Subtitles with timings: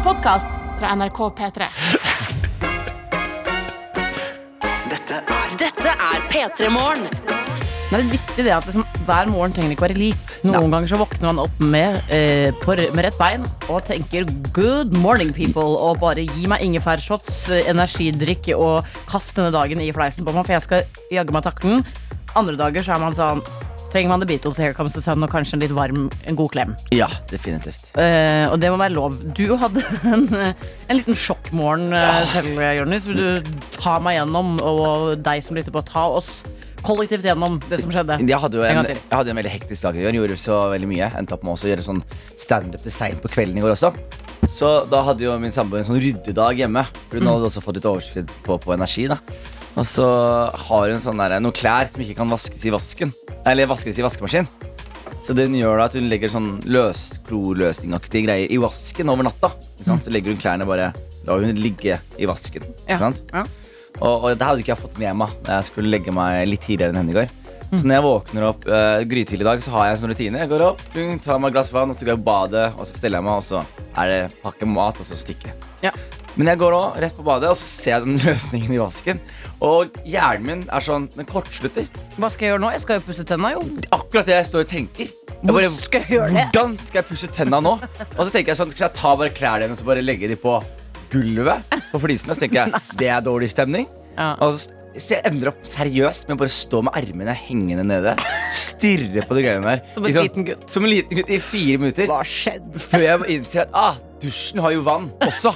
[0.00, 0.48] En podkast
[0.80, 1.66] fra NRK P3.
[4.88, 7.04] Dette er Dette er P3 Morgen.
[7.90, 10.32] Det er viktig det at liksom, hver morgen trenger ikke være lik.
[10.48, 14.24] Noen ganger så våkner man opp med, eh, på, med rett bein og tenker
[14.56, 19.92] 'good morning, people', og bare gi meg ingefærshots, eh, energidrikk og kast denne dagen i
[19.92, 20.82] fleisen på meg, for jeg skal
[21.12, 21.84] jaggu meg takle den.
[22.34, 23.44] Andre dager så er man sånn
[23.90, 26.52] Trenger man The Beatles, Here Comes the Sun og kanskje en litt varm, en god
[26.54, 26.76] klem.
[26.94, 27.88] Ja, definitivt.
[27.98, 29.18] Eh, og det må være lov.
[29.34, 33.08] Du hadde en, eh, en liten sjokkmorgen uh, selv, Jonis.
[33.10, 36.44] Vil du ta meg gjennom, og deg som lytter på, ta oss
[36.86, 38.22] kollektivt gjennom det som skjedde?
[38.22, 39.02] Jeg hadde jo En en, gang til.
[39.02, 40.18] jeg hadde en veldig hektisk dag i går.
[40.20, 41.12] Gjorde så veldig mye.
[41.18, 42.04] Endte opp med også å gjøre sånn
[42.38, 43.90] standup til seint på kvelden i går også.
[44.50, 46.86] Så da hadde jo min samboer en sånn ryddedag hjemme.
[47.08, 49.10] For hun hadde også fått litt overskudd på, på energi.
[49.10, 49.18] da
[49.78, 50.06] Og så
[50.66, 53.14] har hun sånn der, noen klær som ikke kan vaskes i vasken.
[53.46, 54.48] Eller vaskes i vaskemaskin.
[55.26, 59.52] Så den gjør da at hun legger sånn løs, klorløsningaktige greier i vasken over natta.
[59.84, 60.04] Sant?
[60.04, 60.90] Så legger hun klærne bare
[61.28, 62.64] La hun ligge i vasken.
[62.88, 63.10] Ja.
[63.30, 63.42] Ja.
[64.00, 66.64] Og, og det hadde ikke jeg fått med meg da jeg skulle legge meg litt
[66.64, 67.34] tidligere enn henne i går.
[67.70, 70.40] Så når jeg våkner opp uh, grytidlig i dag, så har jeg en sånn rutine.
[70.42, 70.80] Jeg går opp,
[71.22, 73.28] tar meg et glass vann, og så går jeg på badet, og så steller jeg
[73.28, 73.60] meg, og så
[74.00, 75.68] er det pakke mat, og så stikker jeg.
[75.86, 75.92] Ja.
[76.38, 79.20] Men jeg går nå rett på badet, og så ser jeg den løsningen i vasken.
[79.66, 81.88] Og hjernen min er sånn, den kortslutter.
[82.16, 82.70] Hva skal jeg gjøre nå?
[82.76, 83.64] Jeg skal jo pusse tenna, jo.
[83.92, 85.10] Akkurat det jeg står og tenker.
[85.40, 86.44] Jeg bare, skal jeg gjøre det?
[86.52, 87.72] Hvordan skal jeg pusse tenna nå?
[87.80, 90.36] Og så tenker jeg sånn, skal jeg ta bare klærne hennes og bare legge de
[90.40, 90.58] på
[91.12, 92.36] gulvet på flisene?
[92.36, 93.88] Så tenker jeg, det er dårlig stemning.
[94.18, 94.34] Ja.
[94.44, 98.14] Og så, så jeg ender opp seriøst med å bare stå med armene hengende nede.
[98.54, 99.82] Stirre på de greiene der.
[99.94, 100.68] Som en Liksom, liten gutt.
[100.72, 102.08] Som en liten gutt i fire minutter.
[102.10, 102.84] Hva skjedde?
[102.86, 105.52] Før jeg innser at ah, dusjen har jo vann også.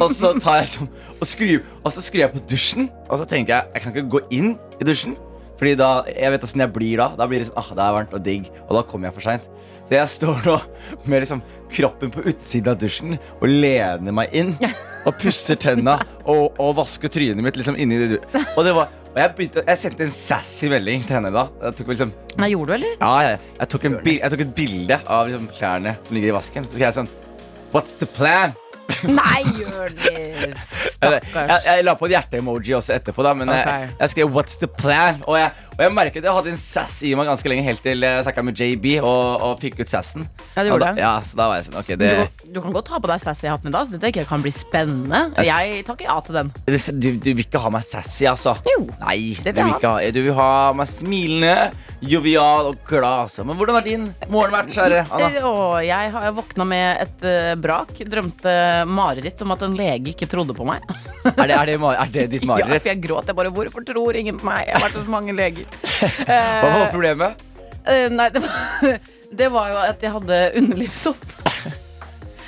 [0.00, 3.26] Og så tar jeg sånn og skrur, og så skrur jeg på dusjen, og så
[3.30, 5.16] tenker jeg jeg kan ikke gå inn i dusjen.
[5.54, 7.12] Fordi da, jeg vet åssen jeg blir da.
[7.18, 9.28] Da blir det sånn, ah, det er varmt og digg, og da kommer jeg for
[9.28, 9.44] seint.
[9.84, 10.56] Så jeg står nå
[11.04, 11.42] med liksom
[11.74, 14.54] kroppen på utsiden av dusjen og lener meg inn.
[15.04, 18.88] Og pusser tenna og, og vasker trynet mitt liksom inni det du- Og det var
[19.14, 21.44] og jeg, begynte, jeg sendte en sassy melding til henne da.
[21.62, 22.10] Jeg tok liksom
[22.40, 22.94] Nei, gjorde du, eller?
[22.98, 26.32] ja, jeg, jeg, tok en bil, jeg tok et bilde av liksom, klærne som ligger
[26.32, 26.66] i vasken.
[26.66, 27.10] Så tok jeg sånn
[27.74, 28.52] What's the plan?
[29.02, 30.60] Nei, Jonis!
[30.94, 31.50] Stakkars.
[31.50, 33.80] jeg, jeg la på et hjerte-emoji også etterpå, da, men okay.
[33.80, 37.00] jeg, jeg skrev 'What's the plan?' Og jeg, og jeg merket jeg hadde en sass
[37.06, 40.26] i meg ganske lenge, helt til jeg snakka med JB og, og fikk ut sassen.
[40.54, 41.02] Ja, du gjorde det.
[41.02, 42.10] ja, så da var jeg sånn Ok, det,
[42.44, 44.44] Du, du kan godt ha på deg sassy-hatten i dag, så dette ikke jeg kan
[44.44, 45.22] bli spennende.
[45.44, 46.52] Jeg takker ja til den.
[46.68, 48.54] du, du vil ikke ha meg sassy, altså?
[48.68, 49.96] Jo, Nei, det vil du vil ha.
[49.98, 51.54] ha Du vil ha meg smilende,
[52.04, 53.44] jovial og glad, altså.
[53.48, 55.30] Men hvordan har din morgen vært, kjære Anna?
[55.44, 57.92] Oh, jeg har våkna med et uh, brak.
[58.14, 58.54] Drømte
[58.90, 60.84] mareritt om at en lege ikke trodde på meg.
[61.34, 63.28] Er det, er det, er det ditt Ja, for jeg gråt.
[63.30, 64.68] Jeg bare Hvorfor tror ingen på meg?
[64.68, 65.63] Jeg har vært hos mange leger.
[66.28, 67.42] Hva var problemet?
[67.84, 68.98] Uh, nei, det var,
[69.42, 71.24] det var jo at jeg hadde underlivssopp.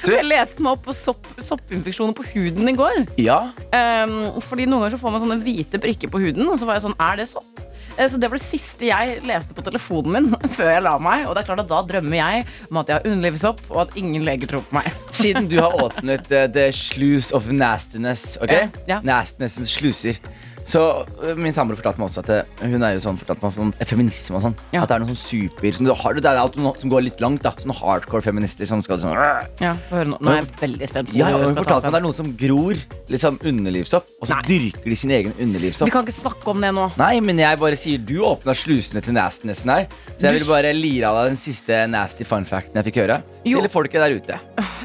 [0.06, 3.00] Du- Jeg leste meg opp på sopp, soppinfeksjoner på huden i går.
[3.19, 3.41] Ja,
[3.77, 6.77] Um, fordi Noen ganger så får man sånne hvite prikker på huden, og så var
[6.78, 7.59] jeg sånn Er det sopp?
[7.99, 11.27] Eh, Så Det var det siste jeg leste på telefonen min før jeg la meg.
[11.27, 13.97] Og det er klart at da drømmer jeg om at jeg har underlivssopp, og at
[13.98, 14.88] ingen leger tror på meg.
[15.16, 18.53] Siden du har åpnet uh, The Sluice of Nastiness, ok?
[18.54, 19.00] Ja, ja.
[19.04, 20.21] Nastinessens sluser.
[20.66, 23.54] Så uh, min samboer fortalte meg også at uh, hun er jo sånn fortalte meg
[23.54, 24.56] sånn, feminisme og sånn.
[24.75, 24.82] Ja.
[24.82, 27.44] At det er noe sånn super sånn, har, Det er alt som går litt langt.
[27.47, 29.15] da Sånn hardcore feminister som skal sånn
[29.62, 30.19] Ja, høre nå.
[30.19, 31.12] nå er jeg veldig spent.
[31.12, 32.82] på Ja, og Hun fortalte meg at det er noen som gror
[33.12, 34.49] liksom underlivssopp, og så Nei.
[34.50, 35.87] dyrker de sin egen underlivssopp.
[35.87, 36.88] Vi kan ikke snakke om det nå.
[36.98, 39.87] Nei, men jeg bare sier du åpna slusene til nastinessen her.
[40.16, 43.22] Så jeg vil bare lire av deg den siste nasty fun facten jeg fikk høre.
[43.47, 43.61] Jo.
[43.62, 44.39] Til folket der ute.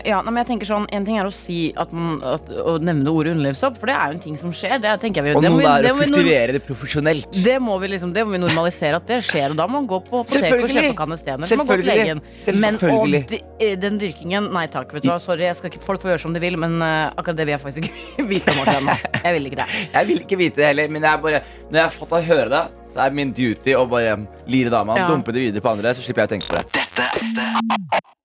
[0.06, 2.76] Ja, nei, men jeg tenker sånn En ting er å si at man, at, Å
[2.82, 4.80] nevne ordet underlivssopp, for det er jo en ting som skjer.
[4.82, 7.30] Det tenker jeg vi Og noe vi- er å kultivere det profesjonelt.
[7.44, 9.88] Det må, vi liksom, det må vi normalisere at det skjer, og da må man
[9.90, 11.46] gå på apoteket og kjøpe kanestener.
[11.50, 12.22] Selvfølgelig.
[12.46, 12.62] Selvfølgelig.
[12.62, 15.48] Men og eh, den dyrkingen Nei takk, vet du hva, sorry.
[15.52, 18.28] Ikke, folk får gjøre som de vil, men uh, akkurat det vil jeg faktisk ikke
[18.34, 18.58] vite.
[18.58, 18.92] Martin.
[19.24, 19.68] Jeg vil ikke det.
[19.94, 22.50] Jeg vil ikke vite det heller, men jeg bare, når jeg har fått å høre
[22.52, 24.18] det, så er min duty å bare
[24.52, 25.07] lire dama, Ja.
[25.07, 26.66] dumpe det videre på andre, så slipper jeg å tenke på det.
[26.75, 27.06] Dette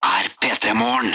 [0.03, 1.15] er P3 Morgen.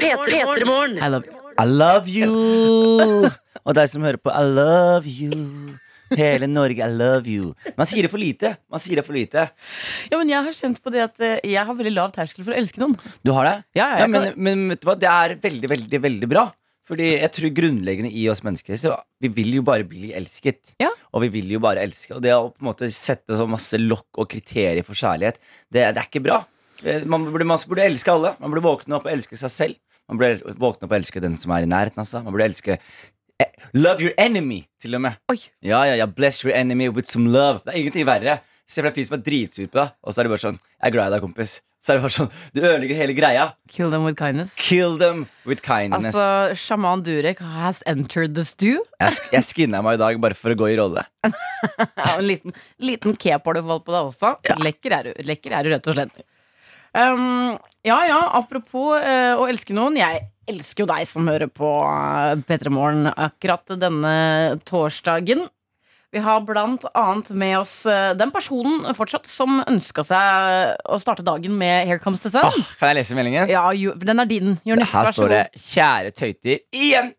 [0.00, 0.98] P3 Morgen.
[1.02, 1.34] I love you.
[1.58, 3.30] I love you!
[3.66, 5.76] Og deg som hører på, I love you.
[6.16, 7.54] Hele Norge, I love you.
[7.76, 8.52] Man sier det for lite.
[8.70, 9.48] Man sier det for lite.
[10.12, 12.54] Ja, men jeg har kjent på det at eh, jeg har veldig lav terskel for
[12.54, 12.94] å elske noen.
[13.26, 13.56] Du har det?
[13.80, 16.44] Ja, jeg men, kan- men vet du hva, det er veldig, veldig, veldig bra.
[16.86, 18.92] Fordi jeg tror grunnleggende i oss mennesker Så
[19.22, 20.74] Vi vil jo bare bli elsket.
[20.82, 20.92] Ja.
[21.16, 22.14] Og vi vil jo bare elske.
[22.14, 25.40] Og det å på en måte sette så masse lokk og kriterier for kjærlighet,
[25.72, 26.42] det, det er ikke bra.
[26.84, 28.34] Eh, Man burde, man burde elske alle.
[28.38, 29.80] Man burde våkne opp og elske seg selv.
[30.06, 32.22] Man burde våkne opp og elske den som er i nærheten Altså.
[32.22, 35.18] Man burde elske eh, Love your enemy, til og med.
[35.32, 35.40] Oi.
[35.66, 37.64] Ja, ja, ja, Bless your enemy with some love.
[37.66, 40.12] Det er ingenting verre Se for deg en fyr som er dritsur på deg, og
[40.12, 41.52] så er det bare sånn Jeg er glad i deg, kompis.
[41.86, 43.44] Så er det bare sånn Du ødelegger hele greia.
[43.70, 44.56] Kill them with kindness.
[44.58, 46.08] Kill them with kindness.
[46.10, 48.80] Altså, sjaman Durek has entered the stew.
[48.98, 51.06] Jeg, sk- jeg skinna meg i dag bare for å gå i rolle.
[51.66, 52.52] Ja, en liten,
[52.82, 54.34] liten cape har du fått på deg også.
[54.62, 56.20] Lekker, er du, lekker er du, rett og slett.
[56.96, 59.96] Um, ja ja, apropos uh, å elske noen.
[59.98, 64.14] Jeg elsker jo deg som hører på uh, P3 Morgen akkurat denne
[64.68, 65.46] torsdagen.
[66.16, 71.20] Vi har blant annet med oss eh, den personen fortsatt som ønska seg å starte
[71.26, 72.46] dagen med Here Comes the Sun.
[72.48, 73.50] Åh, kan jeg lese meldingen?
[73.52, 74.54] Ja, jo, den er din.
[74.64, 77.10] Jonis, Her står det 'Kjære tøyter' igjen.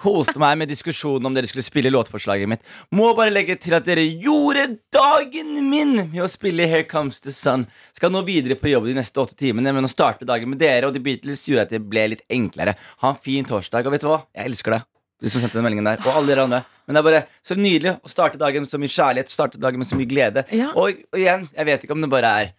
[0.00, 2.64] Koste meg med diskusjonen om dere skulle spille låtforslaget mitt.
[2.96, 7.36] Må bare legge til at dere gjorde dagen min med å spille Here Comes the
[7.36, 7.68] Sun.
[7.92, 10.88] Skal nå videre på jobb de neste åtte timene, men å starte dagen med dere
[10.88, 12.72] og The Beatles gjorde at det ble litt enklere.
[13.04, 13.84] Ha en fin torsdag.
[13.84, 14.22] Og vet du hva?
[14.32, 14.88] Jeg elsker deg.
[15.22, 16.02] Du som sendte den meldingen der.
[16.04, 16.62] Og alle dere andre.
[16.84, 19.80] Men det er bare så nydelig å starte dagen med så mye kjærlighet, starte dagen
[19.80, 20.44] med så mye glede.
[20.52, 20.72] Ja.
[20.74, 22.52] Og, og igjen, jeg vet ikke om det bare er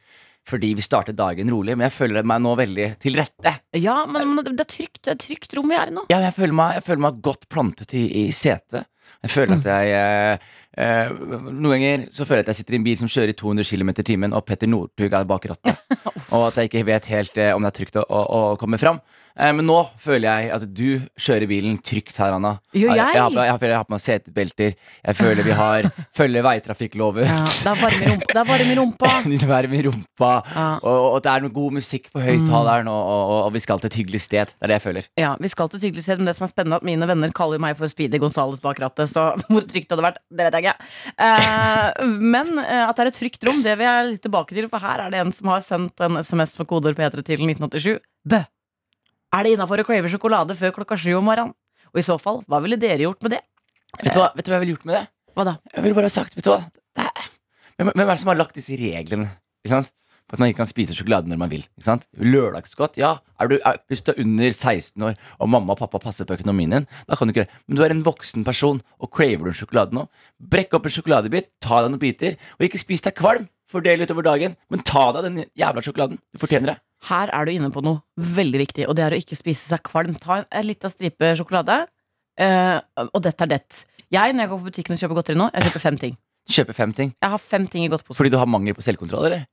[0.45, 3.55] fordi vi starter dagen rolig, men jeg føler meg nå veldig til rette.
[3.81, 6.03] Ja, men, men det er trygt, det er trygt rom vi er i nå.
[6.11, 8.85] Ja, jeg føler meg, jeg føler meg godt plantet i, i setet.
[9.25, 10.45] Jeg føler at jeg eh,
[10.81, 11.11] eh,
[11.49, 13.69] Noen ganger så føler jeg at jeg sitter i en bil som kjører i 200
[13.71, 15.97] km i timen, og Petter Northug er bak rattet.
[16.35, 18.81] og at jeg ikke vet helt eh, om det er trygt å, å, å komme
[18.81, 19.01] fram.
[19.35, 20.85] Eh, men nå føler jeg at du
[21.19, 22.55] kjører bilen trygt her, Anna.
[22.75, 23.05] Gjør Jeg, jeg?
[23.19, 24.75] har, jeg, har, jeg har på meg setebelter.
[25.03, 25.89] Jeg føler vi har
[26.19, 27.27] følger veitrafikkloven.
[27.27, 28.25] Ja, det er varme i rumpa.
[28.35, 29.11] Det er varme i rumpa.
[29.25, 30.31] Din varm i rumpa.
[30.55, 30.65] Ja.
[30.79, 33.91] Og, og det er noe god musikk på høyttaleren, og, og, og vi skal til
[33.91, 34.53] et hyggelig sted.
[34.55, 35.09] Det er det jeg føler.
[35.19, 37.33] Ja, Vi skal til et hyggelig sted, men det som er spennende, at mine venner
[37.35, 39.11] kaller meg for Speedy Gonzales bak rattet.
[39.11, 40.89] Så hvor trygt det hadde vært, det vet jeg ikke.
[41.19, 44.69] Uh, men uh, at det er et trygt rom, det vil jeg litt tilbake til.
[44.71, 47.97] For her er det en som har sendt en SMS med kodeord P3 til 1987.
[48.25, 48.41] Bø!
[49.33, 51.55] Er det innafor å crave sjokolade før klokka sju om morgenen?
[51.93, 53.41] Og i så fall, hva ville dere gjort med det?
[54.01, 55.03] Vet du hva, vet du hva jeg ville gjort med det?
[55.35, 55.53] Hva da?
[55.73, 56.63] Jeg ville bare ha sagt, vet du hva
[56.95, 57.29] det er,
[57.75, 59.29] hvem, hvem er det som har lagt disse reglene?
[59.63, 59.91] Ikke sant?
[60.25, 61.65] På at man ikke kan spise sjokolade når man vil.
[61.77, 62.07] Ikke sant?
[62.17, 63.11] Lørdagsgodt, ja.
[63.41, 66.33] Er du, er, hvis du er under 16 år og mamma og pappa passer på
[66.39, 67.59] økonomien din, da kan du ikke det.
[67.67, 70.07] Men du er en voksen person, og craver du en sjokolade nå,
[70.41, 73.45] brekk opp en sjokoladebit, ta deg noen biter, og ikke spis deg kvalm.
[73.69, 76.19] Fordel utover dagen, men ta deg den jævla sjokoladen.
[76.33, 76.77] Du fortjener det.
[77.05, 79.83] Her er du inne på noe veldig viktig, og det er å ikke spise seg
[79.85, 80.15] kvalm.
[80.21, 81.83] Ta en, en liten stripe sjokolade,
[82.41, 83.81] eh, og dette er det.
[84.13, 86.15] Jeg, når jeg går på butikken og kjøper godteri nå, jeg kjøper fem ting.
[86.55, 87.11] Kjøper fem ting.
[87.21, 88.17] Jeg har fem ting i godtposen.
[88.19, 89.45] Fordi du har mangel på selvkontroll, eller?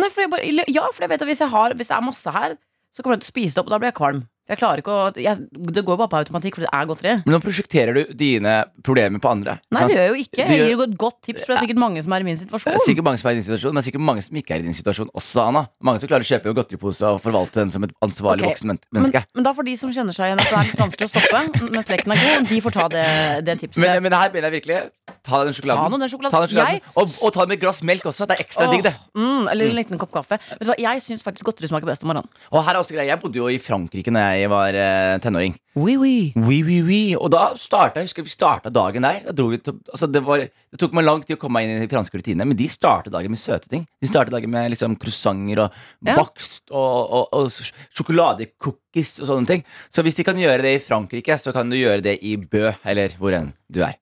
[0.00, 2.32] Nei, for bare, ja, for jeg vet at hvis jeg har Hvis det er masse
[2.32, 2.54] her,
[2.94, 4.22] så kommer jeg til å spise det opp, og da blir jeg kvalm.
[4.50, 5.46] Jeg klarer ikke å jeg,
[5.78, 7.14] Det går bare på automatikk, for det er godteri.
[7.22, 8.56] Men nå prosjekterer du dine
[8.86, 9.58] problemer på andre.
[9.70, 10.40] Nei, det gjør jeg jo ikke.
[10.42, 12.38] Jeg gir jo et godt tips, for det er sikkert mange som er i min
[12.38, 12.74] Det situasjon.
[12.74, 14.56] er sikkert mange som er i din situasjon, men det er sikkert mange som ikke
[14.56, 15.64] er i din situasjon også, Anna.
[15.86, 18.56] Mange som klarer å kjøpe godteripose og forvalte den som et ansvarlig okay.
[18.56, 19.22] voksen menneske.
[19.22, 21.12] Men, men da får de som kjenner seg igjen at det er litt vanskelig å
[21.14, 21.44] stoppe,
[21.76, 23.06] mens leken er god, de får ta det,
[23.46, 23.82] det tipset.
[23.84, 24.80] Men, men her mener jeg virkelig
[25.26, 25.84] Ta den sjokoladen.
[25.84, 26.32] Ta nå den sjokoladen.
[26.32, 26.80] Ta den sjokoladen.
[26.80, 28.26] Jeg- Og, og ta den med et glass melk også.
[28.26, 28.94] Det er ekstra digg, det.
[29.14, 30.38] Mm, eller en liten kopp kaffe.
[30.38, 32.28] Vet du hva, Jeg syns faktisk godteri smaker best om morgenen.
[32.52, 35.54] Og her er også greia Jeg bodde jo i Frankrike når jeg var eh, tenåring.
[35.76, 36.32] Oui, oui.
[36.36, 37.00] Oui, oui, oui.
[37.16, 39.20] Og da starta jeg husker vi starta dagen der.
[39.32, 41.86] Da til, altså det, var, det tok meg lang tid å komme meg inn i
[41.86, 43.84] de franske rutinene, men de startet dagen med søte ting.
[44.00, 45.70] De startet dagen med liksom croissanter og
[46.06, 46.16] Ja.
[46.16, 49.64] bakst og, og, og sj- sjokoladecookies og sånne ting.
[49.92, 52.70] Så hvis de kan gjøre det i Frankrike, så kan du gjøre det i Bø,
[52.84, 53.96] eller hvor enn du er.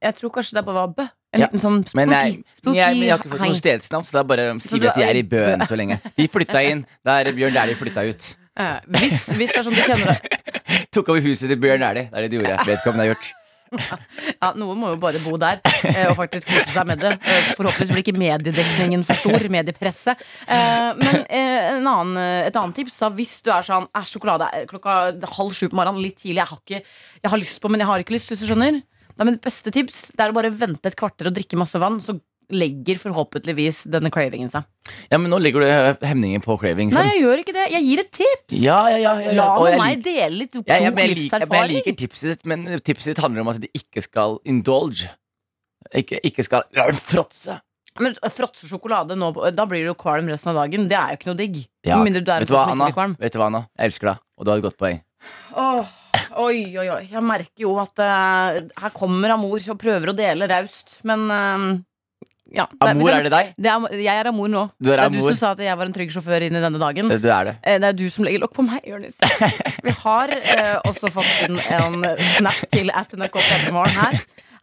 [0.00, 1.06] Jeg tror kanskje det bare var bø.
[1.32, 1.46] En Ja.
[1.46, 4.18] liten sånn spooky, Men jeg, spooky jeg, men jeg har ikke fått noe stedsnavn, så
[4.18, 5.52] er bare sier vi at de er i i Bø Bø.
[5.52, 6.00] enn så lenge.
[6.16, 8.36] De flytta inn der Bjørn Dæhlie flytta ut.
[8.58, 10.38] Eh, hvis, hvis det er sånn du kjenner det
[10.94, 12.08] Tok over huset til Bjørn Dæhlie.
[12.10, 12.64] Det er det de gjorde.
[12.66, 13.28] Vedkommende har gjort.
[13.70, 17.12] Ja, Noen må jo bare bo der eh, og faktisk kose seg med det.
[17.22, 19.44] Eh, Forhåpentligvis blir ikke mediedekningen for stor.
[19.54, 20.24] Mediepresset.
[20.50, 24.48] Eh, Men eh, en annen, et annet tips da, hvis du er sånn er sjokolade
[24.70, 24.96] klokka
[25.36, 26.82] halv sju på morgenen, litt tidlig, jeg har, ikke,
[27.22, 28.80] jeg har lyst på, men jeg har ikke lyst, hvis du skjønner.
[29.14, 31.78] Da, men det beste tips det er å bare vente et kvarter og drikke masse
[31.82, 32.18] vann, så
[32.52, 34.66] legger forhåpentligvis denne cravingen seg.
[35.10, 36.92] Ja, men nå legger du eh, hemninger på craving.
[36.94, 37.66] Nei, jeg gjør ikke det.
[37.76, 38.56] Jeg gir et tips.
[38.58, 39.38] Ja, ja, ja, ja, ja.
[39.38, 41.98] La Og meg lik- dele litt god Ja, jeg, men jeg, liker, men jeg liker
[42.02, 45.10] tipset ditt, men tipset ditt handler om at de ikke skal indulge.
[45.96, 47.60] Ikke, ikke skal ja, fråtse.
[48.00, 50.86] Men fråtse sjokolade nå, da blir du kvalm resten av dagen.
[50.90, 51.62] Det er jo ikke noe digg.
[51.86, 51.98] Ja.
[52.04, 52.90] Vet du hva, Anna?
[53.18, 53.64] Vet du hva, Anna?
[53.76, 55.00] Jeg elsker deg, og du har et godt poeng.
[55.58, 55.88] Oh,
[56.46, 57.02] oi, oi, oi.
[57.10, 61.66] Jeg merker jo at uh, her kommer Amor og prøver å dele raust, men eh,
[62.54, 62.66] ja.
[62.82, 63.52] Amor, er det deg?
[63.56, 64.64] det er, jeg er Amor nå.
[64.80, 66.80] Du det er du som sa at jeg var en trygg sjåfør inn i denne
[66.82, 67.08] dagen.
[67.12, 67.54] Det er det.
[67.62, 69.14] Eh, Det er du som legger lokk på meg, Jonis.
[69.86, 72.04] Vi har eh, også fått inn en
[72.36, 74.18] snap til at NRK P3morgen her.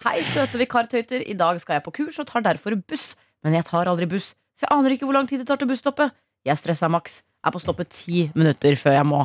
[0.06, 1.24] Hei, søte vikartøyter.
[1.26, 3.16] I dag skal jeg på kurs og tar derfor buss.
[3.46, 5.70] Men jeg tar aldri buss, så jeg aner ikke hvor lang tid det tar til
[5.70, 6.14] busstoppet.
[6.48, 7.22] Jeg stressa maks.
[7.46, 9.20] Er på stoppet ti minutter før jeg må.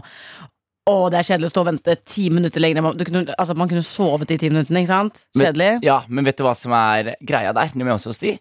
[0.91, 2.83] Å, det er kjedelig å stå og vente ti minutter lenger.
[2.83, 5.21] Man, du kunne, altså, man kunne sovet i ti minuttene, ikke sant?
[5.37, 5.69] Men- Kjedelig.
[5.87, 7.71] Ja, men vet du hva som er greia der?
[7.71, 8.33] Det må jeg også si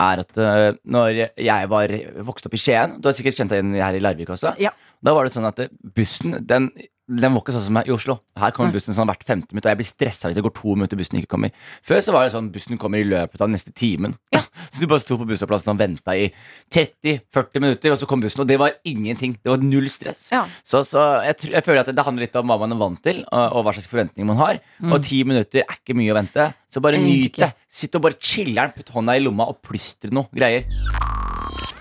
[0.00, 1.92] Er at uh, når jeg var
[2.24, 4.70] vokst opp i Skien Du har sikkert kjent deg igjen her i Larvik også Ja.
[5.04, 5.60] Da var det sånn at
[5.96, 6.70] bussen Den,
[7.10, 8.14] den var ikke sånn som i Oslo.
[8.38, 10.74] Her kommer bussen sånn hvert 15 minutter Og jeg blir stresset hvis det går to
[10.78, 11.50] minutter bussen ikke kommer.
[11.86, 14.14] Før så var det sånn Bussen kommer i løpet av den neste timen.
[14.70, 16.26] Så du bare sto på bussplassen og ventet i
[16.74, 19.34] 30-40 minutter Og så kom bussen Og det var ingenting.
[19.42, 20.28] Det var null stress.
[20.30, 20.44] Ja.
[20.62, 22.80] Så, så jeg, tror- jeg føler at det, det handler litt om hva man er
[22.82, 24.60] vant til Og, og hva slags forventninger man har.
[24.90, 26.50] Og ti minutter er ikke mye å vente.
[26.70, 27.50] Så bare nyt det.
[27.70, 30.62] Sitt og bare chiller'n Putt hånda i lomma og plystre noe greier.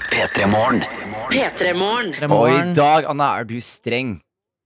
[0.10, 0.82] P3 Morgen.
[1.30, 2.16] P3morgen.
[2.34, 4.18] Og i dag, Anna, er du streng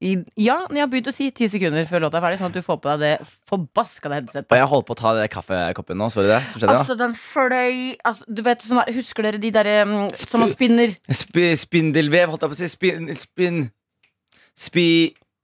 [0.03, 2.57] I, ja, jeg har begynt å si ti sekunder før låta er ferdig, sånn at
[2.57, 4.49] du får på deg det forbaskede headsetet.
[4.51, 6.41] Og jeg holdt på å ta det kaffekoppen nå, så du det?
[6.51, 10.11] Som skjedde Altså, den fløy altså, Du vet, sånn der, Husker dere de derre mm,
[10.19, 10.95] som man spinner?
[11.07, 13.09] Sp spindelvev, holdt jeg på å si Spin...
[13.17, 13.63] spin
[14.59, 14.87] Spi...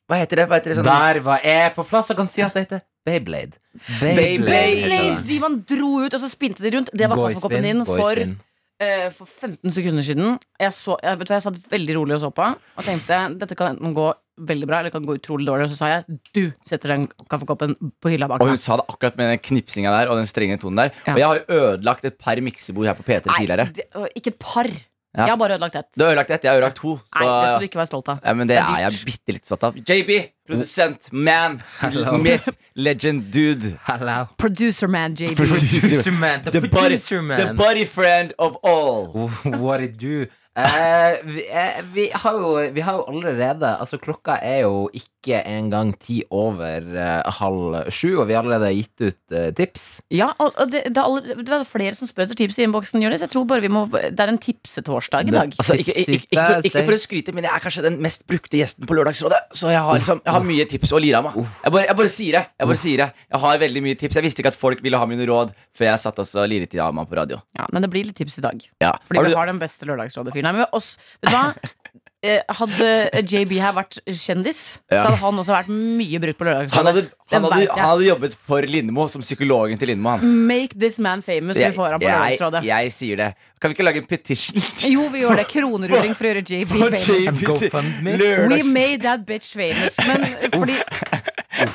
[0.10, 0.50] Hva heter det?
[0.50, 0.90] Hva heter det sånn?
[0.90, 3.58] Der var jeg på plass og kan si at det heter Beyblade.
[4.02, 5.24] Beyblade.
[5.28, 6.92] De man dro ut, og så spinte de rundt.
[6.94, 10.40] Det var kaffekoppen din for, eh, for 15 sekunder siden.
[10.60, 13.22] Jeg, så, jeg, vet du, hva, jeg satt veldig rolig og så på og tenkte
[13.40, 14.10] dette kan enten gå
[14.48, 15.68] veldig bra eller kan gå utrolig dårlig.
[15.68, 18.86] Og så sa jeg du setter den kaffekoppen på hylla bak Og hun sa det
[18.90, 20.94] akkurat med den knipsinga der og den strenge tonen der.
[21.08, 21.14] Ja.
[21.14, 23.70] Og jeg har jo ødelagt et par miksebord her på P3 tidligere.
[23.76, 24.70] det, ikke et par.
[25.18, 25.24] Ja.
[25.26, 25.88] Jeg har bare ødelagt ett.
[25.98, 26.92] Du har ødelagt ett, jeg har ødelagt to.
[27.02, 28.20] Så, Nei, det skal du ikke være stolt av.
[28.24, 29.74] ja, men det Det er er jeg bitte litt stolt av.
[29.90, 30.12] JB,
[30.48, 32.18] produsent, man, Hello.
[32.22, 33.72] myth, legend, dude.
[33.88, 34.28] Hello.
[34.38, 35.36] Producer man, JB.
[35.36, 36.44] Producer man.
[36.44, 37.38] The, The body, man.
[37.48, 39.30] the body friend of all.
[39.46, 40.28] What it do?
[40.60, 45.40] Eh, vi, eh, vi, har jo, vi har jo allerede Altså, klokka er jo ikke
[45.48, 49.88] engang ti over eh, halv sju, og vi har allerede gitt ut eh, tips.
[50.16, 53.02] Ja, og og det, det, er det er flere som spør etter tips i innboksen.
[53.04, 53.24] Jonis.
[53.24, 55.54] Jeg tror bare vi må Det er en tipsetorsdag i dag.
[55.60, 58.00] Altså, ikke, ikke, ikke, ikke, for, ikke for å skryte, men jeg er kanskje den
[58.04, 59.42] mest brukte gjesten på Lørdagsrådet.
[59.56, 61.40] Så jeg har, liksom, jeg har mye tips å lire av meg.
[61.64, 62.44] Jeg bare, jeg bare sier det.
[62.60, 64.20] Jeg bare sier det Jeg har veldig mye tips.
[64.20, 66.96] Jeg visste ikke at folk ville ha mine råd før jeg satt og liret av
[66.96, 67.40] meg på radio.
[67.58, 68.64] Ja, Men det blir litt tips i dag.
[68.84, 68.94] Ja.
[69.08, 70.49] Fordi Har vi har den beste Lørdagsrådet-fyren.
[70.50, 71.50] Nei, men oss, vet du hva?
[72.20, 72.88] Eh, Hadde
[73.24, 74.58] JB her vært kjendis,
[74.92, 75.06] Ja.
[75.06, 77.06] så hadde han også vært mye brukt på han, Lørdagsrådet.
[77.32, 80.18] han, hadde, han hadde jobbet for Lindmo som psykologen til Lindmo.
[80.18, 80.34] Han.
[80.50, 81.56] Make this man famous.
[81.56, 82.62] Vi får han på jeg, Lørdagsrådet.
[82.68, 83.30] jeg sier det.
[83.62, 84.60] Kan vi ikke lage en petition?
[84.98, 85.46] Jo, vi gjør det.
[85.54, 87.08] Kronerulling for å gjøre JB For famous.
[87.08, 88.52] JB?
[88.52, 89.96] We made that bitch famous.
[90.04, 90.28] Men
[90.58, 90.76] fordi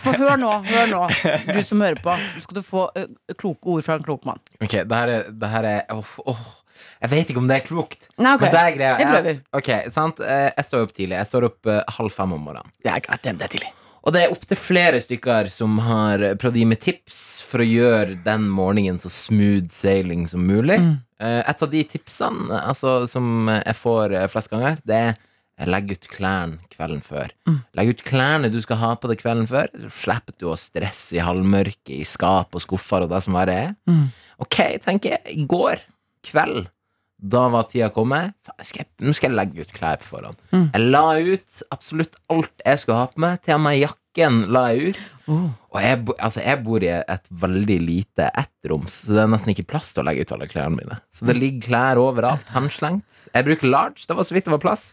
[0.05, 1.01] For hør nå, hør nå,
[1.55, 2.19] du som hører på.
[2.37, 3.07] Nå skal du få ø,
[3.41, 4.45] kloke ord fra en klok mann.
[4.61, 6.45] Ok, det her er, det her er oh, åh.
[7.03, 8.09] Jeg vet ikke om det er klokt.
[8.19, 8.49] Nei, okay.
[8.49, 9.39] Men det er greia er prøver.
[9.39, 10.21] at- Ok, sant?
[10.21, 11.17] Eh, Jeg står opp tidlig.
[11.21, 12.71] Jeg står opp eh, halv fem om morgenen.
[12.83, 13.73] Det er det er tidlig.
[14.05, 17.65] Og det er opptil flere stykker som har prøvd å gi meg tips for å
[17.69, 20.77] gjøre den morgenen så smooth sailing som mulig.
[20.79, 20.99] Mm.
[21.25, 25.15] Et av de tipsene altså, som jeg får eh, flest ganger, det er
[25.57, 27.31] eh, legg ut klærne kvelden før.
[27.79, 29.71] Legg ut klærne du skal ha på deg kvelden før.
[29.87, 33.57] Så slipper du å stresse i halvmørket, i skap og skuffer og det som verre
[33.71, 33.75] er.
[34.43, 35.39] Ok, tenker jeg.
[35.39, 35.81] I går
[36.25, 36.65] kveld
[37.25, 38.35] da var tida kommet.
[38.61, 40.41] Skal jeg, nå skal jeg legge ut klær på forhånd.
[40.53, 43.39] Jeg la ut absolutt alt jeg skulle ha på meg.
[43.45, 45.15] Til og med jakken la jeg ut.
[45.31, 49.67] Og jeg, altså, jeg bor i et veldig lite ettroms, så det er nesten ikke
[49.73, 51.01] plass til å legge ut alle klærne mine.
[51.15, 53.25] Så det ligger klær overalt, henslengt.
[53.33, 54.05] Jeg bruker large.
[54.07, 54.87] Det var så vidt det var plass.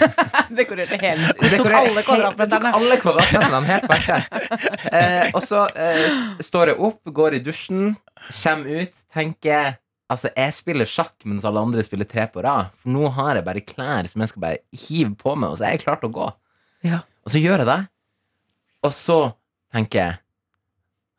[0.60, 2.74] Dekorerte hele Du tok alle kvadratmeterne.
[2.78, 4.40] Alle kvadratmeterne, helt perfekt.
[4.90, 7.94] Eh, og så eh, står jeg opp, går i dusjen,
[8.30, 9.78] kommer ut, tenker
[10.10, 12.72] Altså, jeg spiller sjakk mens alle andre spiller tre på rad.
[12.82, 15.68] For nå har jeg bare klær som jeg skal bare hive på meg, og så
[15.68, 16.28] er jeg klar til å gå.
[16.88, 17.02] Ja.
[17.22, 17.80] Og så gjør jeg det.
[18.88, 19.20] Og så
[19.74, 20.18] tenker jeg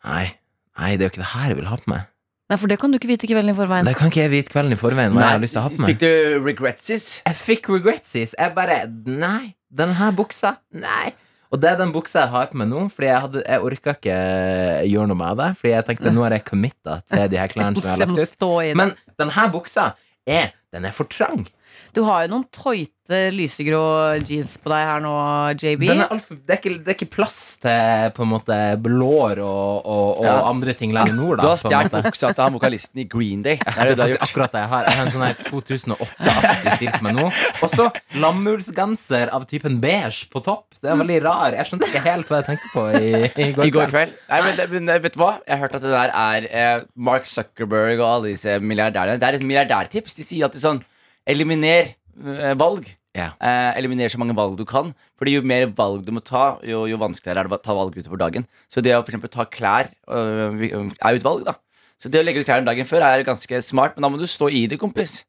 [0.02, 0.32] Nei,
[0.80, 2.08] nei, det er jo ikke det her jeg vil ha på meg.
[2.50, 3.86] Nei, for det kan du ikke vite kvelden i forveien.
[3.88, 5.70] Det kan ikke jeg vite kvelden i forveien hva jeg har lyst til å ha
[5.72, 5.92] på meg.
[5.94, 7.06] Fikk du regretses?
[7.22, 8.34] Jeg fikk regretsis.
[8.34, 10.56] Jeg bare Nei, denne her buksa.
[10.74, 11.14] Nei.
[11.52, 13.96] Og det er den buksa jeg har på meg nå, Fordi jeg, hadde, jeg orka
[13.98, 14.20] ikke
[14.88, 15.50] gjøre noe med det.
[15.60, 18.46] Fordi jeg tenkte nå er jeg committa til de her klærne som jeg har lagt
[18.46, 18.78] ut.
[18.80, 19.92] Men denne buksa
[20.28, 21.44] er Den er for trang.
[21.94, 23.80] Du har jo noen tøyte lysegrå
[24.24, 25.10] jeans på deg her nå,
[25.60, 25.82] JB.
[25.90, 28.60] Den er alt for, det, er ikke, det er ikke plass til på en måte
[28.80, 30.36] blår og, og, og Ja.
[30.48, 31.42] andre ting lenger nord.
[31.42, 33.58] Du Da, har på en stjålet buksa til han vokalisten i Green Day.
[33.60, 34.24] Det Det er det er du har gjort.
[34.30, 34.88] akkurat det jeg har.
[34.88, 37.26] Jeg har en sånn her 2008-aktig stil på meg nå.
[37.62, 37.90] Og så
[38.24, 40.68] lammullsgenser av typen beige på topp.
[40.82, 41.54] Det er veldig rar.
[41.60, 43.10] Jeg skjønte ikke helt hva jeg tenkte på i,
[43.46, 43.92] i går I går kveld.
[43.92, 44.16] kveld.
[44.32, 45.34] Nei, men, men vet du hva?
[45.46, 49.20] Jeg har hørt at det der er eh, Mark Zuckerberg og alle disse milliardærene.
[49.22, 50.16] Det er et milliardærtips.
[50.18, 50.82] De sier at det er sånn
[51.30, 52.90] Eliminer eh, valg.
[53.18, 53.34] Ja.
[53.44, 54.94] Eh, eliminer så mange valg du kan.
[55.20, 57.98] Fordi jo mer valg du må ta, jo, jo vanskeligere er det å ta valg
[57.98, 58.48] utover dagen.
[58.72, 61.58] Så det å for eksempel ta klær øh, er jo et valg, da.
[62.02, 64.26] Så det å legge ut klærne dagen før er ganske smart, men da må du
[64.30, 65.22] stå i det, kompis.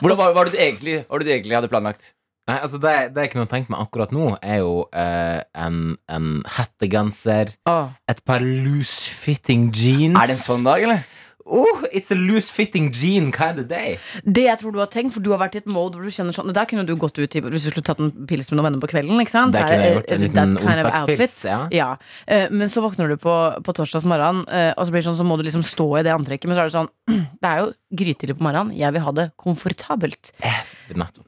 [0.00, 2.14] Hvordan var, var det du egentlig, var det du egentlig hadde planlagt?
[2.48, 6.26] Nei, altså det, det jeg kunne tenkt meg akkurat nå, er jo eh, en, en
[6.56, 10.18] hettegenser, et par loose-fitting jeans.
[10.20, 11.06] Er det en sånn dag, eller?
[11.44, 13.98] Oh, it's a loose-fitting jean kind of day.
[14.24, 16.14] Det jeg tror du har tenkt, for du har vært i et mode hvor du
[16.14, 18.58] kjenner sånn Der kunne du gått ut i hvis du skulle tatt en pils med
[18.58, 19.20] noen venner på kvelden.
[19.20, 19.52] Ikke sant?
[19.56, 20.08] Der kunne jeg gjort.
[20.08, 21.36] En eh, liten onsdagspils.
[21.50, 21.58] Ja.
[21.74, 21.90] Ja,
[22.26, 23.34] eh, Men så våkner du på,
[23.66, 26.04] på torsdags morgen, eh, og så blir det sånn, så må du liksom stå i
[26.06, 26.48] det antrekket.
[26.48, 26.92] Men så er det sånn
[27.44, 27.70] Det er jo
[28.00, 28.72] grytidlig på morgenen.
[28.80, 30.32] Jeg vil ha det komfortabelt.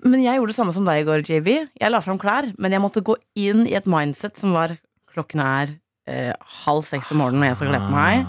[0.05, 1.53] Men jeg gjorde det samme som deg i går, JB.
[1.77, 4.79] Jeg la fram klær, men jeg måtte gå inn i et mindset som var
[5.17, 5.71] Klokken er
[6.13, 6.35] eh,
[6.67, 8.27] halv seks om morgenen når jeg skal kle på meg.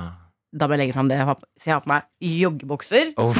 [0.57, 1.17] Da må jeg legge fram det.
[1.21, 2.03] jeg har Så jeg har på meg
[2.41, 3.13] joggebukser.
[3.21, 3.35] Oh.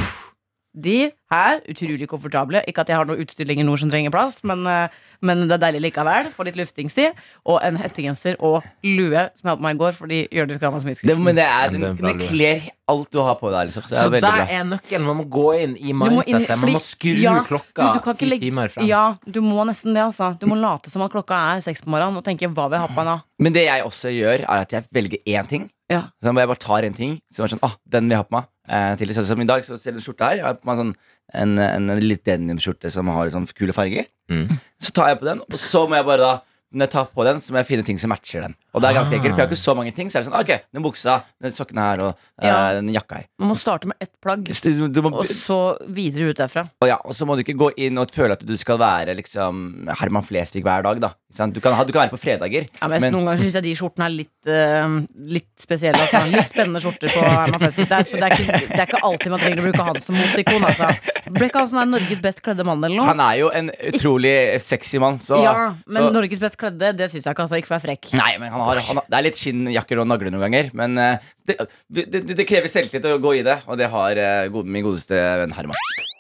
[0.78, 2.60] De her, utrolig komfortable.
[2.70, 4.92] Ikke at jeg har noe utstyr lenger nord som trenger plass, men, eh,
[5.26, 6.28] men det er deilig likevel.
[6.36, 7.16] Få litt luftingstid.
[7.50, 10.70] Og en hettegenser og lue som jeg hadde på meg i går fordi gjør ga
[10.76, 13.18] meg så mye Det, men det, er, den, den er det, det kler alt du
[13.26, 13.72] har på deg.
[13.72, 14.60] Liksom, så det Så er veldig der bra.
[14.60, 15.08] er nøkkelen.
[15.10, 16.60] Man må gå inn i mindsetet.
[16.62, 18.86] Man må skru ja, klokka du- du ti legge- timer frem.
[18.86, 20.38] Ja, du må nesten det, altså.
[20.38, 22.86] Du må late som at klokka er seks på morgenen og tenke hva vil jeg
[22.86, 23.18] ha på meg da?
[23.40, 25.72] Men det jeg også gjør, er at jeg velger én ting.
[25.92, 26.02] Ja.
[26.20, 28.28] Så må jeg bare tar en ting som er sånn, ah, den vil jeg ha
[28.28, 28.50] på meg.
[28.68, 30.42] Eh, til, sånn som i dag, så ser du en skjorte her.
[30.42, 30.94] Jeg har på meg sånn,
[31.32, 34.10] en, en, en litt denimskjorte som har sånn kule farger.
[34.32, 34.58] Mm.
[34.84, 36.34] Så tar jeg på den, og så må jeg bare da
[36.74, 38.56] når jeg tar på den, så må jeg finne ting som matcher den.
[38.76, 40.10] Og det er ganske ekkelt, for jeg har ikke så mange ting.
[40.12, 42.10] Så er det sånn, ok, den buksa, den sokkene her og
[42.42, 42.74] eh, Ja.
[42.76, 43.26] den jakka her.
[43.40, 46.66] Man må starte med ett plagg, Du, du må, og så videre ut derfra.
[46.82, 49.16] og, ja, og så må du ikke gå inn og føle at du skal være
[49.16, 51.00] liksom Herman Flesvig hver dag.
[51.00, 51.54] da Ikke sant?
[51.56, 52.68] du, kan, ha- du kan være på fredager.
[52.82, 55.00] Ja, men, Noen ganger syns jeg de skjortene er litt, eh,
[55.40, 55.98] litt spesielle.
[56.04, 56.26] Altså.
[56.36, 57.88] Litt spennende skjorter på Herman Flesvig.
[57.88, 60.02] Det, er- så det, er ikke- det er ikke alltid man trenger å bruke han
[60.04, 60.68] som motikon.
[60.68, 60.92] Altså.
[61.32, 63.06] Ble ikke han sånn her Norges best kledde mann eller noe?
[63.08, 65.18] Han er jo en utrolig sexy mann.
[65.20, 67.44] Så, ja, men så, Norges best kledde, det syns jeg ikke.
[67.44, 68.14] Altså, ikke for å være frekk.
[68.18, 70.72] Nei, men han har, han har, Det er litt skinnjakker og nagler noen ganger.
[70.74, 71.58] Men eh, det,
[71.90, 75.16] det, det, krever selvtillit å gå i det, og det har eh, god, min godeste
[75.16, 75.76] venn Herman.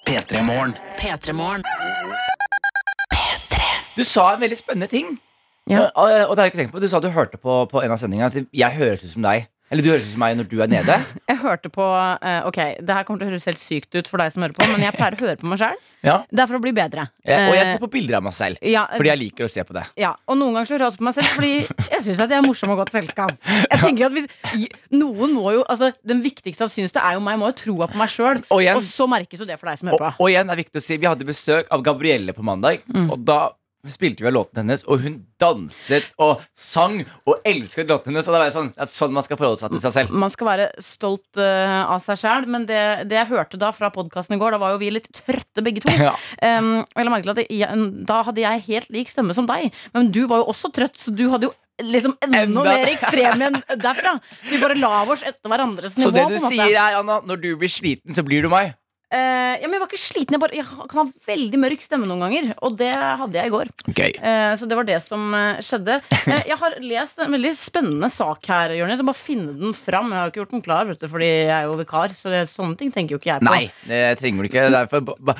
[0.07, 0.43] P3
[3.97, 5.17] Du sa en veldig spennende ting.
[5.67, 5.89] Ja.
[5.89, 7.81] Og, og, og det har jeg ikke tenkt på Du sa du hørte på, på
[7.83, 9.49] en av sendingene at jeg høres ut som deg.
[9.69, 10.95] Eller du høres ut som meg når du er nede.
[11.29, 11.83] Jeg hørte på
[12.23, 14.55] eh, Ok, det her kommer til å høres helt sykt ut for deg som hører
[14.55, 15.75] på, men jeg pleier å høre på meg sjøl.
[16.07, 16.15] Ja.
[16.31, 17.03] Det er for å bli bedre.
[17.27, 18.57] Ja, og jeg Eh, ser på bilder av meg selv.
[18.63, 19.83] ja, Fordi jeg liker å se på det.
[19.99, 21.51] Ja, og noen ganger så hører jeg også på meg selv fordi
[21.91, 23.35] jeg syns at jeg er morsom og godt selskap.
[23.67, 27.17] Jeg tenker jo at hvis Noen må jo Altså, den viktigste av syns det er
[27.17, 28.43] jo meg, må jo troa på meg sjøl.
[28.47, 30.23] Og igjen- Og så merkes jo det for deg som Og, hører på.
[30.23, 32.79] og igjen er det viktig å si Vi hadde besøk av Gabrielle på mandag.
[32.87, 33.11] Mm.
[33.11, 33.49] Og da
[33.93, 38.27] spilte vi av låten hennes, og hun danset og sang og elsket låten hennes.
[38.29, 40.15] Og det er sånn, det er sånn man skal forholde seg til seg selv.
[40.25, 43.91] Man skal være stolt uh, av seg sjæl, men det, det jeg hørte da fra
[43.93, 45.93] podkasten i går, da var jo vi litt trøtte begge to.
[46.07, 46.11] Ja.
[46.39, 47.67] Um, jeg
[48.07, 51.11] da hadde jeg helt lik stemme som deg, men du var jo også trøtt, så
[51.11, 54.17] du hadde jo liksom enda, Enda- mer ekstrem enn derfra.
[54.43, 56.09] Så vi bare la oss etter hverandres nivå.
[56.09, 58.73] Så det du sier er, Anna, når du blir sliten, så blir du meg.
[59.07, 60.35] Eh, ja, men jeg var ikke sliten.
[60.35, 62.49] Jeg, bare, jeg kan ha veldig mørk stemme noen ganger.
[62.67, 63.71] Og det hadde jeg i går.
[63.93, 64.15] Okay.
[64.19, 65.95] Uh, så det var det som uh, skjedde.
[66.49, 68.99] Jeg har lest en veldig spennende sak her, Jonis.
[68.99, 70.11] Så bare finne den fram.
[70.11, 72.15] Jeg har ikke gjort den klar, vet du, fordi jeg er jo vikar.
[72.15, 73.51] Så det, sånne ting tenker jo ikke jeg på.
[73.53, 74.67] Nei, det trenger du ikke.
[74.75, 75.37] Derfor ba- ba-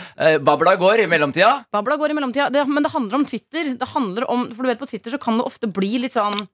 [0.47, 1.51] Babla går i mellomtida.
[1.75, 2.47] Babla går i mellomtida.
[2.53, 3.73] Det, men det handler om Twitter.
[3.77, 6.45] Det handler om, for du vet På Twitter så kan det ofte bli litt sånn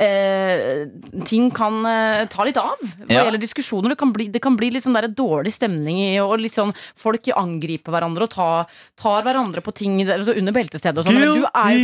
[0.00, 0.86] Eh,
[1.28, 3.24] ting kan eh, ta litt av hva Ja.
[3.26, 3.92] gjelder diskusjoner.
[3.92, 6.72] Det kan bli, det kan bli litt sånn der dårlig stemning i, og litt sånn
[6.96, 11.20] folk angriper hverandre og tar, tar hverandre på ting der, altså under beltestedet og sånn.
[11.20, 11.76] Du er,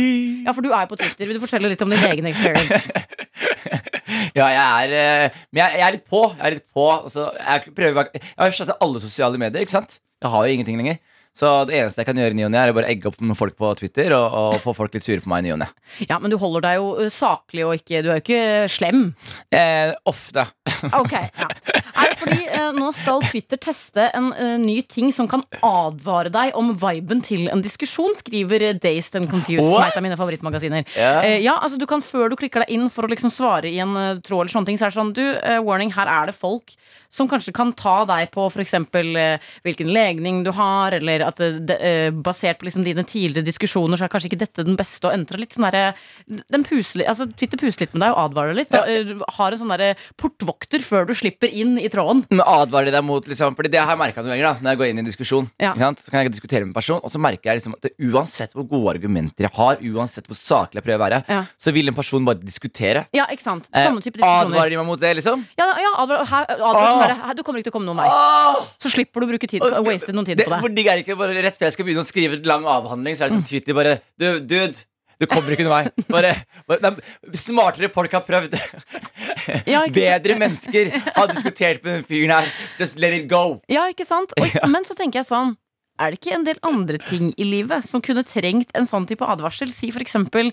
[0.47, 1.27] ja, for du er på Twitter.
[1.29, 2.81] Vil du fortelle litt om din egen experience?
[4.37, 6.21] Ja, jeg er eh, Men jeg, jeg er litt på.
[6.37, 9.97] Jeg er litt på altså, jeg, prøver, jeg har slettet alle sosiale medier, ikke sant?
[10.23, 10.97] Jeg har jo ingenting lenger.
[11.37, 13.19] Så det eneste jeg kan gjøre i ny og ne, er å bare egge opp
[13.21, 15.59] noen folk på Twitter og, og få folk litt sure på meg i ny og
[15.61, 15.67] ne.
[16.09, 18.41] Ja, men du holder deg jo saklig og ikke Du er jo ikke
[18.73, 19.03] slem.
[19.53, 20.47] Eh, ofte.
[20.97, 21.49] Ok, ja.
[21.97, 26.57] Nei, fordi eh, nå skal Twitter teste en eh, ny ting som kan advare deg
[26.57, 30.89] om viben til en diskusjon, skriver Dazed and Confused, som er et av mine favorittmagasiner.
[30.97, 33.79] Eh, ja, altså du kan Før du klikker deg inn for å liksom svare i
[33.83, 35.23] en tråd, eller sånne ting, så er det sånn Du,
[35.65, 36.73] warning, her er det folk
[37.11, 38.75] som kanskje kan ta deg på f.eks.
[39.65, 43.99] Hvilken legning du har, eller at det, det, eh, basert på liksom dine tidligere diskusjoner,
[43.99, 45.39] så er kanskje ikke dette den beste å entre.
[45.41, 45.93] Litt sånn derre
[47.07, 48.71] altså, Twitter puser litt med deg og advarer litt.
[48.73, 52.25] Da, eh, har en sånn derre portvokter før du slipper inn i tråden.
[52.31, 54.79] Men advarer deg mot liksom, Fordi det har jeg merket noen ganger da Når jeg
[54.81, 55.73] går inn i en diskusjon Ja.
[55.73, 55.89] ikke?
[56.03, 58.53] Så kan jeg diskutere med en person Og så merker jeg liksom at det, uansett
[58.55, 61.43] hvor gode argumenter jeg har Uansett hvor saklig jeg prøver å være Ja.
[61.57, 63.69] Så vil en person bare diskutere Ja, ikke sant?
[63.73, 64.51] eh, Sånne type diskusjoner.
[64.51, 65.45] Advarer de meg mot det liksom?
[65.57, 67.25] Ja, ja advarer, her, advar, sånn Åh.
[67.27, 68.65] her, du kommer ikke til å komme noen vei.
[68.81, 70.59] Så slipper du å bruke tid waste noen tid på det.
[70.63, 73.15] Hvor digg er ikke bare rett før jeg skal begynne å skrive en lang avhandling
[73.17, 74.85] Så er det sånn Twitter bare Du, dude
[75.17, 76.31] du kommer ikke noen vei bare,
[76.69, 78.53] bare, de, Smartere folk har prøvd
[79.73, 79.85] Ja.
[79.89, 84.35] Bedre mennesker har diskutert med den fyren her Just let it go Ja, ikke sant?
[84.37, 85.55] Og, men så tenker jeg sånn
[85.97, 89.25] er det ikke en del andre ting i livet som kunne trengt en sånn type
[89.25, 89.71] advarsel?
[89.73, 90.51] Si for eksempel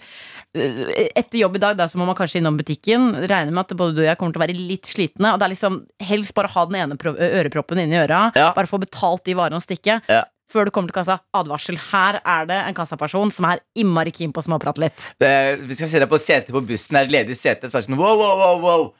[0.56, 3.10] eh, etter jobb i dag, da, så må man kanskje innom butikken.
[3.28, 5.34] Regner med at både du og jeg kommer til å være litt slitne.
[5.34, 5.76] Og det er liksom
[6.08, 8.22] helst bare ha den ene pro- øreproppen inni øra.
[8.32, 8.54] Ja.
[8.56, 9.98] Bare få betalt de varene og stikke.
[10.08, 10.22] Ja.
[10.54, 11.18] Før du kommer til kassa.
[11.34, 11.76] Advarsel.
[11.90, 15.08] Her er det en kassaperson som er innmari keen på å småprate litt.
[15.20, 15.32] Det,
[15.66, 16.96] vi skal se deg på setet på bussen.
[17.00, 17.66] Er det ledig sete?
[17.66, 18.92] Så er det sånn, wow, wow, wow, wow.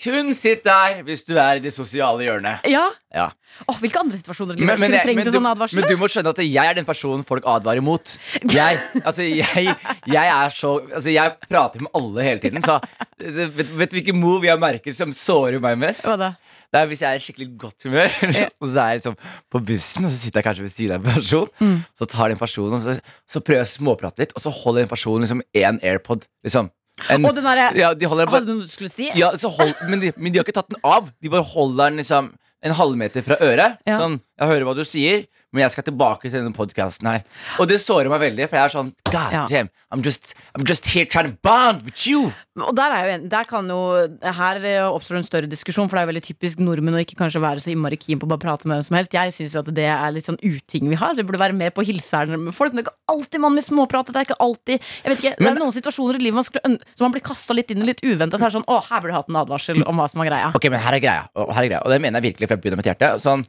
[0.00, 2.64] Kun sitt der hvis du er i det sosiale hjørnet.
[2.70, 2.86] Ja.
[3.12, 3.26] Ja.
[3.68, 6.62] Åh, hvilke andre situasjoner Men, men, jeg- men, du, men du må skjønne at jeg
[6.70, 8.14] er den personen folk advarer mot.
[8.48, 9.74] Jeg, altså, jeg,
[10.06, 12.62] jeg er så Altså, jeg prater med alle hele tiden.
[12.64, 12.78] Så
[13.18, 16.06] vet, vet du hvilken move jeg merker som sårer meg mest?
[16.08, 16.30] Hva da?
[16.70, 18.12] Det er hvis jeg er i skikkelig godt humør,
[18.62, 19.16] og så er jeg liksom
[19.50, 21.78] på bussen, og så sitter jeg kanskje ved siden av en person, Mm.
[21.98, 22.94] så tar den personen, og så,
[23.26, 26.28] så prøver jeg å småprate litt, og så holder den personen liksom én AirPod.
[26.46, 26.70] Liksom.
[27.10, 29.08] En, Og den derre ja, de holder Hadde du noe du skulle si?
[29.16, 31.08] ja, så hold, men, de, men de har ikke tatt den av.
[31.24, 32.28] De bare holder den liksom
[32.62, 33.78] en halvmeter fra øret.
[33.88, 33.96] Ja.
[33.96, 37.24] Sånn, jeg hører hva du sier, men jeg skal tilbake til denne podkasten her.
[37.58, 39.40] Og det sårer meg veldig, for jeg er sånn God Ja.
[39.50, 42.30] damn, I'm just, I'm just here trying to bond with you.
[42.60, 43.78] Og der, er jo en, der kan jo
[44.22, 47.18] Her eh, oppstår en større diskusjon, for det er jo veldig typisk nordmenn å ikke
[47.18, 49.16] kanskje være så innmari keen på å bare prate med hvem som helst.
[49.16, 51.16] Jeg syns jo at det er litt sånn uting vi har.
[51.18, 52.72] Det burde være mer på hilseren med folk.
[52.72, 54.14] Men det er ikke alltid man vil småprate.
[54.14, 56.78] Det er ikke alltid Jeg vet ikke, Det er noen situasjoner i livet man skulle,
[56.94, 58.38] som man blir kasta litt inn i litt uventa.
[58.38, 60.30] Så er det sånn Å, her burde du hatt en advarsel om hva som var
[60.30, 60.52] greia.
[60.54, 62.60] Ok, men her er greia, og, her er greia, og det mener jeg virkelig fra
[62.60, 63.10] bunnen av mitt hjerte.
[63.24, 63.42] Sånn,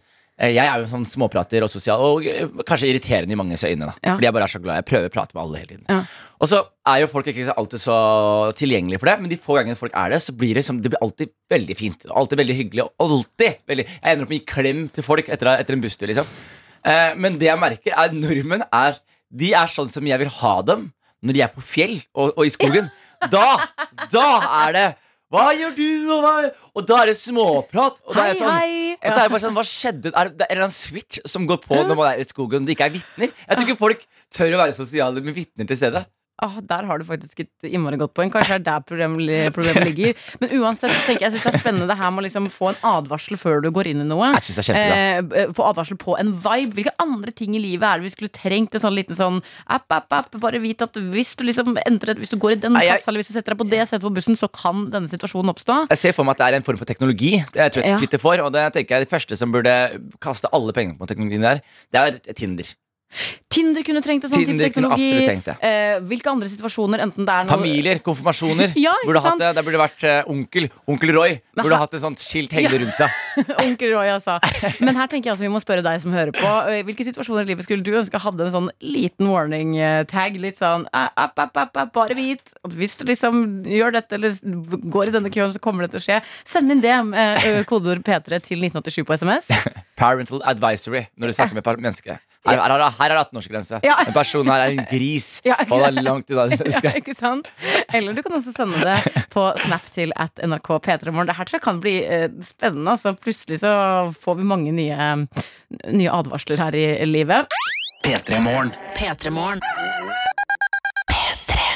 [0.49, 3.85] jeg er jo sånn småprater og sosial, og eh, kanskje irriterende i manges øyne.
[3.91, 4.15] Da, Ja.
[4.15, 4.79] Fordi jeg bare er så glad.
[4.79, 5.85] Jeg prøver å prate med alle hele tiden.
[5.91, 5.99] Ja.
[6.41, 7.97] Og så er jo folk ikke alltid så
[8.57, 10.89] tilgjengelige for det, men de få gangene folk er det, så blir det, som, det
[10.89, 12.07] blir alltid veldig fint.
[12.09, 12.87] Alltid veldig hyggelig.
[12.87, 15.83] Og alltid veldig Jeg ender opp med å gi klem til folk etter, etter en
[15.85, 16.25] busstur, liksom.
[16.81, 18.97] Eh, men det jeg merker, er at nordmenn er
[19.29, 20.89] De er sånn som jeg vil ha dem
[21.21, 22.89] når de er på fjell og, og i skogen.
[23.29, 23.45] Da,
[24.09, 24.25] da
[24.65, 24.85] er det
[25.31, 25.89] hva gjør du?
[26.11, 26.33] Og, hva?
[26.75, 27.99] og da er det småprat.
[28.03, 28.95] Og, da er sånn, hei.
[28.97, 30.11] og så er det bare sånn, hva skjedde?
[30.11, 32.67] Er det, det er en switch som går på når man er i skogen og
[32.67, 33.31] det ikke er vitner.
[33.45, 34.03] Jeg tror ikke folk
[34.35, 36.03] tør å være sosiale med vitner til stede.
[36.41, 38.31] Ah, der har du faktisk et innmari godt poeng.
[38.33, 40.15] Kanskje det er der problemet, problemet ligger.
[40.41, 42.47] Men uansett så tenker jeg, jeg synes det er spennende det her med å liksom
[42.49, 44.31] få en advarsel før du går inn i noe.
[44.33, 45.37] Jeg synes det er kjempebra.
[45.43, 46.73] Eh, få advarsel på en vibe.
[46.79, 49.37] Hvilke andre ting i livet er det vi skulle trengt en sånn liten sånn
[49.69, 50.31] app, app, app.
[50.41, 53.11] Bare vit at hvis du liksom entrer, Hvis du går i den Nei, jeg- kassa,
[53.13, 55.87] eller hvis du setter deg på det setet på bussen, så kan denne situasjonen oppstå.
[55.93, 57.37] Jeg ser for meg at det er en form for teknologi.
[57.53, 57.97] Det tror jeg Ja.
[58.01, 61.41] Twitter får, og det tenker jeg det første som burde kaste alle pengene på teknologien
[61.41, 61.61] der,
[61.93, 62.65] det er Tinder.
[63.51, 65.41] Tinder kunne trengt en sånn Tinder type teknologi.
[65.45, 65.55] det.
[65.67, 68.71] Eh, hvilke andre situasjoner, enten det er noe Familier, konfirmasjoner.
[68.81, 69.49] Ja, burde hatt det.
[69.57, 70.69] Der burde vært uh, onkel.
[70.89, 73.17] Onkel Roy burde hatt et sånt skilt hengende rundt seg.
[73.65, 74.37] Onkel Roy, altså.
[74.79, 76.53] Men her tenker jeg altså vi må spørre deg som hører på.
[76.71, 80.39] Eh, Hvilke situasjoner i livet skulle du ønske hadde en sånn liten warning-tag?
[80.41, 84.35] Litt sånn eh, app, app, app, app, bare vit hvis du liksom gjør dette eller
[84.95, 86.19] går i denne køen, så kommer det til å skje.
[86.47, 89.51] Send inn det med eh, kodeord P3 til 1987 på SMS.
[90.01, 93.79] Parental advisory når du snakker med et Her, her, er- her er 18-årsgrense.
[93.85, 93.99] Ja.
[94.07, 95.27] En person her er en gris.
[95.45, 95.59] Ja.
[95.69, 97.47] Hold deg langt unna det Ja, ikke sant?
[97.93, 101.29] Eller du kan også sende det på Snap til at NRK P3morgen.
[101.29, 102.95] Det her tror jeg kan bli eh, spennende.
[102.97, 103.75] Altså, plutselig så
[104.23, 105.11] får vi mange nye,
[105.93, 107.45] nye advarsler her i livet.
[108.07, 108.73] P3 Morgen.
[108.97, 109.61] P3morgen.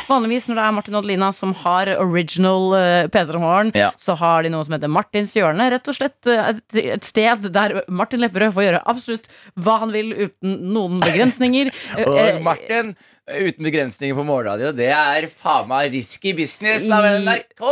[0.10, 3.90] Vanligvis når det er Martin og Adelina som har original uh, P3 Morgen, Ja.
[3.98, 5.70] så har de noe som heter Martins hjørne.
[5.74, 9.94] Rett og slett eh, et, et sted der Martin Lepperød får gjøre absolutt hva han
[9.96, 11.72] vil uten noen begrensninger.
[12.06, 12.94] Og eh, Martin,
[13.26, 17.66] uten begrensninger på morgenradio, det er faen meg risky business av NRK!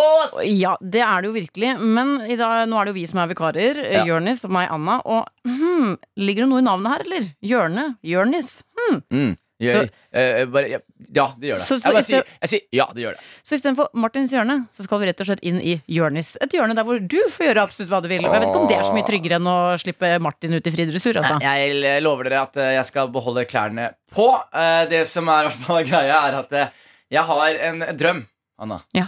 [0.50, 1.76] Ja, det er det jo virkelig.
[1.84, 3.84] Men dag, nå er det jo vi som er vikarer.
[4.00, 4.04] Ja.
[4.10, 5.00] Jørnis og meg, Anna.
[5.06, 7.32] Og hmm, ligger det noe i navnet her, eller?
[7.46, 7.88] Hjørne?
[8.13, 8.54] Jørnis?
[8.80, 9.02] Hmm.
[9.13, 9.32] Mm.
[9.62, 10.80] Gjør, eh, bare, ja,
[11.13, 11.63] ja, det gjør det.
[11.63, 13.22] Så- så jeg, sier, si, ja, det gjør det.
[13.46, 16.34] Så istedenfor Martins hjørne, så skal vi rett og slett inn i Jørnis.
[16.42, 18.26] Et hjørne der hvor du får gjøre absolutt hva du vil.
[18.26, 20.68] Og jeg vet ikke om det er så mye tryggere enn å slippe Martin ut
[20.68, 21.38] i fri dressur, altså.
[21.46, 24.28] Jeg lover dere at eh, jeg skal beholde klærne på.
[24.54, 25.50] Eh, Det som er
[25.92, 26.68] greia, er at eh,
[27.13, 28.26] jeg har en drøm,
[28.60, 28.82] Anna.
[28.94, 29.08] Ja.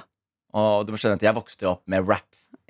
[0.53, 2.23] Og du må skjønne at jeg vokste opp med rap.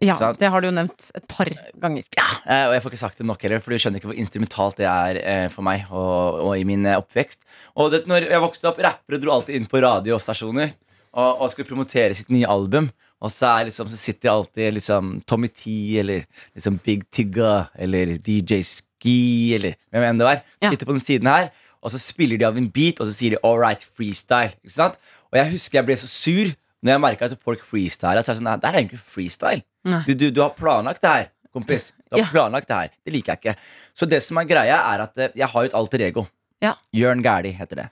[0.03, 0.35] Ja, sånn.
[0.39, 1.49] det har du jo nevnt et par
[1.81, 2.03] ganger.
[2.17, 2.25] Ja,
[2.67, 4.87] Og jeg får ikke sagt det nok heller, for du skjønner ikke hvor instrumentalt det
[4.91, 7.45] er eh, for meg og, og i min eh, oppvekst.
[7.79, 10.73] Og det, når jeg vokste opp, rappere dro alltid inn på radiostasjoner
[11.15, 12.89] og, og skulle promotere sitt nye album.
[13.23, 15.71] Og så, er liksom, så sitter alltid liksom Tommy T
[16.01, 20.43] eller liksom Big Tigga eller DJ Ski eller hvem enn det var.
[20.59, 20.73] Ja.
[20.73, 21.47] Sitter på den siden her,
[21.79, 24.57] og så spiller de av en beat, og så sier de 'all right, freestyle'.
[24.65, 24.99] Ikke sant?
[25.31, 26.51] Og jeg husker jeg ble så sur
[26.85, 28.21] når jeg merka at folk freestyler.
[28.21, 29.63] Så er det sånn, det er egentlig freestyle.
[30.05, 31.89] Du, du, du har planlagt det her, kompis.
[32.05, 32.29] Du har Ja.
[32.31, 32.91] planlagt det her.
[33.05, 33.55] Det liker jeg ikke.
[33.97, 36.25] Så det som er greia, er at eh, jeg har jo et alter ego.
[36.63, 36.75] Ja.
[36.93, 37.87] Jørn Gæli heter det.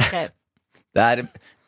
[0.00, 0.28] Okay.
[0.94, 1.20] Det er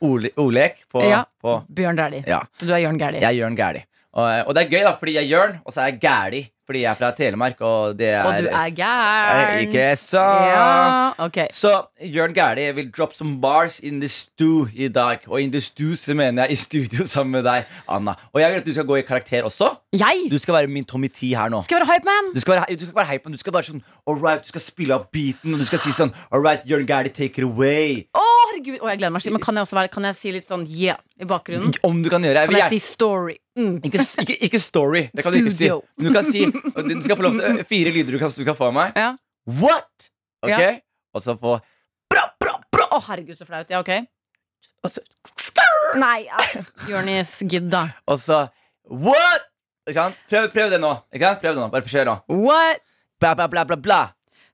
[0.02, 1.22] ole, ordlek på, Ja.
[1.40, 2.24] på Bjørn Dæhlie.
[2.26, 2.40] Ja.
[2.52, 2.98] Så du er Jørn.
[2.98, 3.84] Jeg er Jørn Gæli.
[4.12, 6.40] Og, og det er gøy, da, fordi jeg er Jørn, og så er jeg Gæli.
[6.72, 9.60] Fordi jeg er fra Telemark, og det er, Og du er gæren.
[9.66, 11.46] Ikke så Ja, okay.
[11.52, 15.18] Så Jørn Gæli vil drop some bars in the stew i dag.
[15.28, 18.14] Og in the stew så mener jeg i studio sammen med deg, Anna.
[18.32, 19.68] Og jeg vil at du skal gå i karakter også.
[19.92, 21.62] Jeg Du skal være min Tommy T her nå.
[21.62, 22.34] skal være hypeman.
[22.34, 24.60] Du skal være, du skal være hype, man, du skal være sånn Alright, du skal
[24.60, 28.06] spille av beaten, og du skal si sånn Alright, Jørn Gæli, take it away.
[28.14, 28.32] Oh!
[28.52, 28.80] herregud.
[28.82, 29.28] Å, jeg gleder meg.
[29.34, 31.74] Men kan jeg også være Kan jeg si litt sånn yeah i bakgrunnen?
[31.86, 32.42] Om du kan gjøre.
[32.42, 33.36] det Kan jeg gjerne si story?
[33.58, 33.74] Mm.
[33.84, 35.02] ikke, ikke, ikke story.
[35.12, 35.68] Det kan du ikke si.
[35.68, 38.56] Men du kan si Du skal få lov til fire lyder du kan, du kan
[38.56, 38.96] få av meg.
[38.96, 39.10] Ja.
[39.60, 40.08] What?
[40.42, 40.54] Ok?
[40.54, 40.72] Ja.
[41.12, 41.58] Og så få
[42.10, 42.86] bra, bra, bra.
[42.96, 43.68] Å, herregud, så flaut.
[43.72, 43.92] Ja, ok.
[44.82, 45.98] Og så skrr.
[46.00, 46.40] Nei, ja.
[46.88, 47.86] Jonis, gidd, da.
[48.08, 48.46] Og så
[48.88, 49.48] what?
[49.84, 50.18] Ikke sant?
[50.30, 50.94] Prøv, prøv det nå.
[51.12, 51.42] Ikke sant?
[51.42, 51.68] Prøv det nå.
[51.74, 52.16] Bare kjør nå.
[52.46, 52.82] What?
[53.22, 54.00] Bla, bla, bla, bla, bla.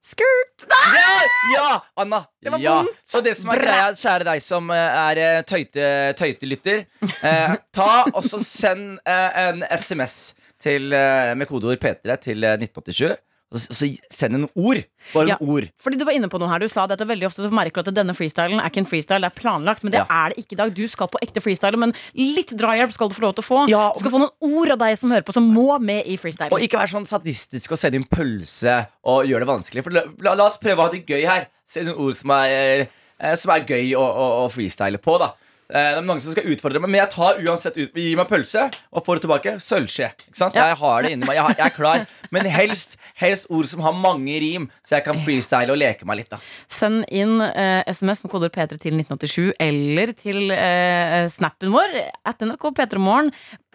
[0.04, 0.66] Skirt.
[0.68, 1.20] Ja!
[1.54, 1.70] ja!
[2.00, 2.24] Anna.
[2.50, 2.74] var Ja.
[2.76, 2.90] vondt.
[3.04, 6.84] Så det som er greia, kjære deg som eh, er eh, tøyte, tøytelytter,
[7.22, 12.56] eh, ta og så send eh, en SMS til, eh, med kodeord P3 til eh,
[12.58, 13.16] 1987.
[13.50, 14.82] Og så, send en ord.
[15.14, 15.37] Bare Ja.
[15.40, 15.68] en ord.
[15.80, 17.88] Fordi Du var inne på noe her, du sa dette veldig ofte så merker du
[17.88, 19.82] at denne freestylen er ikke en freestyle, det er planlagt.
[19.82, 20.06] Men det Ja.
[20.11, 20.74] er det ikke i dag.
[20.74, 23.68] Du skal på ekte freestyle, men litt drahjelp skal du få lov til å få.
[23.70, 26.16] Ja, Du skal få noen ord av deg som hører på, som må med i
[26.18, 26.52] freestyle.
[26.52, 29.82] Og ikke være sånn sadistisk og sende inn pølse og gjøre det vanskelig.
[29.84, 31.46] For la, la, la oss prøve å ha det gøy her.
[31.64, 35.18] Se noen ord som er, eh, som er gøy å, å, å freestyle på.
[35.18, 35.32] da
[35.68, 38.62] Det er mange som skal utfordre meg, men jeg tar uansett ut Gi meg pølse
[38.88, 39.52] og får det tilbake.
[39.61, 40.07] Sølvskje.
[40.38, 40.48] Ja.
[40.54, 41.37] Jeg har det inni meg.
[41.37, 42.04] Jeg, har, jeg er klar.
[42.33, 46.22] Men helst, helst ord som har mange rim, så jeg kan freestyle og leke meg
[46.22, 46.31] litt.
[46.33, 46.40] da
[46.72, 51.98] Send inn eh, SMS med kodeord P3 til 1987 eller til eh, snappen vår.
[52.28, 53.28] At NRK P3morgen.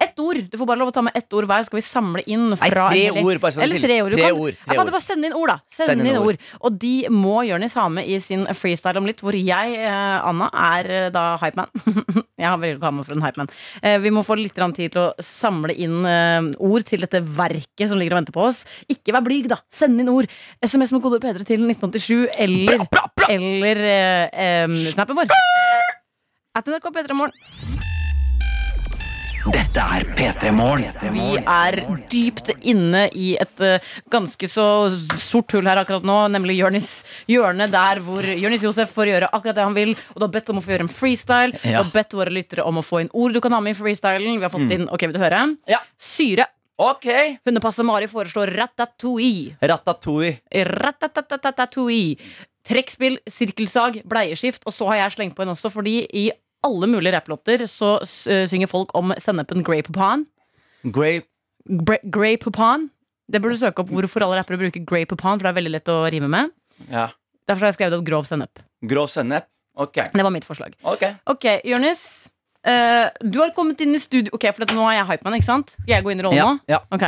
[0.03, 0.39] Ett ord!
[0.51, 1.63] Du får bare lov å ta med ett ord hver.
[1.67, 4.15] Skal vi samle inn Nei, fra tre en hel- ord, bare sånn Eller tre ord.
[4.17, 5.57] Tre kan, ord, tre Jeg fatter, bare send inn ord, da.
[5.71, 6.27] Send, Send inn ord.
[6.33, 6.37] ord.
[6.61, 10.49] Og de må Jonis ha med i sin freestyle om litt, hvor jeg, eh, Anna,
[10.53, 11.71] er eh, da hypeman.
[12.43, 13.49] jeg har veldig med for en hypeman.
[13.81, 16.03] Eh, vi må få litt tid til å samle inn
[16.59, 18.63] ord til dette verket som ligger og venter på oss.
[18.91, 19.57] Ikke vær blyg, da.
[19.71, 20.27] Send inn ord.
[20.63, 22.85] SMS med kode P3 til 1987 eller,
[23.29, 25.31] eller eh, eh, snappen vår.
[26.55, 27.92] At NRK P3 Morgen.
[29.51, 30.86] Dette er P3 Morgen.
[31.12, 31.75] Vi er
[32.12, 34.65] dypt inne i et eh, ganske så
[35.19, 36.88] sort hull her akkurat nå, nemlig Jørnis
[37.27, 39.91] hjørne, der hvor Jørnis Josef får gjøre akkurat det han vil.
[40.13, 41.58] Og du har bedt om å få gjøre en freestyle.
[41.60, 41.82] Du Ja.
[41.84, 44.38] har bedt våre lyttere om å få inn ord du kan ha med i freestylen.
[44.39, 45.58] Vi har fått inn, ok, vil du høre?
[45.67, 45.79] Ja.
[45.99, 46.45] Syre.
[46.79, 47.06] Ok.
[47.45, 49.58] Hundepasset Mari foreslår ratatouille.
[49.62, 50.39] Ratatouille.
[50.53, 52.17] Ratatatatouille.
[52.63, 54.63] Trekkspill, sirkelsag, bleieskift.
[54.65, 56.29] Og så har jeg slengt på en også, fordi i
[56.63, 60.26] alle mulige rapplåter så synger folk om sennepen Grey Poupon.
[60.84, 61.28] Grape.
[61.69, 62.89] Bre- Grey Poupon.
[63.32, 65.71] Det burde du søke opp hvorfor alle rappere bruker Grey Poupon, for det er veldig
[65.78, 66.52] lett å rime med.
[66.89, 67.10] Ja.
[67.47, 68.63] Derfor har jeg skrevet opp grov sennep.
[68.88, 69.47] Grov sennep.
[69.76, 69.97] Ok.
[70.13, 70.76] Det var mitt forslag.
[70.86, 72.30] Ok Ok, Jonis.
[72.63, 75.73] Uh, du har kommet inn i studio Ok, for nå er jeg hypeman, ikke sant?
[75.82, 76.62] Skal jeg gå inn i rollen Ja, nå?
[76.71, 76.78] ja.
[76.95, 77.04] Ok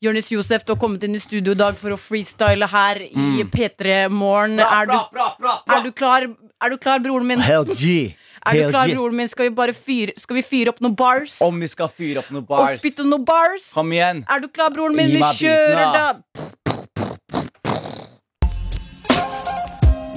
[0.00, 3.42] Jonis Josef, du har kommet inn i studio i dag for å freestyle her i
[3.50, 4.60] P3 Morgen.
[4.62, 7.42] Er, er du klar, broren min?
[7.42, 8.14] Hell yeah.
[8.48, 9.28] Er du klar, broren min?
[9.28, 11.36] Skal vi bare fyre, skal vi fyre opp noen bars?
[11.44, 12.78] Om vi skal fyre opp noen Og bars.
[12.80, 13.66] spytte noen bars?
[13.74, 14.24] Kom igjen.
[14.28, 15.10] Er du klar, broren min?
[15.12, 16.12] Vi kjører, da.
[16.12, 17.38] da.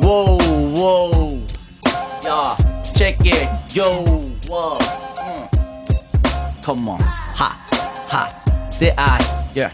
[0.01, 0.37] Wow,
[0.75, 1.41] wow.
[2.23, 2.55] Ja,
[2.95, 3.49] check it.
[3.75, 3.89] Yo,
[4.49, 4.77] wow.
[5.21, 5.45] Mm.
[6.63, 7.01] Come on.
[7.41, 7.51] Ha,
[8.09, 8.23] ha.
[8.79, 9.19] Det er
[9.55, 9.71] Jørn.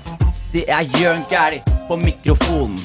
[0.54, 2.80] Det er Jørn Gæli på mikrofonen.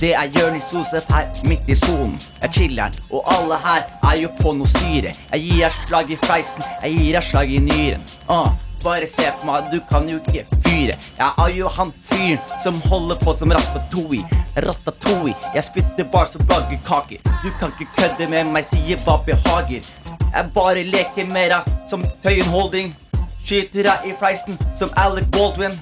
[0.00, 2.18] Det er Jørnis Josef her midt i sonen.
[2.42, 5.14] Jeg chiller'n, og alle her er jo på noe syre.
[5.32, 8.04] Jeg gir deg slag i fleisen, jeg gir deg slag i nyren.
[8.28, 8.50] Ah,
[8.84, 10.98] bare se på meg, du kan jo ikke fyre.
[11.16, 14.42] Jeg er jo han fyren som holder på som ratatouille.
[14.66, 17.24] Ratatouille, jeg spytter bars og lager kaker.
[17.40, 19.88] Du kan ikke kødde med meg, sier hva behager.
[20.26, 22.92] Jeg bare leker med deg som Tøyen Holding.
[23.46, 25.74] Skyter deg i fleisen som Alec Baldwin.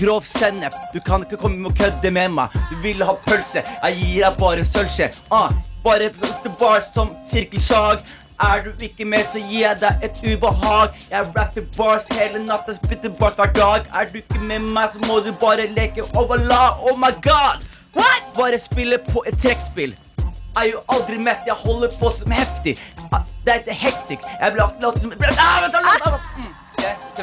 [0.00, 2.52] Grov sennep, du kan ikke komme og kødde med meg.
[2.68, 5.08] Du vil ha pølse, jeg gir deg bare sølvskje.
[5.32, 6.10] Ah, bare
[6.44, 8.04] the bars som sirkelsag.
[8.40, 10.92] Er du ikke med, så gir jeg deg et ubehag.
[11.10, 13.88] Jeg rapper bars hele natta, spytter bars hver dag.
[13.96, 16.62] Er du ikke med meg, så må du bare leke overla.
[16.84, 17.64] Oh my god!
[17.96, 18.28] What?
[18.36, 19.96] Bare spille på et trekkspill.
[20.20, 22.76] Jeg er jo aldri mett, jeg holder på som heftig.
[23.08, 24.32] Ah, Det er ikke hektik.
[24.40, 26.59] Jeg blir akkurat som ah,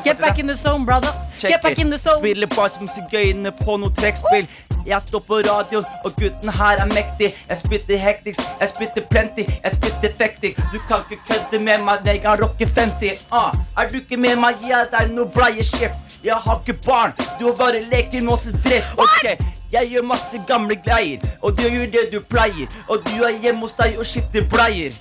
[0.04, 1.12] Get back in the zone, brother.
[1.38, 1.80] Check Get back it.
[1.80, 2.20] in the zone.
[2.20, 4.48] Spiller bare som sigøyner på noe trekkspill.
[4.88, 7.34] Jeg står på radioen, og gutten her er mektig.
[7.50, 10.54] Jeg spytter hektisk, jeg spytter plenty, jeg spytter fektig.
[10.74, 13.26] Du kan ikke kødde med meg, jeg kan rocke 50.
[13.32, 13.52] Uh.
[13.78, 16.18] er du ikke med meg, gir jeg deg noe bleieskift.
[16.24, 18.88] Jeg har ikke barn, du bare leker med oss dritt.
[18.98, 19.26] Ok,
[19.72, 22.72] jeg gjør masse gamle greier, og du gjør det du pleier.
[22.88, 24.96] Og du er hjemme hos deg og skifter bleier.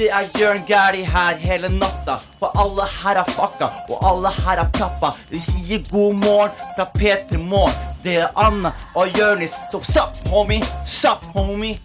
[0.00, 4.62] Det er Jørn Gæli her hele natta, for alle her er fucka, og alle her
[4.62, 5.10] er pappa.
[5.28, 7.74] Vi sier god morgen fra P3 Morgen.
[8.04, 11.76] Det er Anna og Jørnis, så sup, homie, sup, homie.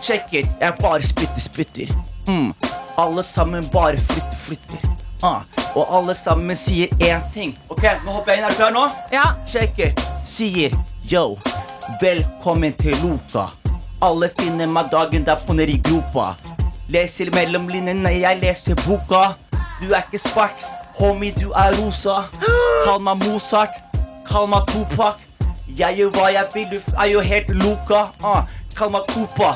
[0.00, 1.92] Check it, jeg bare spytter, spytter.
[2.28, 2.54] Mm.
[2.98, 4.96] Alle sammen bare flytter, flytter.
[5.22, 5.44] Ah.
[5.76, 7.58] Og alle sammen sier én ting.
[7.68, 8.48] Ok, nå hopper jeg inn.
[8.48, 8.88] Er du klar nå?
[9.12, 9.34] Ja.
[9.44, 10.72] Check it, sier
[11.04, 11.36] yo.
[12.00, 13.50] Velkommen til Loka.
[14.00, 16.30] Alle finner meg dagen der på nedi gropa.
[16.90, 19.36] Leser mellom linjene, jeg leser boka.
[19.78, 20.64] Du er ikke svart,
[20.98, 22.24] homie, du er rosa.
[22.82, 23.76] Kall meg Mozart,
[24.26, 25.22] kall meg Topak.
[25.78, 28.08] Jeg gjør hva jeg vil, du er jo helt loka.
[28.24, 28.42] Uh,
[28.74, 29.52] kall meg Copa.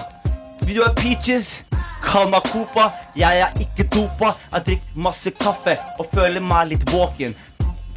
[0.63, 1.65] Du ha peaches?
[2.07, 2.93] Kall meg Copa.
[3.19, 4.37] Jeg er ikke dopa.
[4.53, 7.35] Jeg drikker masse kaffe og føler meg litt våken.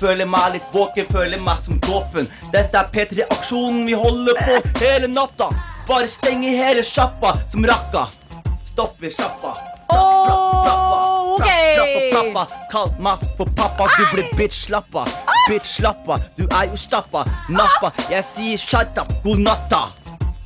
[0.02, 2.26] Føler meg litt våken, føler meg som dåpen.
[2.54, 5.52] Dette er P3-aksjonen, vi holder på hele natta.
[5.86, 8.08] Bare stenger hele sjappa som rakka.
[8.77, 9.57] Stopper sjappa.
[9.89, 11.47] Ok.
[12.13, 15.07] Pappa, kall meg for pappa, du blir bitch slappa.
[15.47, 17.23] Bitch slappa, du er jo stappa.
[17.49, 19.79] Nappa, jeg sier shut up, god natta.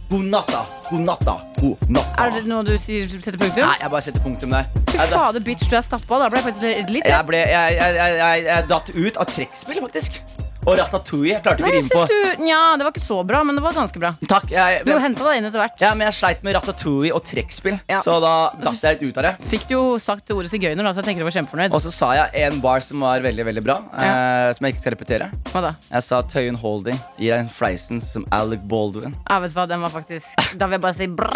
[0.08, 2.24] God natta, god natta, god natta.
[2.24, 3.65] Er det noe du sier, setter punktum?
[3.67, 4.72] Nei, jeg bare setter punktum der.
[4.94, 6.22] Fy fader, bitch, du er stappa.
[6.24, 9.84] Da ble jeg faktisk litt jeg, ble, jeg, jeg, jeg, jeg datt ut av trekkspill,
[9.89, 10.24] faktisk.
[10.62, 11.32] Og ratatouille.
[11.34, 12.02] Jeg klarte ikke å jeg rime på.
[12.06, 14.12] syns du Nja, det var ikke så bra, men det var ganske bra.
[14.30, 14.52] Takk.
[14.54, 15.82] Jeg, Du men, henta deg inn etter hvert.
[15.82, 18.00] ja, men jeg sleit med ratatouille og trekkspill, Ja.
[18.06, 19.34] så da datt jeg litt ut av det.
[19.50, 21.74] Fikk du jo sagt ordet sigøyner, da, så jeg tenker du var kjempefornøyd.
[21.74, 24.82] Og så sa jeg en bar som var veldig veldig bra, eh, som jeg ikke
[24.86, 25.32] skal repetere.
[25.52, 25.74] Hva da?
[25.89, 29.15] Jeg sa Tøyen Holding gir deg en fleisen som Alec Baldwin.
[29.30, 31.34] Jeg vet hva, den var faktisk Da vil jeg bare si bra.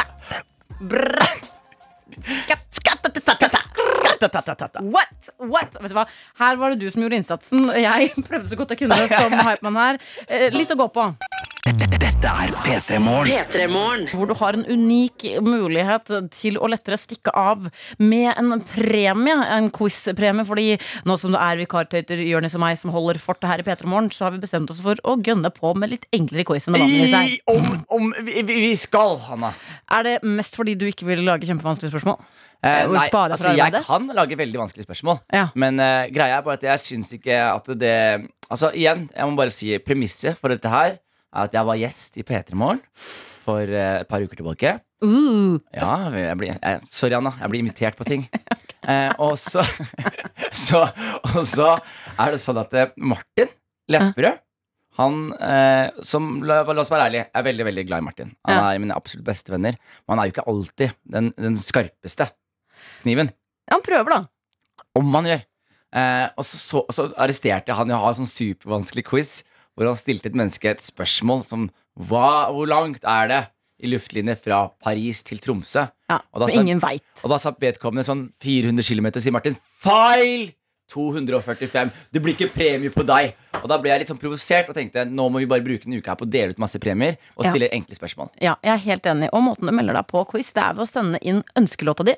[0.81, 1.25] Bra.
[4.93, 5.31] What?
[5.39, 5.77] What?
[5.81, 6.07] Vet du hva?
[6.41, 7.69] Her var det du som gjorde innsatsen.
[7.79, 10.03] Jeg prøvde så godt jeg kunne som hypeman her.
[10.27, 11.09] Eh, litt å gå på.
[11.65, 13.31] Dette er P3 Morgen.
[14.13, 17.63] Hvor du har en unik mulighet til å lettere stikke av
[17.97, 19.33] med en premie.
[19.55, 20.45] En quiz-premie.
[20.45, 20.67] Fordi
[21.09, 24.11] nå som det er vikartøyter Jonis og meg som holder fortet her i P3 Morgen,
[24.13, 26.85] så har vi bestemt oss for å gønne på med litt enklere quiz enn det
[26.85, 27.33] vanligvis er.
[27.33, 29.55] I, om, om vi, vi vi skal, Hanna.
[29.97, 32.21] Er det mest fordi du ikke vil lage kjempevanskelige spørsmål?
[32.65, 35.19] Eh, nei, jeg fra altså, jeg kan lage veldig vanskelige spørsmål.
[35.33, 35.43] Ja.
[35.55, 37.93] Men uh, greia er bare at jeg syns ikke at det
[38.49, 42.17] Altså igjen, jeg må bare si premisset for dette her er at jeg var gjest
[42.21, 42.81] i P3 Morgen
[43.45, 44.75] for uh, et par uker tilbake.
[45.05, 47.33] Uh, Ja, jeg blir, jeg, sorry, Anna.
[47.41, 48.27] Jeg blir invitert på ting.
[48.85, 49.63] Eh, og så,
[50.53, 50.83] så
[51.33, 51.71] Og så
[52.21, 53.49] er det sånn at eh, Martin
[53.89, 54.37] Lepperød
[54.99, 58.29] han, eh, som, la, la oss være ærlige, er veldig veldig glad i Martin.
[58.45, 58.67] Han Ja.
[58.75, 59.73] er mine absolutt beste venner.
[60.05, 62.29] Men han er jo ikke alltid den, den skarpeste
[63.05, 63.31] kniven.
[63.71, 64.85] han prøver, da.
[64.99, 65.43] Om han gjør.
[65.95, 69.29] Eh, og så, så, så arresterte han i å ha en sånn supervanskelig quiz
[69.75, 73.39] hvor han stilte et menneske et spørsmål som hva, Hvor langt er det
[73.83, 75.85] i luftlinje fra Paris til Tromsø?
[76.09, 79.55] Ja, Og da sa- ingen vet Og da sa vedkommende sånn 400 km, sier Martin.
[79.83, 80.51] Feil!
[80.91, 81.91] 245.
[82.13, 83.33] Det blir ikke premie på deg.
[83.61, 85.95] Og da ble jeg litt sånn provosert og tenkte nå må vi bare bruke en
[85.97, 87.51] uke her på å dele ut masse premier og Ja.
[87.51, 88.29] stille enkle spørsmål.
[88.41, 89.29] Ja, jeg er helt enig.
[89.33, 92.15] Og måten du melder deg på quiz, det er ved å sende inn ønskelåta di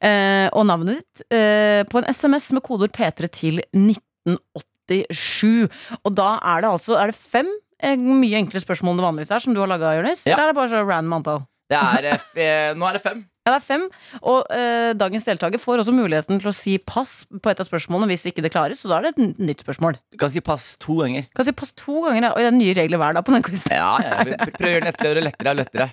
[0.00, 5.68] eh, og navnet ditt eh, på en SMS med kodeord P3 til 1987.
[6.02, 7.48] Og da er det altså er det fem
[7.82, 10.26] eh, mye enklere spørsmål enn det vanligvis er, som du har laga, Jonis.
[10.26, 10.34] Ja.
[10.34, 11.40] Eller er det bare så random antall?
[11.70, 13.24] Det er, eh, eh, nå er det fem.
[13.46, 13.84] Ja, det er fem.
[14.26, 18.08] Og eh, dagens deltaker får også muligheten til å si pass på et av spørsmålene
[18.10, 18.80] hvis ikke det klares.
[18.82, 19.96] Så da er det et n- nytt spørsmål.
[20.12, 21.28] Du kan si pass to ganger.
[21.36, 22.32] Kan si pass to ganger, ja.
[22.34, 23.70] og det er nye regler hver dag på den quizen.
[23.70, 25.88] Ja, ja, pr- Prøv å gjøre den lettere og lettere og lettere.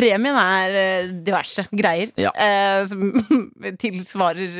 [0.00, 2.32] Premien er eh, diverse greier Ja.
[2.32, 3.12] eh, som
[3.84, 4.58] tilsvarer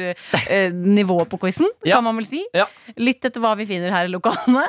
[0.49, 1.97] eh, nivået på quizen, Ja.
[1.97, 2.43] kan man vel si.
[2.55, 2.67] Ja.
[3.01, 4.67] Litt etter hva vi finner her i lokalene.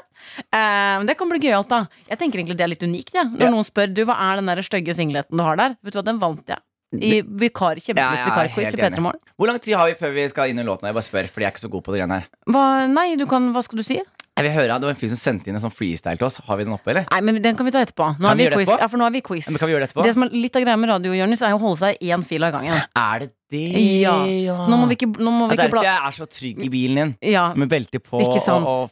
[0.47, 1.83] Eh, men det kan bli gøyalt, da.
[2.09, 3.13] Jeg tenker egentlig det er litt unikt.
[3.15, 3.23] Ja.
[3.27, 3.51] Når Ja.
[3.53, 6.05] noen spør du, hva er den der stygge singleten du har der, vet du hva,
[6.05, 6.59] den vant jeg.
[6.91, 9.01] I vikar, Ja, kjempeflott er vikarquiz i P3.
[9.05, 9.19] Morgen.
[9.37, 10.87] Hvor lang tid har vi før vi skal inn i låten?
[10.89, 12.29] Jeg bare spør, fordi jeg er ikke så god på det greiene her.
[12.49, 13.99] Hva, nei, du kan, hva skal du si?
[14.39, 16.37] Jeg vil høre, Det var en fyr som sendte inn en sånn freestyle til oss.
[16.47, 17.05] Har vi den oppe, eller?
[17.11, 18.15] Nei, men Den kan vi ta etterpå.
[18.17, 18.69] Nå Kan er vi vi quiz.
[18.69, 18.79] etterpå?
[18.79, 19.45] Ja, nå er vi quiz.
[19.45, 20.03] Ja, men kan vi gjøre det etterpå?
[20.07, 22.23] Det som er litt av greia med radio, Jonis, er å holde seg i én
[22.25, 22.73] fil av gangen.
[22.95, 23.65] Er det det?
[24.03, 24.15] Ja.
[24.63, 25.85] Så nå må vi ikke, nå må Ja, vi ikke bla...
[25.87, 27.15] jeg er så trygg i bilen din.
[27.33, 28.89] Ja, Med belte på og, og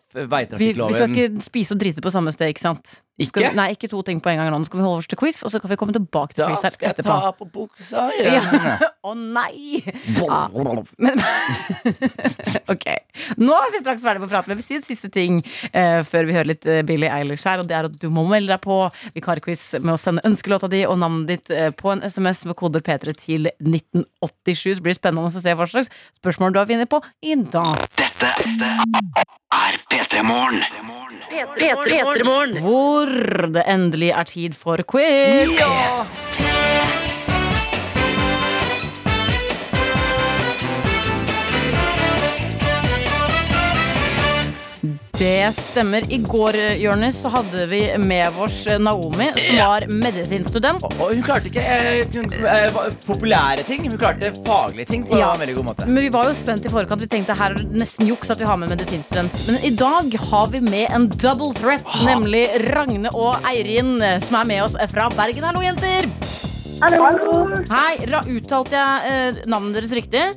[0.58, 2.98] vi, vi skal ikke spise og drite på samme sted, ikke sant?
[3.17, 3.41] Ikke?
[3.41, 4.60] Skal, nei, ikke to ting på en gang nå.
[4.67, 6.86] Skal vi holde oss til quiz, og så kan vi komme tilbake til Da skal
[6.86, 7.15] jeg etterpå.
[7.17, 8.43] ta på buksa Ja.
[8.43, 8.84] igjen.
[9.10, 9.82] Å nei!
[10.20, 10.43] Ja.
[11.02, 11.17] Men,
[12.74, 12.86] ok.
[13.41, 15.39] Nå er vi straks ferdig med å prate, men jeg vil si en siste ting
[15.41, 17.63] uh, før vi hører litt uh, Billie Eilish her.
[17.63, 18.78] Og det er at du må melde deg på
[19.17, 22.86] vikarquiz med å sende ønskelåta di og navnet ditt uh, på en SMS med koder
[22.86, 24.47] P3 til 1987.
[24.56, 25.89] Så blir det spennende å se hva slags
[26.20, 27.84] spørsmål du har funnet på i dag.
[27.98, 28.30] Dette
[29.58, 30.64] er P3 Morgen.
[31.58, 32.62] P3 Morgen.
[32.64, 33.12] Hvor
[33.58, 35.58] det endelig er tid for quiz.
[45.18, 46.03] Det stemmer.
[46.13, 50.84] I går Jørnes, så hadde vi med oss Naomi, som var medisinstudent.
[50.86, 55.32] Og hun klarte ikke eh, eh, populære ting, hun klarte faglige ting på Ja.
[55.34, 55.88] en veldig god måte.
[55.89, 57.01] Men vi var jo spent i forkant.
[57.01, 59.39] Vi tenkte her er det nesten juks at vi har med medisinstudent.
[59.47, 64.45] Men i dag har vi med en double threat, nemlig Ragne og Eirin, som er
[64.53, 65.43] med oss fra Bergen.
[65.49, 66.05] Hallo, jenter!
[66.78, 67.65] Hallo.
[67.74, 70.28] Hei, ra Uttalte jeg eh, navnet deres riktig?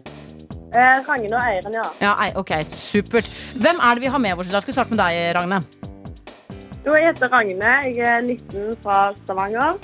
[0.70, 1.86] Eh, Ragne og Eiren, ja.
[2.00, 3.26] Ja, ei, ok, supert.
[3.58, 4.62] Hvem er det vi har med oss i dag?
[4.62, 5.58] Skal vi starte med deg, Ragne?
[6.84, 7.72] Jo, jeg heter Ragne.
[7.90, 9.80] Jeg er 19 fra Stavanger.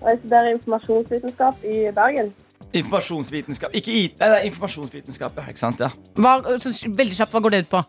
[0.00, 2.34] Og jeg studerer informasjonsvitenskap i Bergen.
[2.72, 5.48] Informasjonsvitenskap Ikke IT, nei, det er informasjonsvitenskap, ja.
[5.50, 5.88] Ikke sant, ja.
[6.14, 7.82] Hva, så, veldig kjapt, hva går det ut på?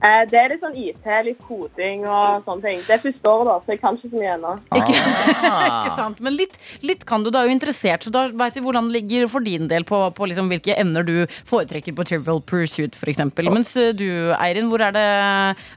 [0.00, 2.78] Eh, det er litt sånn IT, litt koding og sånne ting.
[2.86, 4.52] Det er første året, da, så jeg kan ikke så mye ennå.
[4.78, 5.66] Ikke, Ah.
[5.84, 8.62] ikke sant, Men litt, litt kan du, da er jo interessert, så da veit vi
[8.64, 12.40] hvordan det ligger for din del på, på liksom hvilke emner du foretrekker på Trivial
[12.40, 13.20] Pursuit, f.eks.
[13.50, 15.06] Mens eh, du, Eirin, hvor er det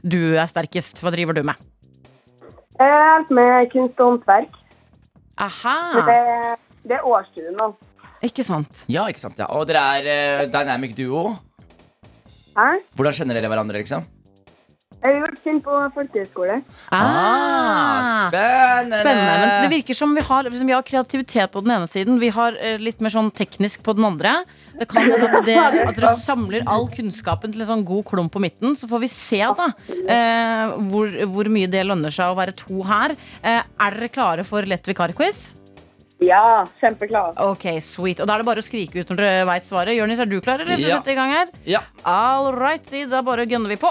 [0.08, 1.04] du er sterkest?
[1.04, 1.60] Hva driver du med?
[2.80, 4.56] Jeg Eh, med kunst og håndverk.
[5.44, 5.76] Aha,
[6.08, 6.16] Det,
[6.88, 7.74] det er årstiden nå.
[8.24, 8.84] ikke sant.
[8.88, 9.46] Ja, ikke sant, ja.
[9.52, 11.34] Og dere er uh, dynamic duo.
[12.54, 12.68] Hæ?
[12.94, 14.04] Hvordan kjenner dere hverandre, liksom?
[15.04, 16.54] Jeg har vært kjent på folkehøyskole.
[16.96, 19.00] Ah, spennende!
[19.02, 22.16] Spennende, men det virker som vi har, som vi har kreativitet på den ene siden.
[22.22, 24.32] Vi har eh, litt mer sånn teknisk på den andre.
[24.78, 28.32] Det kan hende at, det, at dere samler all kunnskapen til en sånn god klump
[28.32, 28.72] på midten.
[28.80, 32.80] Så får vi se da eh, hvor, hvor mye det lønner seg å være to
[32.88, 33.12] her.
[33.42, 35.50] Eh, er dere klare for lett vikarquiz?
[36.22, 37.32] Ja, kjempeklar.
[37.42, 38.20] Ok, sweet.
[38.22, 39.96] Og da er det bare å skrike ut når dere veit svaret.
[39.96, 40.76] Jonis, er du klar, eller?
[40.76, 40.98] Å Ja.
[41.00, 41.48] sette i gang her?
[41.66, 41.80] Ja.
[42.04, 43.90] All right, da bare gønner vi på.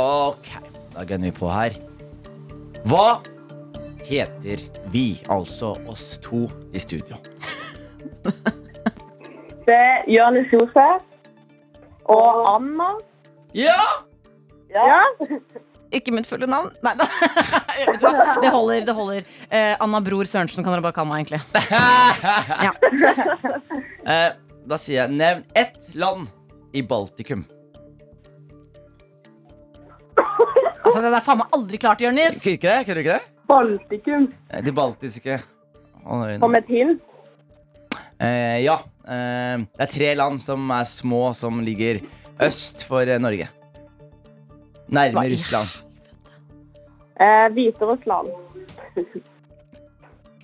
[0.00, 0.48] Ok,
[0.94, 1.70] da gunner vi på her.
[2.88, 3.20] Hva
[4.04, 4.58] heter
[4.90, 7.16] vi, altså oss to i studio?
[9.66, 11.02] Det er Jonis Josef
[12.10, 12.88] og Anna.
[13.54, 13.78] Ja!
[14.74, 15.04] Ja.
[15.92, 16.70] Ikke mitt fulle navn.
[16.84, 17.06] Nei da.
[17.92, 18.36] Vet du hva?
[18.40, 18.84] Det holder.
[18.88, 21.42] det holder eh, Anna Bror Sørensen kan dere bare kalle meg, egentlig.
[22.66, 22.72] Ja.
[24.02, 24.32] Eh,
[24.66, 26.26] da sier jeg nevn ett land
[26.74, 27.44] i Baltikum.
[30.18, 32.40] Altså, Det er faen meg aldri klart, Jonis.
[32.42, 32.80] Kunne ikke det?
[32.88, 33.46] Kunne du ikke det?
[33.52, 34.26] Baltikum.
[34.50, 35.38] Eh, De baltiske
[36.42, 37.00] Som et hint.
[38.18, 38.76] Eh, ja.
[39.06, 42.02] Eh, det er tre land som er små, som ligger
[42.42, 43.48] øst for eh, Norge.
[44.92, 45.81] Nærme Hva i Russland.
[47.22, 48.32] Eh, Hviterussland.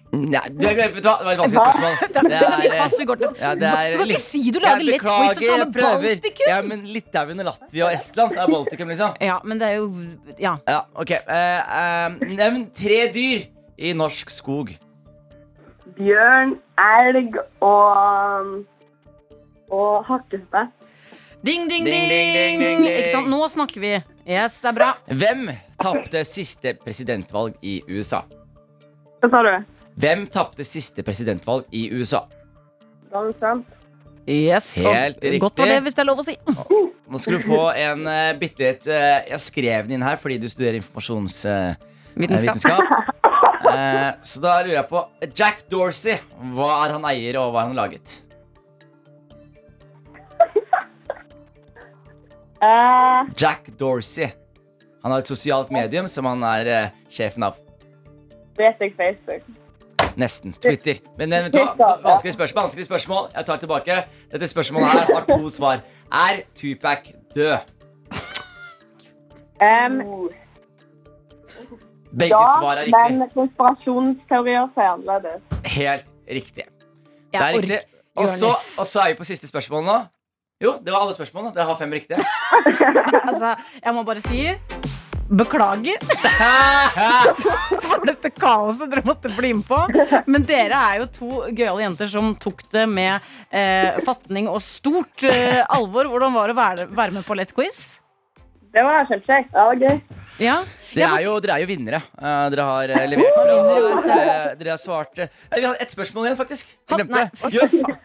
[0.08, 1.18] Nei, du, vet du hva?
[1.20, 1.96] Det var et vanskelig spørsmål.
[2.14, 5.34] Det er, eh, ja, det er Du kan ikke si du lager lett quiz og
[5.36, 6.06] beklager, med prøver.
[6.06, 6.48] Baltikum.
[6.48, 9.18] Ja, men Litauen og Latvia og Estland er Baltikum, liksom.
[9.20, 9.90] Ja, men det er jo
[10.40, 10.54] Ja.
[10.64, 13.44] Ja, ok eh, eh, Nevn tre dyr
[13.78, 14.72] i norsk skog.
[15.98, 18.64] Bjørn, elg og
[19.68, 20.72] og hakkespett.
[21.44, 22.86] Ding, ding, Ding, ding, ding, ding, ding, ding.
[22.88, 23.28] Ikke sant?
[23.30, 23.92] Nå snakker vi.
[24.28, 24.90] Yes, det er bra.
[25.08, 25.46] Hvem
[25.80, 28.26] tapte siste presidentvalg i USA?
[29.22, 29.54] Hva sa du?
[29.98, 32.26] Hvem tapte siste presidentvalg i USA?
[33.08, 33.72] Donald Trump.
[34.28, 35.40] Yes, Helt riktig.
[35.40, 36.36] Godt var det, hvis det er lov å si.
[37.08, 40.36] Nå skal du få en uh, bitte litt uh, Jeg skrev den inn her fordi
[40.42, 41.88] du studerer informasjonsvitenskap.
[42.20, 42.84] Vitenskap.
[44.28, 46.20] så da lurer jeg på Jack Dorsey.
[46.52, 48.18] Hva er han eier, og hva har han laget?
[52.62, 54.28] Eh, Jack Dorsey.
[55.02, 57.59] Han har et sosialt medium som han er uh, sjefen av.
[58.59, 59.44] vet jeg Facebook.
[60.18, 60.52] Nesten.
[60.59, 60.98] Twitter.
[61.18, 61.92] Men eh, vet du hva?
[62.02, 62.62] vanskelig spørsmål.
[62.62, 63.98] vanskelig spørsmål Jeg tar tilbake.
[64.32, 65.84] Dette spørsmålet her har to svar.
[66.11, 67.59] Er Tupac død?
[69.59, 70.28] Um,
[72.18, 73.18] Begge ja, svar er riktig.
[73.18, 75.42] men konspirasjonsteorier sier annerledes.
[75.76, 76.66] Helt riktig.
[77.32, 77.80] Det er riktig.
[78.16, 79.98] og så er vi på siste spørsmål nå.
[80.59, 81.52] Jo, det var alle spørsmålene.
[81.54, 82.18] Dere har fem riktige.
[83.28, 83.52] Altså,
[83.84, 84.38] jeg må bare si
[85.28, 86.00] Beklager
[87.90, 89.78] for dette kaoset dere måtte bli med på.
[90.24, 93.20] Men dere er jo to gøyale jenter som tok det med
[93.52, 96.09] eh, fatning og stort eh, alvor.
[96.09, 97.78] Hvordan var det å være, være med på Lett quiz?
[98.72, 99.52] Det var kjempekjekt.
[99.52, 100.00] Ja, det var gøy.
[100.39, 100.62] Ja.
[100.95, 101.99] Dere er jo, dere er jo vinnere.
[102.14, 103.57] Uh, dere har uh, levert bra.
[103.59, 106.70] Uh, dere har svart Vi har ett spørsmål igjen, faktisk.
[106.89, 107.28] Jeg glemte det.
[107.57, 107.62] Jo,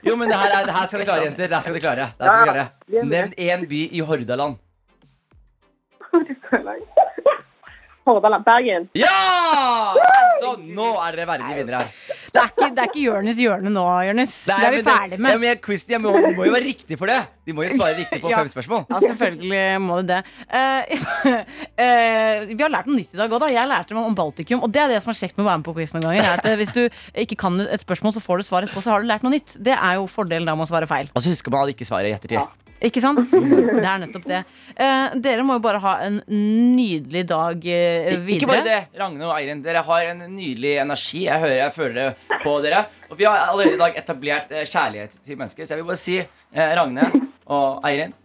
[0.10, 1.46] jo men det her, er, det her skal dere klare, jenter.
[1.46, 2.10] Det her skal dere klare.
[2.18, 3.06] Det her skal dere klare.
[3.14, 4.54] Nevn én by i Hordaland.
[8.08, 8.44] Hordaland.
[8.44, 8.90] Bergen.
[8.98, 9.94] Ja!
[10.42, 11.90] Så nå er dere verdige vinnere her.
[12.34, 14.32] Det er ikke, det er ikke Jørnis hjørne nå, Jørnes.
[14.48, 15.42] Det er vi ferdig Ja, med.
[15.44, 17.20] men quizen jeg må, må jo være riktig for det.
[17.46, 18.40] De må jo svare riktig på Ja.
[18.42, 18.88] fem spørsmål.
[18.90, 20.18] Ja, selvfølgelig må du det.
[20.50, 20.96] Uh,
[21.30, 23.52] uh, vi har lært noe nytt i dag òg, da.
[23.54, 24.66] Jeg lærte meg om Baltikum.
[24.66, 26.24] Og det er det som er kjekt med å være med på quiz noen ganger.
[26.26, 26.82] Er at eh, hvis du
[27.26, 29.54] ikke kan et spørsmål, så får du svar etterpå, så har du lært noe nytt.
[29.62, 31.14] Det er jo fordelen da med å svare feil.
[31.14, 32.42] Og så husker man at ikke svaret i ettertid.
[32.84, 33.22] Ikke sant?
[33.84, 34.42] Det er nettopp det.
[34.76, 38.36] Eh, dere må jo bare ha en nydelig dag eh, videre.
[38.38, 39.62] Ikke bare det, Ragne og Eirin.
[39.64, 41.24] Dere har en nydelig energi.
[41.28, 42.84] Jeg, hører, jeg føler det på dere.
[43.10, 45.64] Og vi har allerede i dag etablert eh, kjærlighet til mennesker.
[45.64, 47.08] Så jeg vil bare si, eh, Ragne
[47.48, 48.16] og Eirin,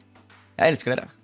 [0.59, 1.18] jeg elsker dere.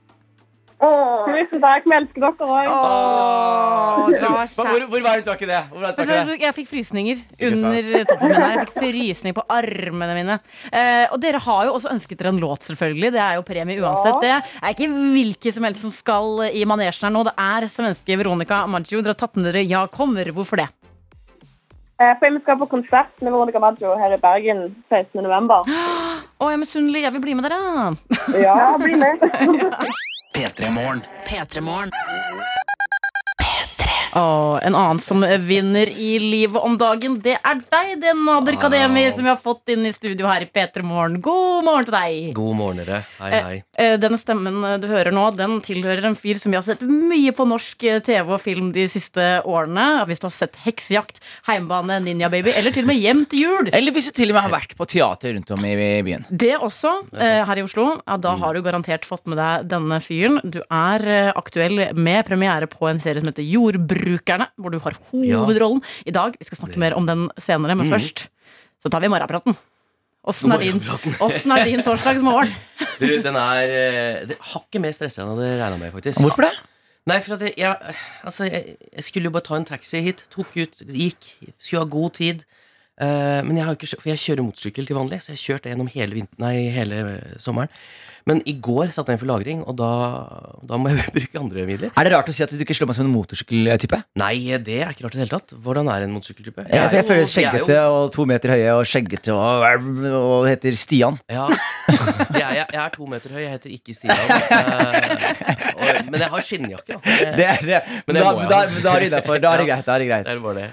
[0.85, 1.87] Tusen takk.
[1.89, 2.68] Vi elsker dere òg.
[2.74, 5.62] Åh, det var Hvor, hvor, varmt var ikke det?
[5.72, 6.37] Var ikke det?
[6.43, 8.55] Jeg fikk frysninger under toppen min her.
[8.55, 10.39] Jeg fikk frysninger på armene mine.
[10.70, 13.12] Eh, og dere har jo også ønsket dere en låt, selvfølgelig.
[13.16, 14.20] Det er jo premie uansett.
[14.24, 17.26] Det er ikke hvilken som helst som skal i manesjen her nå.
[17.28, 19.03] Det er svenske Veronica Maggio.
[19.03, 20.28] Dere har tatt med dere Ja kommer.
[20.35, 20.70] Hvorfor det?
[22.03, 25.22] Eh, For vi skal på konsert med Veronica Maggio her i Bergen 16.
[25.22, 25.62] november.
[25.68, 27.05] Å, jeg er misunnelig.
[27.07, 27.61] Jeg vil bli med dere.
[28.43, 29.22] Ja, bli med.
[30.35, 31.91] P3 Morgen.
[34.14, 34.60] P3morgen.
[34.62, 39.24] En annen som vinner i livet om dagen, det er deg, det Nader Kademi, som
[39.24, 41.20] vi har fått inn i studio her i P3 Morgen.
[41.20, 42.34] God morgen til deg.
[42.36, 43.00] God morgen, dere.
[43.18, 43.56] Hei, hei.
[43.76, 47.32] Eh, Denne stemmen du hører nå, den tilhører en fyr som vi har sett mye
[47.34, 50.04] på norsk eh, TV og film de siste årene.
[50.08, 53.70] Hvis du har sett Heksejakt, Heimbane, Ninja Baby eller til og med Hjem til jul.
[53.74, 55.74] Eller hvis du til og med har vært på teater rundt om i
[56.06, 56.26] byen.
[56.30, 57.88] Det også, eh, her i Oslo.
[58.06, 60.38] Ja, da har du garantert fått med deg denne fyren.
[60.44, 63.44] Du er eh, aktuell med premiere på en serie som heter
[64.05, 66.34] Jordbrukerne, hvor du har hovedrollen i dag.
[66.38, 68.28] Vi skal snakke mer om den senere, men først
[68.82, 69.57] så tar vi morgenpraten.
[70.24, 70.62] Åssen er
[71.52, 72.52] er din torsdagsmorgen?
[72.94, 76.20] Du, den er eh, det, Hakket mer stressa enn jeg hadde regna med, faktisk.
[76.22, 76.52] Hvorfor det?
[77.11, 77.94] Nei, for at jeg, jeg,
[78.24, 80.22] altså, jeg, jeg skulle jo bare ta en taxi hit.
[80.32, 81.26] Tok ut, gikk.
[81.59, 82.44] Skulle ha god tid.
[83.01, 85.88] Eh, men jeg har ikke For jeg kjører motorsykkel til vanlig, så jeg kjørte gjennom
[85.90, 87.68] hele, vinter, nei, hele eh, sommeren.
[88.24, 89.88] Men i går satte jeg inn for lagring, og da,
[90.64, 91.90] da må jeg bruke andre midler.
[91.92, 93.99] Er det rart å si at du ikke slår meg som en motorsykkeltype?
[94.22, 95.53] Nei, det er ikke rart i det hele tatt.
[95.66, 96.64] Hvordan er en motorsykkeltype?
[96.64, 99.90] Jeg, jeg, er jo- føler jeg er skjeggete og to meter høye og skjeggete og,
[100.22, 101.18] og heter Stian.
[101.28, 101.49] Ja.
[102.34, 104.16] Jeg, jeg, jeg er to meter høy, jeg heter ikke Stian.
[104.18, 107.01] Eh, og, men jeg har skinnjakke, da.
[107.05, 107.78] Det- Det er det.
[108.07, 109.38] Men det da, må jeg da, da er det innafor.
[109.45, 109.84] Da er det greit.
[109.86, 110.26] Da er det greit.
[110.26, 110.68] Det er bare det.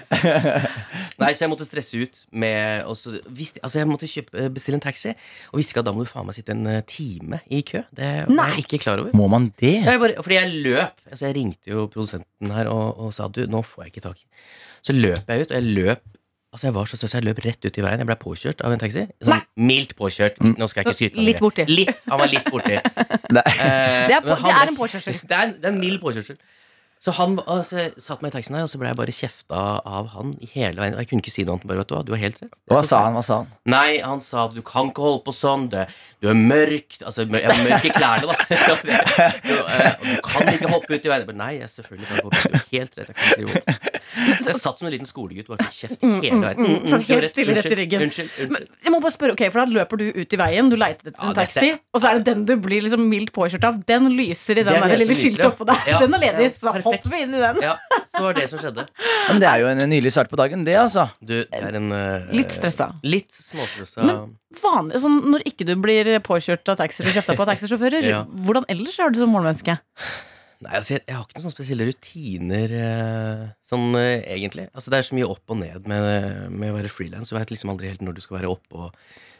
[1.22, 4.78] Nei, så jeg måtte stresse ut med og så visste, Altså, jeg måtte kjøpe, bestille
[4.80, 5.14] en taxi,
[5.52, 7.82] og visste ikke at da må du faen meg sitte en eh, time i kø.
[7.94, 8.48] Det var Nei.
[8.56, 9.14] jeg ikke klar over.
[9.16, 9.74] Må man det?
[9.86, 11.04] Jeg bare, fordi jeg løp.
[11.10, 14.18] Altså, jeg ringte jo produsenten her og, og sa du, nå får jeg ikke tak
[14.20, 14.26] i
[14.82, 16.08] Så løp jeg ut, og jeg løp
[16.52, 18.00] Altså jeg var så stressa, jeg løp rett ut i veien.
[18.02, 19.06] Jeg ble påkjørt av en taxi.
[19.24, 20.34] Sånn mildt påkjørt.
[20.44, 21.64] Nå skal jeg ikke skryte av Litt borti.
[21.70, 22.74] Litt, Han var litt borti.
[23.38, 23.44] Nei.
[23.56, 25.16] Eh, Det er på- han det er en påkjørsel.
[25.30, 26.36] Det er det er en mild påkjørsel.
[27.02, 29.62] Så han altså, jeg satt meg i taxien her, og så ble jeg bare kjefta
[29.82, 30.94] av han i hele veien.
[31.00, 31.66] Jeg kunne ikke si noe annet.
[31.66, 32.54] Bare, vet du hva, du har helt rett.
[32.70, 33.16] Hva sa han?
[33.18, 33.48] Hva sa han?
[33.72, 35.66] Nei, han sa at du kan ikke holde på sånn.
[35.72, 35.88] Det,
[36.22, 37.00] du er mørk.
[37.00, 38.36] Altså, mør, jeg var mørk i klærne, da.
[39.48, 41.34] du, uh, du kan ikke hoppe ut i veien.
[41.42, 42.46] Nei, jeg selvfølgelig kan hoppe ut.
[42.46, 43.10] Du har helt rett.
[43.10, 44.01] Jeg kan ikke gjøre.
[44.12, 46.58] Så jeg satt som en liten skolegutt bare fikk kjeft hele veien.
[46.58, 48.02] Mm, mm, Så du har helt stille rett i ryggen.
[48.08, 48.68] Unnskyld, unnskyld.
[48.84, 51.16] Jeg må bare spørre, ok, for Da løper du ut i veien, du leiter etter
[51.22, 53.78] en Ja, dette- taxi, og så er det den du blir liksom mildt påkjørt av.
[53.88, 55.80] Den lyser i den er der lille skiltet oppå der.
[55.88, 55.98] Ja.
[56.02, 56.84] Den er ledig, Ja, så perfekt.
[56.90, 57.62] hopper vi inn i den.
[57.62, 57.76] Ja,
[58.12, 58.86] så var det som skjedde.
[59.28, 61.08] Men det er jo en nydelig start på dagen, det, altså.
[61.22, 62.90] Du, det er en eh, Litt stressa.
[63.02, 64.02] Litt småstressa.
[64.04, 68.04] Men vanlig, sånn, Når ikke du blir påkjørt av taxi eller kjefta på av taxisjåfører,
[68.10, 68.24] Ja.
[68.28, 69.78] hvordan ellers er du som morgenmenneske?
[70.62, 74.68] Nei, altså, jeg, jeg har ikke noen sånne spesielle rutiner eh, sånn eh, egentlig.
[74.76, 76.06] Altså, det er så mye opp og ned med,
[76.54, 77.32] med å være frilans.
[77.32, 78.92] Du vet liksom aldri helt når du skal være opp og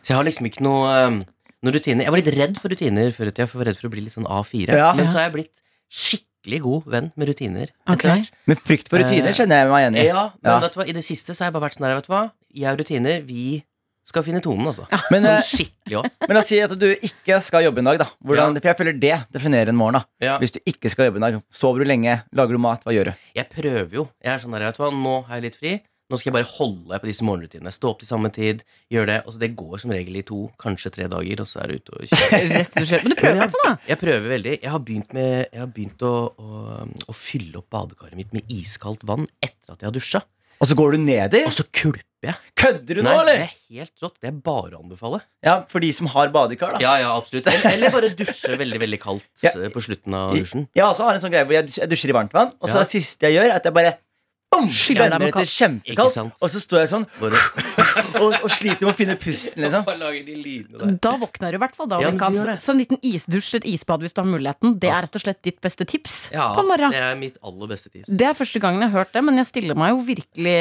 [0.03, 1.21] Så jeg har liksom ikke noe, eh,
[1.63, 2.05] noen rutiner.
[2.09, 3.95] Jeg var litt redd for rutiner før i tida, for jeg var redd for å
[3.95, 4.75] bli litt sånn A4.
[4.83, 4.91] Ja.
[4.99, 5.63] Men så har jeg blitt
[5.93, 7.71] skikkelig god venn med rutiner.
[7.95, 8.25] Okay.
[8.51, 10.07] Men frykt for rutiner kjenner jeg meg igjen i.
[10.11, 10.59] Ja, men Ja.
[10.65, 12.15] vet du hva, i det siste så har jeg bare vært sånn her, vet du
[12.17, 12.25] hva.
[12.51, 13.23] Jeg har rutiner.
[13.29, 13.45] Vi
[14.05, 14.87] skal finne tonen, altså.
[15.15, 16.09] Men, Sånn eh, skikkelig òg.
[16.27, 18.09] men la oss si at du ikke skal jobbe en dag, da.
[18.25, 18.61] Hvordan, Ja.
[18.65, 20.01] For jeg føler det definerer en morgen.
[20.01, 20.39] da Ja.
[20.43, 23.13] Hvis du ikke skal jobbe en dag, sover du lenge, lager du mat, hva gjør
[23.13, 23.15] du?
[23.39, 24.09] Jeg prøver jo.
[24.25, 25.81] Jeg er sånn der, vet du hva, Nå har jeg litt fri.
[26.13, 27.71] Nå skal jeg bare holde på disse morgenrutinene.
[27.73, 29.19] Stå opp til samme tid, gjøre det.
[29.25, 31.79] Og så det går som regel i to, kanskje tre dager, og så er det
[31.81, 32.41] ute og kjøre.
[32.59, 33.07] Rett og slett.
[33.07, 33.73] Men du prøver i hvert fall, da.
[33.89, 34.53] Jeg prøver veldig.
[34.61, 38.45] Jeg har begynt, med, jeg har begynt å, å, å fylle opp badekaret mitt med
[38.53, 40.21] iskaldt vann etter at jeg har dusja.
[40.63, 41.41] Og så går du nedi?
[41.49, 42.37] Og så kulper jeg.
[42.55, 44.15] Kødder du nå, Nei, det er helt rått.
[44.23, 45.19] Det er bare å anbefale.
[45.43, 46.79] Ja, For de som har badekar, da.
[46.85, 47.49] Ja, ja, absolutt.
[47.51, 49.51] Eller, eller bare dusje veldig, veldig kaldt Ja.
[49.59, 50.69] eh, på slutten av dusjen.
[50.79, 52.79] Jeg også har en sånn greie hvor jeg jeg dusjer i varmt vann, og så
[52.79, 52.85] Ja.
[52.87, 53.97] det siste jeg gjør, er at jeg bare
[54.53, 57.07] deg varmer med etter kjempekaldt, og så står jeg sånn
[58.23, 59.87] og, og sliter med å finne pusten, liksom.
[61.03, 61.91] Da våkner du i hvert fall.
[61.91, 62.41] da Ja, du.
[62.61, 65.41] Så en liten isdusj, et isbad hvis du har muligheten, det er rett og slett
[65.45, 66.95] ditt beste tips Ja, på morgenen.
[66.95, 68.09] det er mitt aller beste tips.
[68.09, 70.57] Det er første gangen jeg har hørt det, men jeg stiller meg jo virkelig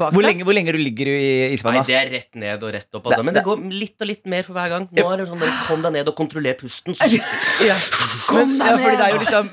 [0.00, 1.24] bak Hvor lenge, hvor lenge du ligger i
[1.66, 3.08] Nei, det er rett ned og rett opp.
[3.10, 3.24] Altså.
[3.26, 4.86] Men det går litt og litt mer for hver gang.
[4.94, 6.94] Nå er det sånn bare Kom deg ned og kontroller pusten.
[7.66, 7.76] Ja.
[8.32, 9.48] Men, ja, fordi det er jo liksom,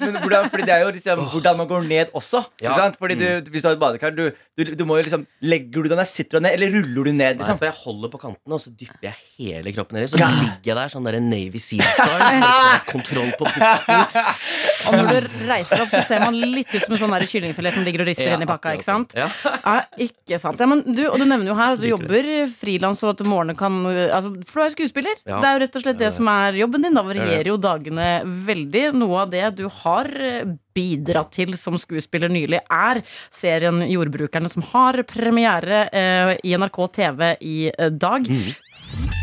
[0.54, 2.44] fordi det er jo liksom hvordan man går ned også.
[2.62, 3.00] Ikke sant?
[3.02, 4.14] Fordi du, Hvis du et badekar.
[4.16, 4.24] Du,
[4.58, 7.12] du, du må jo liksom Legger du deg ned, sitter du ned, eller ruller du
[7.12, 7.20] ned?
[7.24, 10.12] Nei, liksom for jeg holder på kantene, og så dypper jeg hele kroppen nedi.
[10.14, 12.24] Så ligger jeg der sånn der Navy Seal Star.
[12.94, 14.08] Kontroll på pusten.
[14.90, 17.86] Og når du reiser opp, så ser man litt ut som en sånn kyllingfilet som
[17.88, 18.76] ligger og rister Ja, inn i pakka.
[18.78, 19.16] ikke sant?
[19.18, 19.30] Ja.
[19.64, 19.76] Ja,
[20.06, 20.60] ikke sant.
[20.62, 23.24] Ja, men du, og du nevner jo her at du Liker jobber frilans, og at
[23.28, 25.24] morgenen kan altså, For du er skuespiller.
[25.26, 25.40] Ja.
[25.40, 26.98] Det er jo rett og slett det som er jobben din.
[26.98, 28.10] Da varierer jo dagene
[28.50, 28.86] veldig.
[29.00, 33.04] Noe av det du har eh, bidratt til som skuespiller nylig, er
[33.34, 38.04] serien Jordbrukerne, som har premiere eh, i NRK TV i dag.
[38.04, 39.23] dag.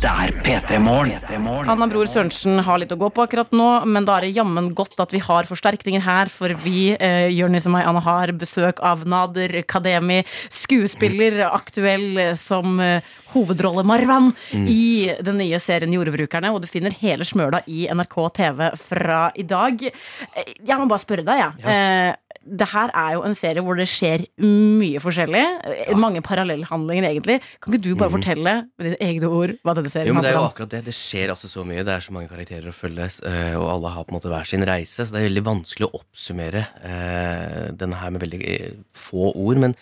[0.00, 1.68] Dette er P3 Morgen.
[1.68, 4.70] Anna Bror Sørensen har litt å gå på akkurat nå, men da er det jammen
[4.76, 8.80] godt at vi har forsterkninger her, for vi, eh, Jonis og meg, Anna, har besøk
[8.80, 16.48] av Nader Kademi, skuespiller, aktuell eh, som eh, hovedrolle Marwan i den nye serien Jordbrukerne,
[16.54, 19.84] og du finner hele smøla i NRK TV fra i dag.
[19.84, 21.60] Eh, Jeg må bare spørre deg, jeg.
[21.68, 22.16] Ja.
[22.40, 25.42] Det her er jo en serie hvor det skjer mye forskjellig.
[25.76, 25.96] Ja.
[26.00, 27.36] Mange parallellhandlinger, egentlig.
[27.60, 30.30] Kan ikke du bare fortelle med dine egne ord hva denne serien Jo, men det
[30.32, 30.80] er jo akkurat det.
[30.88, 31.84] Det skjer altså så mye.
[31.84, 34.48] Det er så mange karakterer å følge, eh, og alle har på en måte hver
[34.48, 35.04] sin reise.
[35.04, 39.60] Så det er veldig vanskelig å oppsummere eh, denne her med veldig eh, få ord.
[39.66, 39.76] Men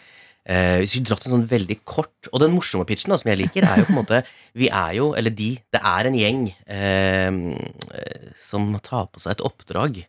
[0.50, 3.38] eh, hvis vi dratt en sånn veldig kort Og den morsomme pitchen da, som jeg
[3.44, 4.24] liker, er jo på en måte
[4.58, 7.30] Vi er jo, eller de, det er en gjeng eh,
[8.48, 10.02] som tar på seg et oppdrag.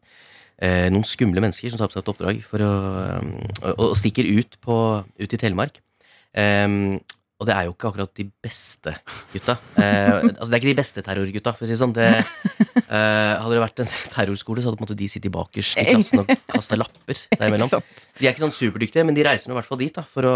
[0.59, 2.71] Eh, noen skumle mennesker som tar på seg et oppdrag for å,
[3.05, 3.29] eh,
[3.71, 5.79] og, og stikker ut, på, ut i Telemark.
[6.35, 6.99] Um,
[7.39, 8.91] og det er jo ikke akkurat de beste
[9.31, 9.55] gutta.
[9.79, 11.93] Eh, altså Det er ikke de beste terrorgutta, for å si det sånn.
[11.95, 12.07] Det,
[12.83, 15.85] eh, hadde det vært en terrorskole, så hadde på en måte de sittet bakerst i
[15.87, 17.71] klassen og kasta lapper der imellom.
[17.71, 20.27] De er ikke sånn superdyktige, men de reiser nå i hvert fall dit da for
[20.27, 20.35] å,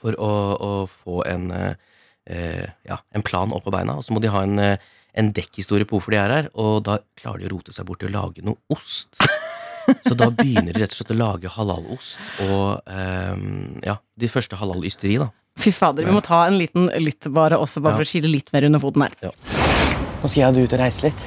[0.00, 2.00] for å, å få en, eh,
[2.32, 3.98] eh, ja, en plan opp på beina.
[4.00, 6.84] Og så må de ha en, eh, en dekkhistorie på hvorfor de er her, og
[6.86, 9.18] da klarer de å rote seg bort til å lage noe ost.
[10.04, 14.58] Så da begynner de rett og slett å lage halalost og um, ja, de første
[14.60, 15.30] halalysteri, da.
[15.58, 18.52] Fy fader, vi må ta en liten lytt bare også, bare for å skille litt
[18.54, 19.16] mer under foten her.
[19.24, 21.24] Nå skal jeg og du ut og reise litt.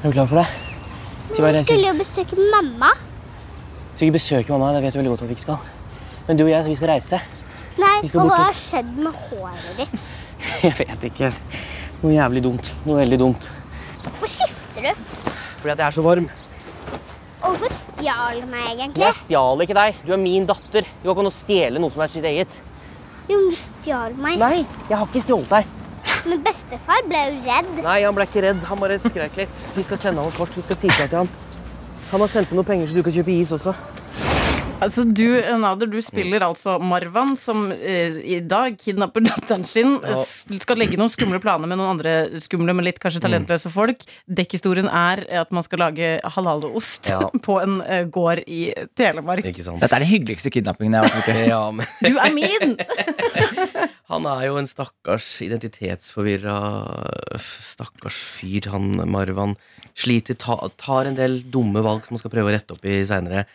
[0.00, 0.46] Er du klar for det?
[1.34, 2.92] Skal vi skulle jo besøke mamma.
[3.94, 5.68] Skal ikke besøke mamma, det vet du veldig godt at vi ikke skal.
[6.28, 7.20] Men du og jeg, vi skal reise.
[7.80, 10.10] Nei, skal og hva har skjedd med håret ditt?
[10.64, 11.30] Jeg vet ikke.
[12.04, 12.68] Noe jævlig dumt.
[12.84, 13.46] Noe veldig dumt.
[14.04, 15.04] Hvorfor skifter du?
[15.62, 16.26] Fordi at jeg er så varm.
[17.40, 19.00] Og hvorfor stjal du meg egentlig?
[19.00, 20.02] Jeg stjal ikke deg.
[20.04, 20.90] Du er min datter.
[21.00, 22.58] Du kan ikke stjele noe som er sitt eget.
[23.30, 24.36] Jo, men du stjal meg.
[24.42, 24.58] Nei,
[24.90, 25.72] jeg har ikke stjålet deg.
[26.28, 27.72] Men bestefar ble jo redd.
[27.88, 28.60] Nei, han ble ikke redd.
[28.68, 29.64] Han bare skrek litt.
[29.72, 30.52] Vi skal sende han et kort.
[30.60, 31.32] Vi skal si fra til han.
[32.12, 33.72] Han har sendt med noen penger, så du kan kjøpe is også.
[34.82, 35.26] Altså, du,
[35.60, 39.96] Nader, du spiller altså Marwan, som eh, i dag kidnapper datteren sin.
[40.02, 40.22] Ja.
[40.60, 44.04] Skal legge noen skumle planer med noen andre skumle, men litt kanskje talentløse folk.
[44.26, 47.22] Dekkhistorien er at man skal lage halalost Ja.
[47.46, 48.66] på en eh, gård i
[48.98, 49.46] Telemark.
[49.48, 49.80] Ikke sant?
[49.84, 51.48] Dette er den hyggeligste kidnappingen jeg har vært borti.
[51.48, 52.76] Ja, men Du er min!
[54.12, 56.54] Han er jo en stakkars identitetsforvirra
[57.40, 59.54] stakkars fyr, han Marwan.
[59.96, 63.00] Sliter, ta, tar en del dumme valg som han skal prøve å rette opp i
[63.08, 63.46] seinere.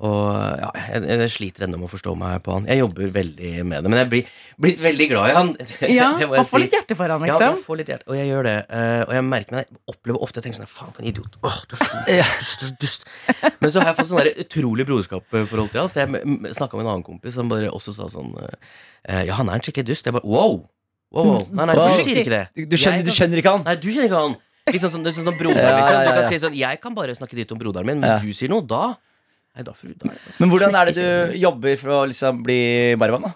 [0.00, 2.64] Og ja, jeg, jeg sliter ennå med å forstå meg på han.
[2.70, 4.30] Jeg jobber veldig med det, men jeg blir
[4.64, 5.50] blitt veldig glad i han.
[5.98, 6.60] Ja, Man får si.
[6.62, 7.58] litt hjerte for han, Ja, liksom.
[7.58, 8.54] jeg får litt hjerte, og jeg gjør det.
[8.80, 11.36] eh, og jeg merker meg Jeg opplever ofte jeg tenker sånn Faen, for en idiot.
[11.44, 13.04] Åh, du dust, dust, dust.
[13.60, 15.92] Men så har jeg fått sånn utrolig broderskapsforhold til han.
[15.92, 19.52] Så jeg snakka med en annen kompis som bare også sa sånn eh, Ja, han
[19.52, 20.08] er en skikkelig dust.
[20.08, 20.62] Jeg bare wow!
[21.12, 21.44] wow, wow.
[21.52, 21.92] Nei, nei, Wow.
[21.92, 22.44] du sier ikke det.
[22.72, 23.68] Du kjenner, du kjenner ikke han?
[23.68, 24.38] Nei, du kjenner ikke han.
[24.70, 25.92] Liksom sånn sånn, det er sånn broderen, liksom.
[25.92, 26.32] ja, Du ja, kan ja.
[26.32, 28.32] si sånn Jeg kan bare snakke dritt om broderen min, men hvis Ja.
[28.32, 28.82] du sier noe, da
[29.60, 32.60] Nei, da får da da, Men hvordan er det du jobber for å liksom bli
[33.00, 33.34] barvan, da?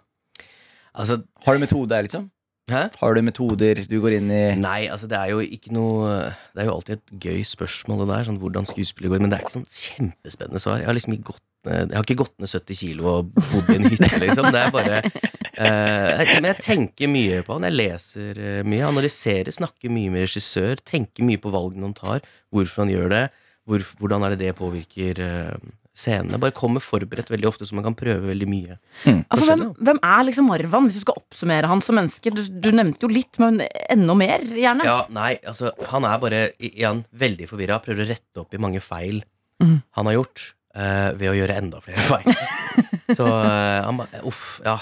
[0.94, 2.30] Altså, Har du metode, liksom?
[2.70, 2.88] hæ?
[2.96, 4.42] Har du metoder du går inn i?
[4.56, 8.06] Nei, altså det er jo ikke noe Det er jo alltid et gøy spørsmål det
[8.12, 10.80] der, sånn hvordan skuespillet går, men det er ikke sånn kjempespennende svar.
[10.80, 13.70] Jeg har liksom ikke gått ned, jeg har ikke gått ned 70 kilo og bodd
[13.72, 14.50] i en hytte, liksom.
[14.54, 17.68] Det er bare eh, Men jeg tenker mye på han.
[17.68, 22.24] Jeg leser eh, mye, analyserer, snakker mye med regissør, tenker mye på valgene han tar,
[22.54, 23.24] hvorfor han gjør det,
[23.68, 26.40] hvor, hvordan er det det påvirker eh, scenene.
[26.42, 28.78] Bare kommer forberedt veldig ofte, så man kan prøve veldig mye.
[29.06, 32.32] Altså, hvem, hvem er liksom Marwan, hvis du skal oppsummere han som menneske?
[32.34, 34.86] Du, du nevnte jo litt, men enda mer, gjerne.
[34.88, 37.80] Ja, nei, altså Han er bare igjen veldig forvirra.
[37.84, 39.22] Prøver å rette opp i mange feil
[39.62, 39.78] mm.
[39.98, 42.30] han har gjort, uh, ved å gjøre enda flere feil.
[43.18, 44.78] Så uh, han bare Uff, ja.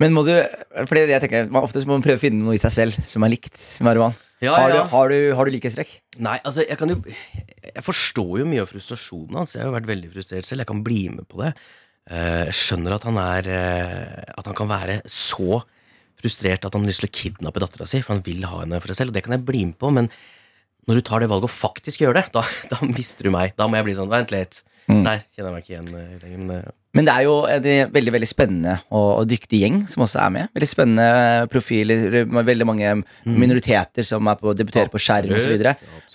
[0.00, 0.32] Men må du
[0.88, 2.98] Fordi jeg tenker man, Ofte så må man prøve å finne noe i seg selv
[3.06, 4.16] som er likt Marwan.
[4.40, 4.82] Ja, har, ja.
[4.84, 5.90] Du, har, du, har du likhetstrekk?
[6.24, 9.52] Nei, altså, jeg kan jo Jeg forstår jo mye av frustrasjonen hans.
[9.56, 10.64] Jeg har jo vært veldig frustrert selv.
[10.64, 11.50] Jeg kan bli med på det.
[12.08, 15.60] Eh, Jeg skjønner at han er eh, At han kan være så
[16.20, 18.80] frustrert at han har lyst til å kidnappe dattera si, for han vil ha henne
[18.80, 19.12] for seg selv.
[19.12, 20.08] Og det kan jeg bli med på, men
[20.88, 23.54] når du tar det valget og faktisk gjør det, da, da mister du meg.
[23.60, 24.62] Da må jeg bli sånn Vent litt.
[24.90, 25.00] Mm.
[25.06, 26.38] Der kjenner jeg meg ikke igjen eh, lenger.
[26.40, 26.58] Men det,
[26.98, 30.34] Men det er jo en veldig veldig spennende og, og dyktig gjeng som også er
[30.34, 30.50] med.
[30.56, 32.04] Veldig spennende profiler.
[32.26, 32.92] med Veldig mange
[33.24, 35.56] minoriteter som er på, debuterer på skjerm osv.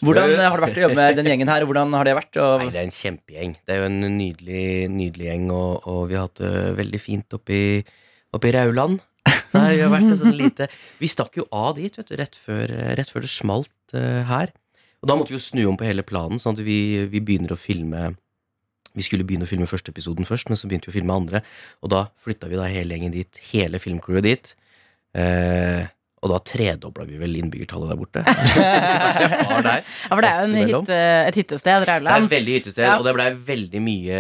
[0.02, 1.68] Hvordan eh, har det vært å jobbe med den gjengen her?
[1.70, 2.42] Hvordan har det vært?
[2.44, 3.58] Og, Nei, det er en kjempegjeng.
[3.64, 7.40] Det er jo en nydelig, nydelig gjeng, og, og vi har hatt det veldig fint
[7.40, 7.62] oppi,
[8.36, 9.00] oppi Rauland.
[9.56, 10.68] Nei, vi har vært et sånn lite
[11.00, 12.70] Vi stakk jo av dit vet du, rett, før,
[13.00, 14.52] rett før det smalt uh, her.
[15.02, 17.54] Og da måtte vi jo snu om på hele planen, sånn at vi, vi begynner
[17.54, 18.16] å filme
[18.96, 21.44] Vi skulle begynne å filme første episoden først, men så begynte vi å filme andre.
[21.84, 24.56] Og da flytta vi da hele gjengen dit, hele filmcrewet dit.
[25.16, 25.86] Eh,
[26.26, 28.24] og da tredobla vi vel innbyggertallet der borte.
[28.26, 29.84] Der.
[29.86, 30.98] Ja, for det er jo en hytte,
[31.30, 32.96] et hyttested, Det er et veldig hyttested, Ja.
[32.98, 34.20] og det blei veldig mye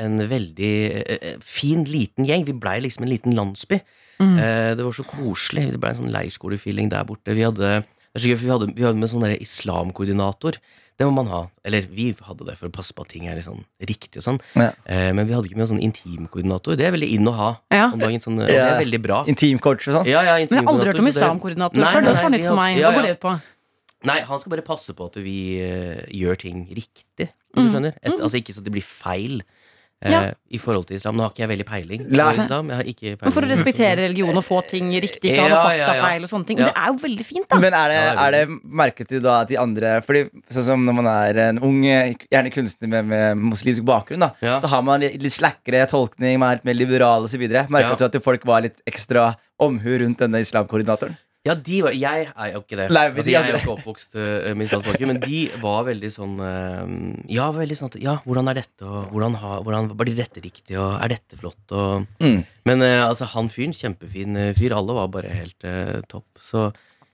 [0.00, 2.46] En veldig eh, eh, fin, liten gjeng.
[2.48, 3.80] Vi blei liksom en liten landsby.
[4.22, 4.38] Mm.
[4.38, 5.68] Eh, det var så koselig.
[5.74, 7.36] Det blei en sånn leirskolefeeling der borte.
[7.36, 10.60] Vi hadde, det er så gøy, for vi hadde, vi hadde med sånn islamkoordinator.
[11.02, 11.40] Det må man ha.
[11.66, 14.38] Eller vi hadde det for å passe på at ting er sånn riktig og sånn.
[14.54, 14.70] Ja.
[14.86, 16.76] Eh, men vi hadde ikke med sånn intimkoordinator.
[16.78, 17.90] Det er veldig inn å ha Ja.
[17.92, 18.20] om dagen.
[18.22, 19.24] Sånn, og det er veldig bra.
[19.26, 20.06] Intimcoach og sånn?
[20.06, 22.04] Ja, ja, Men jeg har aldri hørt om islamkoordinator før.
[22.06, 22.78] Det var nytt for meg.
[22.78, 23.40] ja, Hva går det ut på?
[24.04, 27.28] Nei, han skal bare passe på at vi uh, gjør ting riktig.
[27.52, 27.66] Hvis Mm.
[27.66, 29.42] du skjønner Et, Altså ikke så det blir feil
[30.10, 30.20] Ja.
[30.50, 31.16] i forhold til islam.
[31.16, 32.68] Nå har ikke jeg veldig peiling på islam.
[32.72, 35.62] Jeg har ikke Men for å respektere religion og få ting riktig, ikke ha noe
[35.62, 36.58] faktafeil og sånne ting.
[36.58, 36.66] Ja.
[36.70, 37.60] Det er jo veldig fint, da.
[37.62, 38.42] Men er det, er det
[38.82, 42.14] merket du da at de andre Fordi sånn som når man er en ung eh,
[42.32, 44.58] Gjerne kunstner med, med muslimsk bakgrunn da Ja.
[44.62, 48.00] Så har man litt slakkere tolkning Man er litt mer liberal og så videre Merket
[48.00, 48.08] Ja.
[48.08, 51.16] du at folk var litt ekstra omhu rundt denne islamkoordinatoren?
[51.42, 52.86] Ja, de var, Jeg er jo ikke det.
[52.94, 56.36] Nei, altså, jeg er jo ikke oppvokst uh, med islamsk men de var veldig sånn
[56.38, 56.84] uh,
[57.32, 60.78] Ja, veldig sånn at Ja, hvordan er dette, og hvordan, ha, hvordan blir dette riktig,
[60.78, 62.44] og er dette flott, og Mm.
[62.68, 64.74] Men uh, altså, han fyren, kjempefin eh, fyr.
[64.76, 66.28] Alle var bare helt eh, topp.
[66.42, 66.68] Så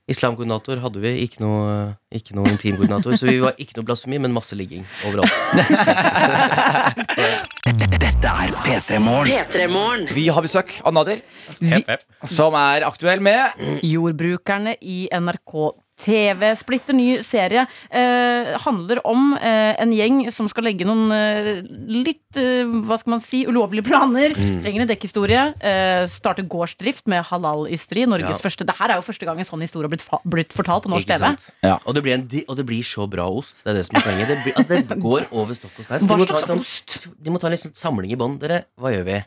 [0.09, 3.13] islamkoordinator hadde vi, ikke noe, ikke noe intimkoordinator.
[3.19, 5.29] Så vi var ikke noe blasfemi, men masse ligging overalt.
[7.99, 9.31] Dette er P3 Morgen.
[9.31, 10.03] P3morgen.
[10.17, 11.19] Vi har besøk av Nader
[11.61, 11.83] Vi,
[12.27, 13.41] Som er aktuell med
[13.87, 15.55] jordbrukerne i NRK
[15.99, 16.53] TV.
[16.61, 17.65] Splitter ny serie.
[17.91, 21.51] Eh, handler om eh, en gjeng som skal legge noen eh,
[21.91, 24.35] litt, eh, hva skal man si, ulovlige planer.
[24.39, 24.61] Mm.
[24.65, 25.45] Trenger en dekkhistorie.
[25.61, 28.07] Eh, starter gårdsdrift med halal-ysteri.
[28.09, 28.43] Norges Ja.
[28.49, 28.67] første.
[28.69, 31.09] Det her er jo første gang en sånn historie har blitt, blitt fortalt på norsk
[31.09, 31.35] TV.
[31.67, 31.79] Ja.
[31.85, 33.65] Og, det blir en, og det blir så bra ost.
[33.65, 34.29] Det er det som er poenget.
[34.29, 36.07] Det, blir, altså, det går over stokk og stein.
[36.07, 36.95] Hva de må ta slags en ost?
[37.03, 38.39] sånn, de må ta en liksom samling i bånn.
[38.43, 39.19] Dere, hva gjør vi?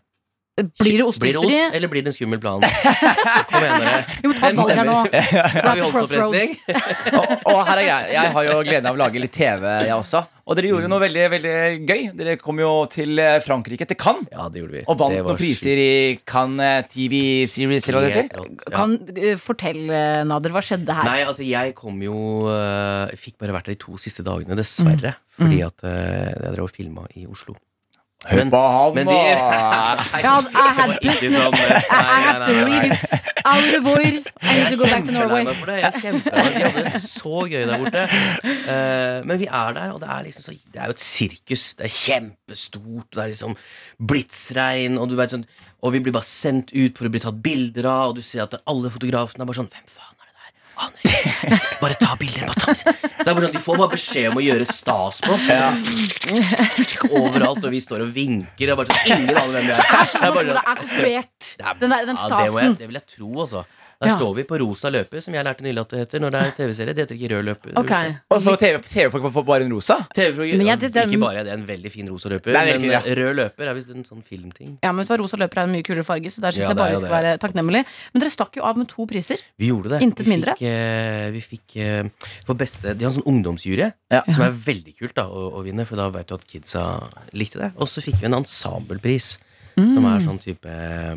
[0.82, 2.64] Blir det Blir det ost, eller blir det en skummel plan?
[3.52, 4.04] Kom igjen, dere.
[4.22, 4.98] Vi må ta et valg her nå.
[5.68, 6.54] Har vi håndsoppretning?
[7.20, 9.96] og, og her er jeg Jeg har jo gleden av å lage litt TV jeg
[9.96, 11.56] også Og dere gjorde jo noe veldig, veldig
[11.90, 14.84] gøy Dere kom jo til eh, Frankrike, til Cannes Ja, det gjorde vi.
[14.86, 15.92] Og vant noen priser i
[16.28, 17.16] Cannes TV
[17.52, 18.76] Series eller hva det heter ja.
[18.76, 19.82] Kan uh, Fortell,
[20.28, 21.08] Nader, hva skjedde her?
[21.08, 25.16] Nei, altså jeg kom jo uh, fikk bare vært der de to siste dagene, dessverre.
[25.38, 27.56] Fordi at uh, jeg drev og filma i Oslo.
[28.30, 31.42] Hør på han Ja, I had business.
[31.42, 33.20] sånn, I, I have to leave you.
[33.42, 34.02] Out of war.
[34.02, 35.44] I need to go back to Norway.
[35.48, 35.78] meg for det.
[35.82, 36.76] Jeg er kjempelei meg.
[36.78, 38.04] Det så gøy der borte.
[38.46, 41.66] Eh, men vi er der, og det er liksom så Det er jo et sirkus.
[41.80, 43.10] Det er kjempestort.
[43.10, 43.58] Det er liksom
[44.12, 45.48] blitsregn, og du vet sånn
[45.82, 48.46] Og vi blir bare sendt ut for å bli tatt bilder av, og du ser
[48.46, 50.11] at alle fotografene er bare sånn Hvem faen?
[50.82, 51.60] Aner ikke.
[51.82, 52.48] Bare ta bilder.
[52.48, 52.74] Bare ta.
[52.74, 55.48] Så det er bare sånn, De får bare beskjed om å gjøre stas på oss.
[57.12, 58.72] Overalt, og vi står og vinker.
[58.74, 59.78] Og bare sånn, ingen aner hvem vi er.
[59.82, 61.40] Det er bare Det sånn- er konstruert.
[61.58, 62.78] det er- Den, der, den ja, det, jeg, stasen.
[62.82, 63.66] det vil jeg tro, altså.
[64.02, 64.16] Der Ja.
[64.18, 66.52] står vi på rosa løper, som jeg lærte nylig at det heter når det er
[66.58, 66.94] TV-serie.
[66.98, 67.74] Det heter ikke rød løper.
[67.78, 68.16] Okay.
[68.32, 71.44] Og så TV, TV-folk får bare en rosa TV Men jeg- det- det- ikke bare,
[71.44, 74.04] det er en veldig fin rosa løper, er men fin, rød løper er visst en
[74.04, 74.78] sånn filmting.
[74.84, 76.78] Ja, men for Rosa løper er en mye kulere farge, så der syns Ja, jeg
[76.78, 77.86] bare vi skal være takknemlige.
[78.14, 79.38] Men dere stakk jo av med to priser.
[79.60, 80.02] Vi gjorde det.
[80.02, 80.56] Intet mindre.
[80.58, 82.10] Fikk, vi fikk uh,
[82.46, 84.24] for beste De har en sånn ungdomsjury, Ja.
[84.32, 87.60] som er veldig kult da å, å vinne, for da vet du at kidsa likte
[87.60, 87.74] det.
[87.78, 89.38] Og så fikk vi en ensemblepris,
[89.78, 91.16] som er sånn type eh,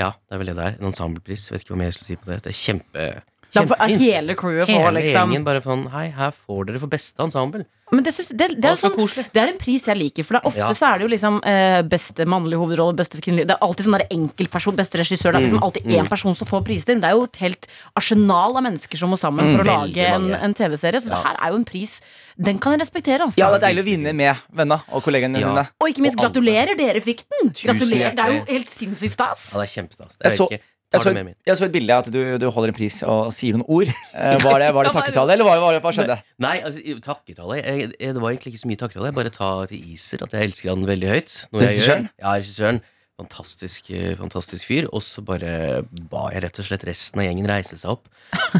[0.00, 0.78] Ja, det er vel det det er.
[0.80, 1.50] En ensemblepris.
[1.52, 2.40] Vet ikke hva mer jeg skulle si på det.
[2.46, 3.10] Det er kjempe
[3.50, 3.98] Da kjempefint.
[4.00, 5.32] hele crewet får, Hele liksom.
[5.34, 7.64] gjengen bare sånn Hei, her får dere for beste ensemble.
[7.90, 10.38] Men det, synes, det, det, er så sånn, det er en pris jeg liker, for
[10.46, 10.68] ofte Ja.
[10.78, 14.04] så er det jo liksom eh, beste mannlige hovedrolle, beste kvinnelige Det er alltid sånn
[14.06, 15.32] enkeltperson, beste regissør.
[15.34, 16.94] Det er Mm, liksom alltid én person som får priser.
[16.94, 17.66] Men det er jo et helt
[17.98, 20.38] arsenal av mennesker som må sammen for å lage en, mange.
[20.46, 21.02] en TV-serie.
[21.02, 22.00] Så det her er jo en pris
[22.40, 23.36] Den kan jeg respektere, altså.
[23.40, 25.50] Ja, det er deilig å vinne med venner og kollegene Ja.
[25.52, 25.66] dine.
[25.80, 26.32] Og ikke minst Og alle.
[26.32, 27.50] gratulerer, dere fikk den!
[27.52, 29.50] Gratulerer, Det er jo helt sinnssykt stas.
[29.52, 30.16] Ja, det er kjempestas.
[30.16, 30.60] Det Jeg så, jeg,
[31.04, 31.12] så,
[31.46, 33.90] jeg så et bilde av at du, du holder en pris og sier noen ord.
[34.14, 36.16] Eh, var det, var det takketale, eller var, var hva skjedde?
[36.40, 39.10] Nei, altså, takketale jeg, jeg, Det var egentlig ikke så mye takketale.
[39.12, 41.36] Jeg bare ta til Iser at jeg elsker han veldig høyt.
[41.52, 42.08] Regissøren?
[42.08, 42.24] gjør.
[42.24, 42.80] Ja, regissøren.
[43.20, 44.86] Fantastisk, eh, fantastisk fyr.
[44.96, 48.08] Og så bare ba jeg rett og slett resten av gjengen reise seg opp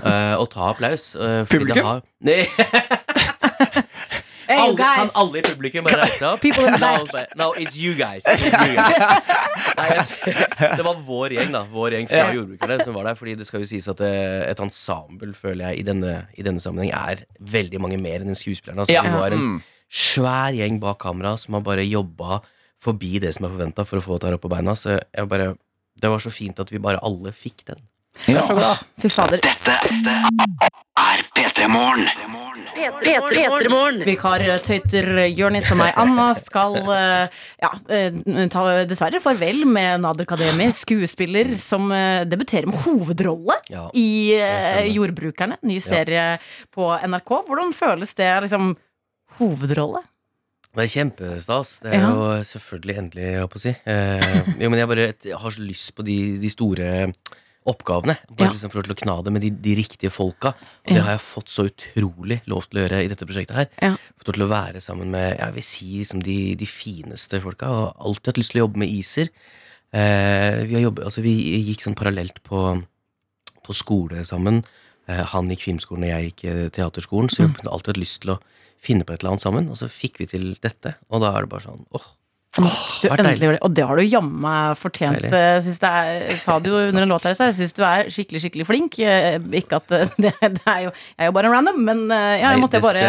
[0.05, 1.15] uh, og ta applaus.
[1.17, 1.87] Uh, Publikum?
[1.87, 2.43] Har, nei,
[4.65, 4.99] alle, guys.
[5.01, 6.41] kan alle i publikum bare reise seg opp?
[6.45, 6.81] People in the
[7.13, 7.37] back.
[7.37, 8.23] no, it's you guys.
[8.27, 9.01] It's you guys.
[9.81, 10.37] Nei, jeg,
[10.77, 11.63] det var vår gjeng, da.
[11.73, 13.19] Vår gjeng fra jordbrukerne som var der.
[13.21, 16.61] Fordi det skal jo sies at eh, et ensemble, føler jeg, i denne, i denne
[16.63, 18.85] sammenheng er veldig mange mer enn en skuespillerne.
[18.85, 19.03] Altså, Ja.
[19.07, 19.61] Vi var en Mm.
[19.91, 22.41] svær gjeng bak kamera som har bare jobba
[22.81, 24.73] forbi det som er forventa for å få dette opp på beina.
[24.79, 25.55] Så jeg bare,
[26.01, 27.81] det var så fint at vi bare alle fikk den.
[28.29, 28.43] Ja.
[29.01, 29.41] Fy fader.
[29.41, 32.09] Er P3 Morgen.
[33.01, 34.03] P3morgen.
[34.07, 38.19] Vikartøyter Jonis og meg, Anna, skal eh, ja, eh,
[38.53, 43.87] ta dessverre farvel med Nader Kademi, skuespiller som eh, debuterer med hovedrolle Ja.
[43.97, 44.07] i.
[44.91, 46.39] Jordbrukerne, ny serie
[46.75, 47.35] på NRK.
[47.49, 48.73] Hvordan føles det, liksom,
[49.41, 50.03] hovedrolle?
[50.71, 51.79] Det er kjempestas.
[51.83, 52.11] Det er Ja.
[52.11, 53.75] jo selvfølgelig endelig, jeg holdt på å si.
[53.87, 56.91] Eh, jo, men jeg bare jeg har så lyst på de, de store
[57.69, 58.17] oppgavene.
[58.31, 58.51] Bare Ja.
[58.55, 60.55] liksom for å kna det med de, de riktige folka.
[60.55, 60.95] Og Ja.
[60.95, 63.69] det har jeg fått så utrolig lov til å gjøre i dette prosjektet her.
[63.83, 63.97] Ja.
[64.19, 67.69] Fått til å være sammen med jeg vil si liksom de, de fineste folka.
[67.69, 69.29] Og alltid hatt lyst til å jobbe med Iser.
[69.93, 71.35] Eh, vi, har jobbet, altså, vi
[71.69, 72.83] gikk sånn parallelt på,
[73.67, 74.63] på skole sammen.
[75.11, 77.29] Eh, han gikk filmskolen, og jeg gikk eh, teaterskolen.
[77.29, 78.41] Så vi har alltid hatt lyst til å
[78.81, 79.69] finne på et eller annet sammen.
[79.69, 80.95] Og så fikk vi til dette.
[81.11, 82.07] Og da er det bare sånn åh,
[82.51, 83.45] Du, oh, endelig deilig.
[83.47, 83.61] gjør det.
[83.63, 85.21] Og det har du jammen meg fortjent.
[85.23, 85.69] Deilig.
[85.71, 88.41] Jeg er, sa det jo under en låt her så jeg syns du er skikkelig,
[88.43, 88.99] skikkelig flink.
[89.07, 92.01] Eh, Ikke at eh, det, det er jo Jeg er jo bare en random, men
[92.11, 93.05] eh, ja, jeg måtte bare.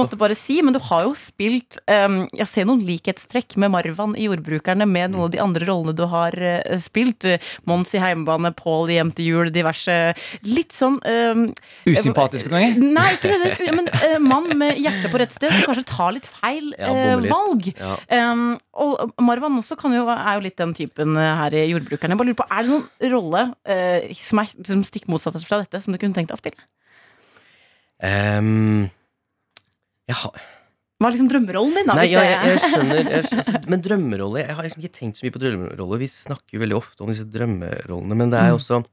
[0.00, 4.16] Måtte bare si, men du har jo spilt um, Jeg ser noen likhetstrekk med Marvan
[4.16, 7.28] i Jordbrukerne, med noen av de andre rollene du har uh, spilt.
[7.28, 9.98] Uh, Mons i Heimebane, Pål i Hjem til jul, diverse
[10.48, 11.44] Litt sånn um,
[11.84, 12.96] Usympatiske noen ganger.
[12.96, 13.52] Nei, ikke det.
[13.76, 17.14] Men uh, mann med hjertet på rett sted som kanskje tar litt feil Ja, eh,
[17.20, 17.30] litt.
[17.36, 17.70] valg.
[17.76, 17.94] Ja.
[18.32, 22.18] Um, og Marvan også kan jo, er jo litt den typen eh, her i Jordbrukerne.
[22.18, 25.80] Bare lurer på, Er det noen rolle eh, som er som stikk motsatt fra dette,
[25.82, 26.68] som du kunne tenkt deg å spille?
[28.00, 28.86] Um,
[30.08, 30.46] jeg har
[30.96, 31.90] Hva er liksom drømmerollen din?
[31.90, 31.96] da?
[31.98, 35.26] Nei, ja, jeg, jeg skjønner jeg, altså, Men drømmerolle Jeg har liksom ikke tenkt så
[35.26, 35.98] mye på drømmerolle.
[36.00, 38.88] Vi snakker jo veldig ofte om disse drømmerollene, men det er jo også eh,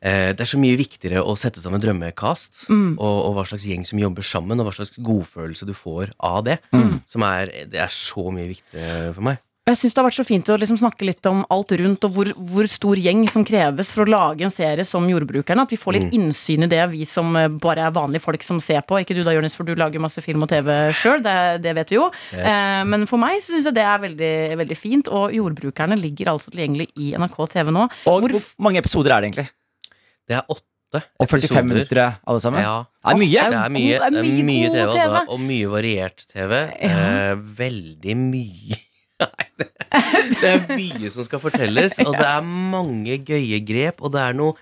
[0.00, 2.96] Det er så mye viktigere å sette sammen drømmekast, Mm.
[2.98, 6.44] og, og hva slags gjeng som jobber sammen, og hva slags godfølelse du får av
[6.44, 6.58] det.
[6.72, 7.00] Mm.
[7.06, 9.38] Som er, det er så mye viktigere for meg.
[9.64, 12.12] Jeg syns det har vært så fint å liksom snakke litt om alt rundt, og
[12.12, 15.64] hvor, hvor stor gjeng som kreves for å lage en serie som Jordbrukerne.
[15.64, 18.60] At vi får litt innsyn i det, vi som eh, bare er vanlige folk som
[18.60, 19.00] ser på.
[19.00, 21.88] Ikke du da, Jonis, for du lager masse film og TV sjøl, det, det vet
[21.88, 22.10] vi jo.
[22.36, 24.34] Eh, men for meg så syns jeg det er veldig,
[24.66, 27.88] veldig fint, og Jordbrukerne ligger altså tilgjengelig i NRK TV nå.
[28.04, 29.48] Og Hvor- hvor mange episoder er det egentlig?
[30.28, 31.66] Det er åtte Og 45 episoder.
[31.68, 32.62] minutter er alle sammen?
[32.64, 32.74] Ja.
[33.04, 33.46] Det er mye.
[33.54, 35.16] Det er mye, det er mye mye TV, altså, TV.
[35.34, 36.52] og mye variert TV.
[36.80, 37.00] Ja.
[37.30, 38.78] Eh, veldig mye
[39.24, 39.66] Nei, det,
[40.40, 44.38] det er mye som skal fortelles, og det er mange gøye grep, og det er
[44.38, 44.56] noe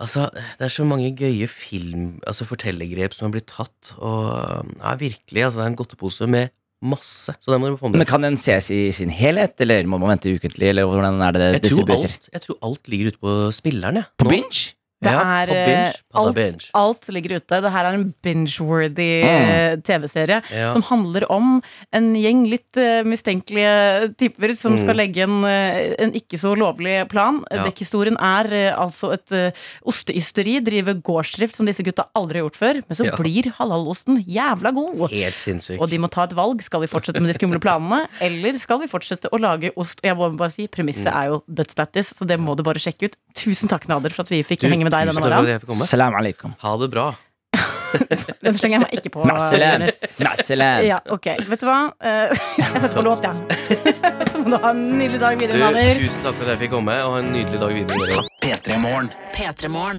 [0.00, 4.94] Altså, det er så mange gøye film, altså fortellergrep som har blitt tatt, og ja,
[4.96, 6.48] virkelig, altså, det er en godtepose med
[6.80, 7.34] masse.
[7.36, 9.98] Så det må du få med Men Kan den ses i sin helhet, eller må
[10.00, 10.70] man vente ukentlig?
[10.72, 14.00] Eller hvordan er det det jeg tror, alt, jeg tror alt ligger ute på spilleren,
[14.00, 14.06] ja.
[14.16, 14.72] På binge?
[15.00, 15.92] Det ja, er på eh, binge.
[16.20, 17.60] Alt, alt ligger ute.
[17.64, 19.82] Det her er en binge-worthy mm.
[19.86, 20.72] TV-serie Ja.
[20.74, 21.62] som handler om
[21.96, 24.82] en gjeng litt uh, mistenkelige typer som Mm.
[24.84, 27.40] skal legge en, eh, en ikke så lovlig plan.
[27.50, 27.64] Ja.
[27.64, 29.50] Dekkhistorien er uh, altså et uh,
[29.88, 32.82] osteysteri, driver gårdsdrift som disse gutta aldri har gjort før.
[32.86, 33.16] Men så Ja.
[33.16, 35.10] blir halalosten jævla god.
[35.10, 35.80] Helt sinnssykt.
[35.80, 36.60] Og de må ta et valg.
[36.62, 40.00] Skal vi fortsette med de skumle planene, eller skal vi fortsette å lage ost?
[40.04, 41.16] Jeg må bare si, Premisset Mm.
[41.16, 43.16] er jo dødslættis, så det må du bare sjekke ut.
[43.34, 45.82] Tusen takk, Nader, for at vi fikk Du, henge med deg denne morgenen.
[45.86, 46.54] Salam alaikum.
[46.62, 47.08] Ha det bra.
[48.44, 49.24] Den slenger jeg meg ikke på.
[49.26, 49.82] Nasselam.
[49.82, 50.84] Jonas.
[50.86, 51.26] Ja, ok.
[51.50, 51.78] Vet du hva?
[51.98, 53.34] Eh, Jeg setter på låt, jeg.
[54.30, 55.98] Så må du ha en nydelig dag videre, Nader.
[55.98, 58.22] tusen takk for at jeg fikk komme, og ha en nydelig dag videre.
[58.44, 59.10] P3 Morgen.
[59.34, 59.98] P3morgen.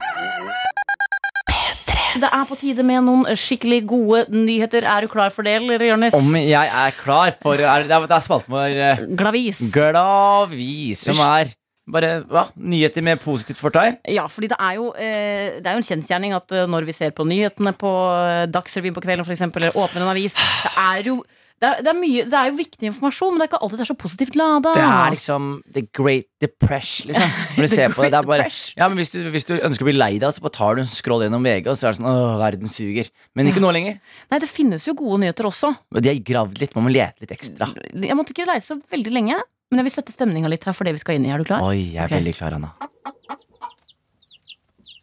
[2.22, 4.84] Det er på tide med noen skikkelig gode nyheter.
[4.88, 6.16] Er du klar for det, eller, Jonis?
[6.18, 9.62] Om jeg er klar for er, Det er, det er spalten vår eh, Glavis.
[9.72, 11.54] Glavis, som er
[11.90, 12.48] bare hva?
[12.56, 14.00] nyheter med positivt fortegn.
[14.12, 16.96] Ja, fordi det er jo, eh, det er jo en kjensgjerning at eh, når vi
[16.96, 21.08] ser på nyhetene på eh, Dagsrevyen på kvelden, eksempel, eller åpner en avis, det er
[21.10, 21.22] jo
[21.62, 23.78] det er, det, er mye, det er jo viktig informasjon, men det er ikke alltid
[23.78, 24.72] det er så positivt lada.
[24.74, 27.36] Det er liksom the great depression, liksom.
[27.54, 28.48] Når du ser på det, det er bare,
[28.80, 30.82] ja, men hvis, du, hvis du ønsker å bli lei deg, så bare tar du
[30.82, 33.12] en scroll gjennom VG, og så er det sånn Åh, verden suger.
[33.38, 34.02] Men ikke nå lenger.
[34.34, 35.70] Nei, det finnes jo gode nyheter også.
[35.94, 37.70] Men De har gravd litt, man må lete litt ekstra.
[37.94, 39.38] Jeg måtte ikke leite så veldig lenge,
[39.72, 41.32] men jeg vil sette stemninga litt her for det vi skal inn i.
[41.32, 41.64] Er du klar?
[41.64, 42.20] Oi, jeg er okay.
[42.20, 42.74] veldig klar, Anna.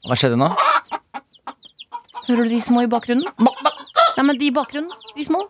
[0.05, 0.51] Hva skjedde nå?
[2.27, 3.25] Hører du de små i bakgrunnen?
[3.41, 4.93] Nei, men de i bakgrunnen.
[5.17, 5.41] De små.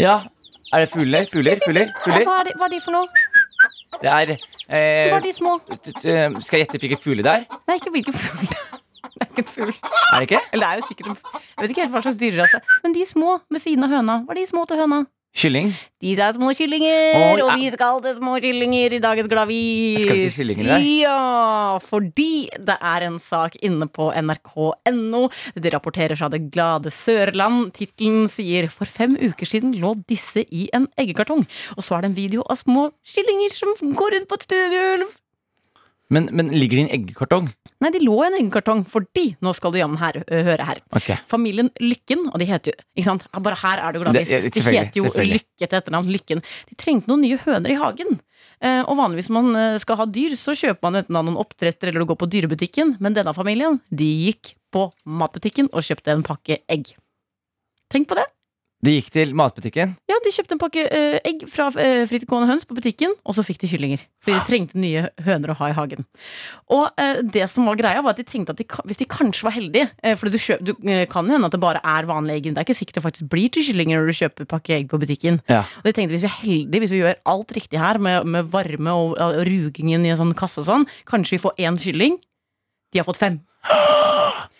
[0.00, 0.22] Ja,
[0.72, 1.28] er det fugler?
[1.28, 1.60] Fugler?
[1.64, 1.92] Fugler?
[2.04, 2.24] fugler?
[2.24, 3.26] Hva er de, hva er de for noe?
[4.00, 5.58] Det er eh, Hva er de små?
[5.68, 7.44] Skal jeg gjette hvilken fugl det er?
[7.68, 8.48] Nei, ikke hvilken fugl.
[9.16, 9.70] Det er ikke en fugl.
[9.72, 10.40] Er det ikke?
[10.52, 12.58] Eller det er jo sikkert en Jeg vet ikke helt hva slags dyrerase.
[12.82, 14.16] Men de små ved siden av høna.
[14.26, 14.98] Hva er de små til høna?
[15.36, 15.68] Kylling.
[16.00, 17.56] De er små kyllinger, og ja.
[17.60, 20.06] vi skal til små kyllinger i dagens Glavis.
[20.06, 20.86] Skal til kyllinger i dag?
[21.02, 25.20] Ja, fordi det er en sak inne på nrk.no.
[25.52, 27.74] Det rapporterer fra det glade Sørland.
[27.76, 31.44] Tittelen sier 'For fem uker siden lå disse i en eggekartong'.
[31.76, 35.12] Og så er det en video av små kyllinger som går rundt på et stuegulv.
[36.08, 37.52] Men, men ligger det i en eggekartong?
[37.82, 40.78] Nei, de lå i en eggekartong fordi Nå skal du jammen høre her.
[40.96, 41.18] Okay.
[41.28, 43.26] Familien Lykken, og de heter jo Ikke sant?
[43.36, 44.48] Bare her er Det- i.
[44.48, 45.10] De heter jo.
[45.12, 46.08] Lykke til etternavn.
[46.12, 46.42] Lykken.
[46.70, 48.20] De trengte noen nye høner i hagen.
[48.62, 51.36] Eh, og vanligvis når man eh, skal ha dyr, så kjøper man enten av noen
[51.36, 52.96] oppdretter eller går på dyrebutikken.
[53.00, 56.94] Men denne familien de gikk på matbutikken og kjøpte en pakke egg.
[57.92, 58.24] Tenk på det.
[58.84, 59.94] De gikk til matbutikken.
[60.10, 63.44] Ja, De kjøpte en pakke eh, egg fra uh, frittgående høns på butikken, og så
[63.46, 64.02] fikk de kyllinger.
[64.26, 66.04] Fordi de trengte nye høner å ha i hagen.
[66.74, 69.46] Og eh, det som var greia var at de tenkte at de, hvis de kanskje
[69.46, 72.08] var heldige eh, For du, kjøp, du eh, kan jo hende at det bare er
[72.08, 72.48] vanlige egg.
[72.50, 75.00] Det er ikke sikkert det faktisk blir til kyllinger når du kjøper pakke egg på
[75.02, 75.38] butikken.
[75.52, 75.62] Ja.
[75.80, 78.50] Og de tenkte hvis vi er heldige, hvis vi gjør alt riktig her med, med
[78.50, 82.18] varme og, og rugingen i en sånn kasse og sånn, kanskje vi får én kylling.
[82.90, 83.40] De har fått fem.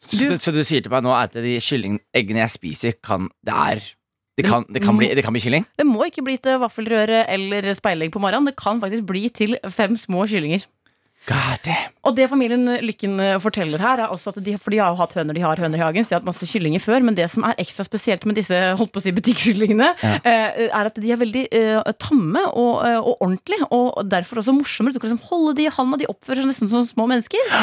[0.00, 3.54] Så Du- så du sier til meg nå at de kyllingeggene jeg spiser, kan Det
[3.54, 3.80] er
[4.36, 5.64] Det kan, det kan, bli, det kan bli kylling?
[5.78, 8.44] Det må ikke bli til vaffelrøre eller speilegg på morgenen.
[8.50, 10.66] Det kan faktisk bli til fem små kyllinger.
[12.06, 15.00] Og det familien Lykken eh, forteller her, er også at de, for de har jo
[15.00, 17.18] hatt høner, de har høner i hagen, så de har hatt masse kyllinger før, men
[17.18, 20.14] det som er ekstra spesielt med disse holdt på å si butikkkyllingene, ja.
[20.22, 24.94] er at de er veldig uh, tamme og, eh, og ordentlige, og derfor også morsommere.
[24.94, 27.54] Du kan liksom holde de i handa, de oppfører seg nesten som små mennesker.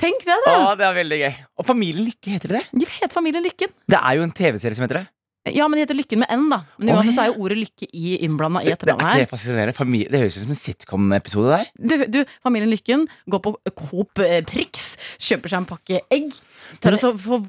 [0.00, 0.58] Tenk det, da!
[0.70, 1.32] Å, det er veldig gøy.
[1.60, 2.66] Og Familien Lykke heter det?
[2.72, 3.72] De heter familien Lykken.
[3.90, 5.08] Det er jo en TV-serie som heter det.
[5.48, 6.58] Ja, men de heter Lykken med N, da.
[6.76, 9.28] Men uansett så er jo ordet lykke i innblanda i Det, det er ikke det
[9.30, 9.72] fascinerende.
[9.74, 11.70] Familie, det høres ut som en sitcom-episode der.
[11.80, 16.36] Du, du, familien Lykken går på Coop eh, Prix, kjøper seg en pakke egg.
[16.84, 17.46] Tar og så får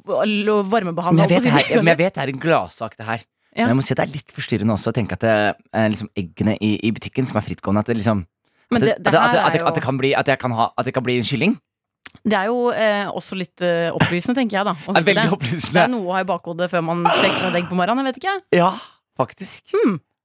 [0.72, 3.26] varmebehandla Men jeg vet, det men jeg vet det er en gladsak, det her.
[3.52, 3.66] Ja.
[3.66, 5.34] Men jeg må si at det er litt forstyrrende også å tenke at det
[5.76, 7.84] er liksom eggene i, i butikken som er frittgående.
[7.84, 8.24] At det liksom
[8.72, 10.30] at det, det- det at, det, at, at, det, at det jo- kan bli At
[10.32, 11.58] jeg kan ha At det kan bli en kylling.
[12.22, 14.66] Det er jo eh, også litt eh, opplysende, tenker jeg.
[14.68, 15.74] da å Det er vite veldig opplysende.
[15.80, 18.06] Det er noe å ha i bakhodet før man steker seg et egg på morgenen.
[18.06, 18.38] Jeg vet ikke.
[18.60, 18.72] Ja,
[19.18, 19.64] faktisk.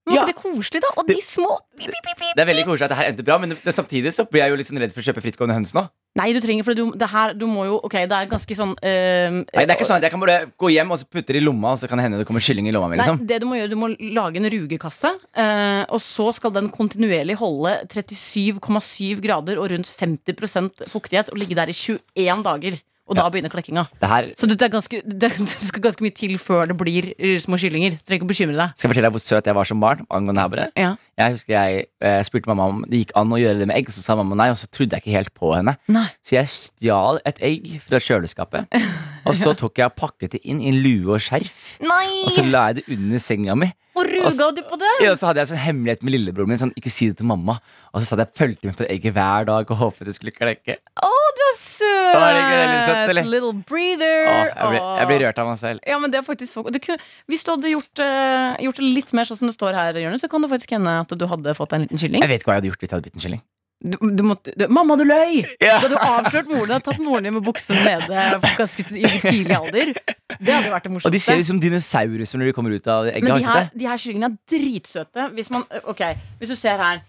[0.07, 0.21] Men Ja.
[0.23, 0.91] Var ikke det koselig, da?
[1.01, 2.35] Og de små pip, pip, pip, pip.
[2.39, 4.53] Det er veldig koselig at det her endte bra, men det, samtidig så blir jeg
[4.53, 5.83] jo litt sånn redd for å kjøpe frittgående høns nå.
[6.17, 8.73] Nei, du trenger for du, det her, du må jo Ok, det er ganske sånn
[8.75, 11.43] øh, Nei, det er ikke sånn at Jeg kan bare gå hjem og putte det
[11.43, 12.97] i lomma, og så kan det hende det kommer kylling i lomma mi.
[12.97, 13.27] Nei, Liksom.
[13.29, 17.37] det du må gjøre, du må lage en rugekasse, øh, og så skal den kontinuerlig
[17.41, 22.79] holde 37,7 grader og rundt 50% fuktighet og ligge der i 21 dager.
[23.07, 23.85] Og da begynner klekkinga.
[24.03, 27.37] Det her Så det, ganske, det, det skal ganske mye til før det blir eh,
[27.43, 27.95] små kyllinger.
[27.95, 28.75] Du trenger ikke å bekymre deg.
[28.75, 30.73] Skal jeg fortelle deg hvor søt jeg var som barn angående her.
[30.75, 30.91] Ja.
[31.17, 33.93] Jeg husker jeg eh, spurte mamma om det gikk an å gjøre det med egg,
[33.93, 35.77] og så sa mamma nei, og så trodde jeg ikke helt på henne.
[35.93, 36.07] Nei.
[36.27, 38.77] Så jeg stjal et egg fra kjøleskapet,
[39.29, 41.77] og så tok jeg og pakket det inn i en lue og skjerf.
[41.87, 42.25] Nei!
[42.27, 43.71] Og så la jeg det under senga mi.
[43.97, 44.93] Og ruga du på det?
[45.05, 46.61] Ja, og så hadde jeg en sånn hemmelighet med lillebroren min.
[46.61, 47.57] Sånn, ikke si det til mamma
[47.93, 50.35] Og så satt jeg fulgte med på det egget hver dag og håpet det skulle
[50.37, 50.77] klekke.
[50.77, 51.87] Å, du er søt!
[51.87, 53.31] Å, er det ikke veldig søtt, eller?
[53.33, 54.29] Little breather.
[54.29, 55.85] Åh, jeg, blir, jeg blir rørt av meg selv.
[55.89, 58.93] Ja, men det er faktisk så du kunne, Hvis du hadde gjort, uh, gjort det
[59.01, 61.29] litt mer sånn som det står her, Jørgen, så kan det faktisk hende at du
[61.31, 62.25] hadde fått en liten kylling.
[62.25, 63.45] Jeg vet ikke hva jeg hadde gjort hvis jeg hadde blitt en kylling.
[63.85, 65.43] Du, du måtte, du, mamma, du løy!
[65.61, 65.77] Ja.
[65.85, 69.53] Du avslørte avslørt moren din og tatt moren din med buksene nede ganske i tidlig
[69.57, 69.93] alder.
[70.41, 71.11] Det hadde vært det morsomste.
[71.11, 73.27] Og de ser ut som dinosaurer når de kommer ut av egget.
[73.27, 75.29] Men de her, de her kyllingene er dritsøte.
[75.37, 77.05] Hvis man, okay, hvis du ser her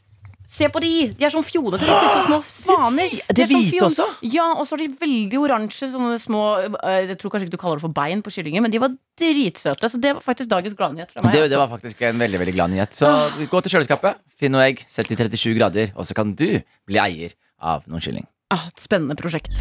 [0.48, 0.92] Se på de!
[1.12, 1.84] De er sånn fjodete.
[1.84, 3.12] De ser ut som små svaner.
[3.36, 4.06] De er sånn hvite også?
[4.32, 7.62] Ja, og så har de veldig oransje sånne små øh, Jeg tror kanskje ikke du
[7.62, 9.92] kaller det for bein på kyllinger, men de var dritsøte.
[9.92, 11.36] Så det var faktisk dagens gladnyhet fra meg.
[11.36, 11.54] Det, altså.
[11.56, 12.96] det var faktisk en veldig veldig glad nyhet.
[12.96, 13.12] Så
[13.52, 16.48] gå til kjøleskapet, finn noe egg, sett til 37 grader, og så kan du
[16.88, 18.28] bli eier av noen kylling.
[18.56, 19.52] ah, et spennende prosjekt.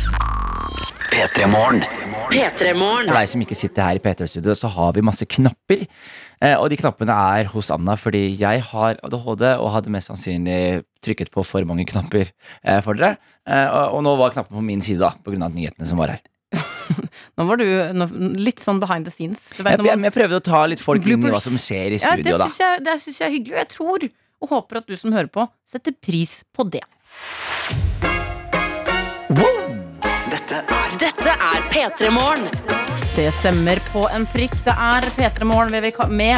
[1.11, 1.83] P3 Morgen.
[2.31, 3.11] P3morgen.
[3.11, 5.87] For deg som ikke sitter her i P3-studio, så har vi masse knapper.
[6.43, 10.85] Eh, og de knappene er hos Anna fordi jeg har ADHD og hadde mest sannsynlig
[11.05, 13.17] trykket på for mange knapper eh, for dere.
[13.49, 15.49] Eh, og, og nå var knappen på min side, da, pga.
[15.49, 16.25] nyhetene som var her.
[17.37, 17.67] Nå var du
[17.99, 18.07] nå,
[18.39, 19.49] litt sånn behind the scenes.
[19.59, 21.99] Vet, Jeg, jeg, jeg prøvde å ta litt folk inn i hva som skjer i
[21.99, 22.47] ja, det studio, da.
[22.63, 24.07] jeg, det synes jeg er hyggelig, og jeg tror
[24.43, 26.85] og håper at du som hører på, setter pris på det.
[30.31, 32.49] Dette er Dette er P3morgen.
[33.17, 34.57] Det stemmer på en prikk.
[34.65, 36.37] Det er P3 Morgen med, vika med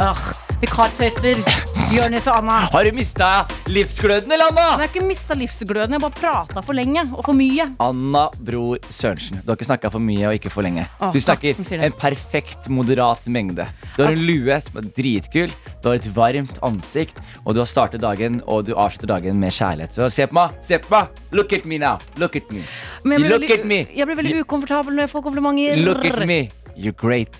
[0.00, 0.22] øh,
[0.62, 2.56] vikartøyter Jonis og Anna.
[2.70, 3.28] Har du mista
[3.66, 4.66] livsgløden, eller, Anna?
[4.76, 7.64] Jeg har ikke mista livsgløden, jeg bare prata for lenge og for mye.
[7.82, 9.40] Anna Bror Sørensen.
[9.42, 10.84] Du har ikke snakka for mye og ikke for lenge.
[11.10, 13.66] Du snakker en perfekt, moderat mengde.
[13.96, 15.50] Du har en lue som er dritkul,
[15.82, 19.50] du har et varmt ansikt, og du har startet dagen og du avslutter dagen med
[19.58, 19.98] kjærlighet.
[19.98, 20.54] Så se på meg!
[20.62, 21.18] Se på meg!
[21.34, 21.98] Look at me now!
[22.22, 22.62] Look at me!
[23.02, 23.82] Jeg blir Look at me!
[23.90, 25.82] Jeg blir veldig ukomfortabel når jeg får komplimenter.
[25.82, 26.40] Look at me!
[26.78, 27.34] You're great.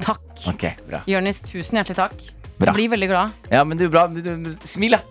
[0.00, 0.24] Takk.
[0.48, 1.04] Ok, bra.
[1.10, 2.37] Jonis, tusen hjertelig takk.
[2.58, 2.72] Bra.
[2.72, 3.30] Jeg blir veldig glad.
[3.54, 4.06] Ja, men du, bra.
[4.10, 5.02] Du, du, smil, da.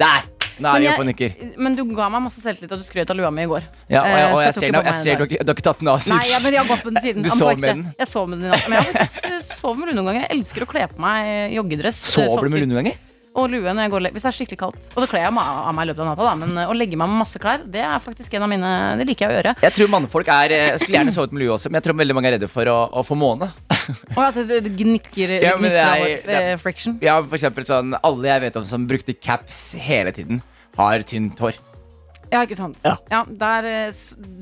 [0.00, 0.30] Der!
[0.62, 1.32] Nå er vi oppe og nikker.
[1.58, 3.64] Men du ga meg masse selvtillit, og du skrøt av lua mi i går.
[3.90, 5.26] Ja, og jeg, Eh, og så jeg tok ser, ikke nå- jeg ser du, har
[5.26, 6.18] ikke- du har ikke tatt den av siden.
[6.20, 7.22] Nei, ja, men jeg har gått på den siden.
[7.26, 7.94] Du sov det var med den?
[7.98, 8.68] Jeg sov med den i natt.
[8.68, 10.20] Men jeg har faktisk med lundeganger.
[10.28, 11.98] Jeg elsker å kle på meg joggedress.
[11.98, 12.94] eh, Sover du med sokker lundeganger?
[13.34, 14.84] Og lue når jeg går Hvis det er skikkelig kaldt.
[14.94, 16.34] Og så kler jeg av meg i løpet av natta, da.
[16.38, 18.70] Men eh, å legge meg med masse klær, det er faktisk en av mine
[19.00, 19.54] Det liker jeg å gjøre.
[19.66, 21.98] Jeg tror mannfolk er eh, Jeg skulle gjerne sovet med lue også, men jeg tror
[22.04, 23.50] veldig mange er redde for å, å få måne.
[24.14, 26.98] Og at det det gnikker Ja, det er- eh, friction.
[27.04, 30.40] Ja, for eksempel sånn Alle jeg vet om som brukte caps hele tiden,
[30.78, 31.58] har tynt hår.
[32.34, 32.80] Ja, ikke sant.
[32.82, 32.96] Ja.
[33.12, 33.98] Ja, der, eh,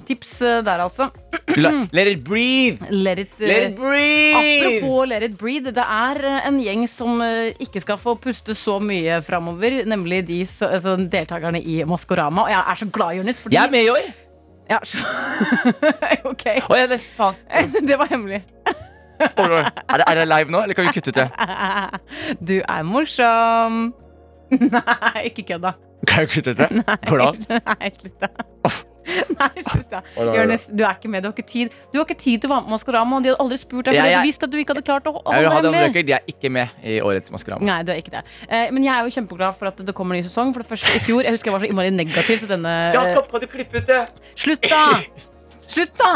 [0.08, 1.10] tips eh, der, altså.
[1.92, 2.88] Let it breathe!
[2.88, 4.38] Let it, eh, Let it breathe!
[4.38, 5.74] Apropos Let it breathe.
[5.76, 9.82] Det er eh, en gjeng som eh, ikke skal få puste så mye framover.
[9.88, 12.46] Nemlig de så, altså, deltakerne i Maskorama.
[12.46, 13.44] Og jeg er så glad, Jonis.
[13.50, 14.10] Jeg er med i år!
[14.70, 14.96] Ja, så,
[16.32, 16.46] ok.
[16.70, 17.02] Oh, ja, det.
[17.88, 18.40] Det var hemmelig.
[19.20, 19.48] Er,
[19.98, 21.28] det, er det live nå, eller kan vi kutte ut det?
[22.48, 23.82] Du er morsom.
[24.52, 25.76] Nei, ikke kødd, da.
[26.08, 26.70] Kan jeg kutte ut det?
[27.08, 27.60] Går det an?
[27.80, 28.28] Nei, slutt, da.
[29.42, 30.00] Nei, slutt, da.
[30.14, 31.24] Jonis, du er ikke med.
[31.24, 33.18] Du har ikke tid Du har ikke tid til å være med Maskorama.
[33.24, 34.84] De hadde aldri spurt deg, for Ja, de jeg- hadde visst at du ikke hadde
[34.86, 36.04] klart å holde Jeg vil ha det hemmelig.
[36.06, 37.66] De er ikke med i årets Maskorama.
[37.66, 38.22] Nei, du er ikke det.
[38.48, 40.54] Eh, men jeg er jo kjempeglad for at det kommer en ny sesong.
[40.54, 42.94] For det første i fjor, Jeg husker jeg var så innmari negativ til denne eh,
[42.98, 44.02] Jakob, kan du klippe ut det?
[44.38, 44.84] Slutt, da!
[45.66, 46.14] Slutt, da!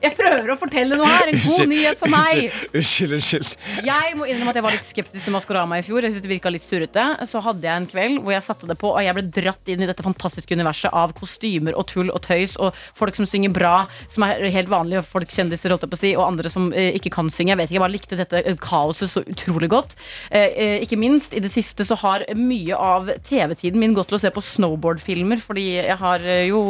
[0.00, 1.30] Jeg prøver å fortelle noe her.
[1.30, 2.54] En god nyhet for meg.
[2.72, 3.50] Unnskyld, unnskyld.
[3.84, 6.04] Jeg må innrømme at jeg var litt skeptisk til Maskorama i fjor.
[6.04, 8.76] Jeg synes det virka litt surrete Så hadde jeg en kveld hvor jeg satte det
[8.80, 12.22] på, og jeg ble dratt inn i dette fantastiske universet av kostymer og tull og
[12.24, 13.74] tøys og folk som synger bra,
[14.10, 16.94] som er helt vanlige folk, kjendiser, holdt jeg på å si, og andre som eh,
[16.98, 17.52] ikke kan synge.
[17.54, 19.96] Jeg vet ikke, jeg bare likte dette eh, kaoset så utrolig godt.
[20.30, 24.18] Eh, eh, ikke minst, i det siste så har mye av TV-tiden min gått til
[24.18, 26.60] å se på snowboardfilmer, fordi jeg har eh, jo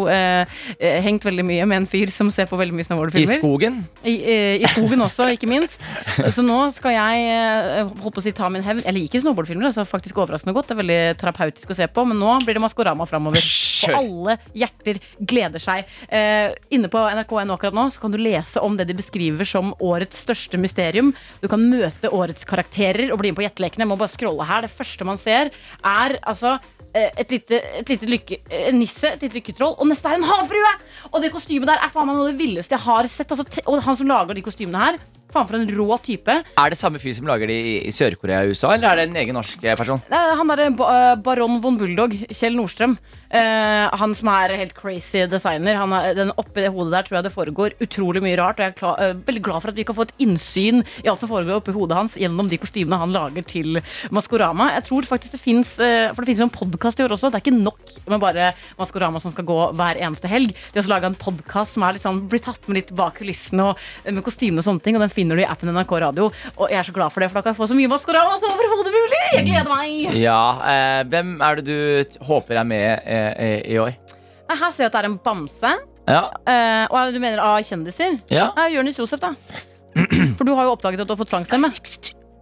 [0.81, 3.20] hengt veldig mye med en fyr som ser på veldig mye snowboardfilmer.
[3.29, 3.81] Skogen?
[4.03, 4.65] I, skogen?
[4.65, 5.83] I skogen også, ikke minst.
[6.35, 8.83] Så nå skal jeg eh, holdt på å si, ta min hevn.
[8.87, 9.69] Jeg liker snowboardfilmer.
[9.71, 12.07] Altså, faktisk overraskende godt Det er veldig terapeutisk å se på.
[12.09, 13.45] Men nå blir det Maskorama framover.
[13.91, 15.89] Og alle hjerter gleder seg.
[16.09, 19.75] Eh, inne på nrk.no akkurat nå så kan du lese om det de beskriver som
[19.79, 21.15] årets største mysterium.
[21.41, 23.87] Du kan møte årets karakterer og bli med på Gjettelekene.
[23.87, 24.67] Jeg må bare scrolle her.
[24.67, 25.53] Det første man ser,
[25.87, 30.11] er altså eh, et lite, et lite lykke, en nisse, et lite lykketroll, og neste
[30.11, 30.73] er en havfrue!
[31.13, 33.31] Og det kostymet der er faen meg noe av det villeste jeg har sett.
[33.31, 34.99] Altså, og han som lager de kostymene her,
[35.35, 36.37] faen for en rå type.
[36.61, 39.23] Er det samme fyr som lager de i, Sør-Korea og USA, eller er det en
[39.23, 40.03] egen norsk eh, person?
[40.11, 42.99] Nei, Han derre eh, baron von Bulldog, Kjell Nordstrøm.
[43.31, 45.77] Uh, han som er helt crazy designer.
[45.79, 48.59] Han er, den Oppi det hodet der tror jeg det foregår utrolig mye rart.
[48.59, 51.11] Og jeg er klar, uh, veldig glad for at vi kan få et innsyn i
[51.11, 53.79] alt som foregår oppi hodet hans gjennom de kostymene han lager til
[54.11, 54.73] Maskorama.
[54.75, 57.31] Jeg tror faktisk det finnes, uh, For det finnes jo en podkast i år også.
[57.31, 58.51] Det er ikke nok med bare
[58.81, 60.51] Maskorama som skal gå hver eneste helg.
[60.51, 63.71] De har også laga en podkast som er liksom, blir tatt med litt bak kulissene
[63.71, 64.99] og med kostymer og sånne ting.
[64.99, 66.31] Og den finner du i appen NRK Radio.
[66.57, 68.39] Og jeg er så glad for det, for da kan jeg få så mye Maskorama
[68.41, 69.21] som overhodet mulig.
[69.37, 70.17] Jeg gleder meg.
[70.21, 70.41] Ja,
[70.73, 73.93] eh, Hvem er det du håper er med eh, eh, i år?
[74.51, 75.75] Her ser jeg at det er en bamse.
[76.11, 78.17] Ja, Eh, og du mener av kjendiser?
[78.33, 78.49] ja.
[78.59, 79.35] Eh, Jonis Josef, da.
[80.39, 81.71] For du har jo oppdaget at du har fått sangstemme.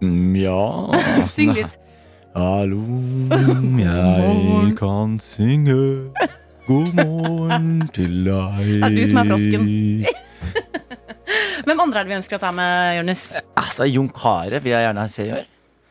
[0.01, 0.63] Mm, ja.
[1.35, 1.75] Syng litt.
[2.39, 2.81] Hallo,
[3.83, 5.77] jeg kan synge.
[6.69, 8.65] God morgen til deg.
[8.69, 9.69] Det er du som er frosken.
[11.67, 13.25] Hvem andre er det vi ønsker å er med, Jonis?
[13.59, 15.49] Altså, Jon Carew vil jeg gjerne se i år.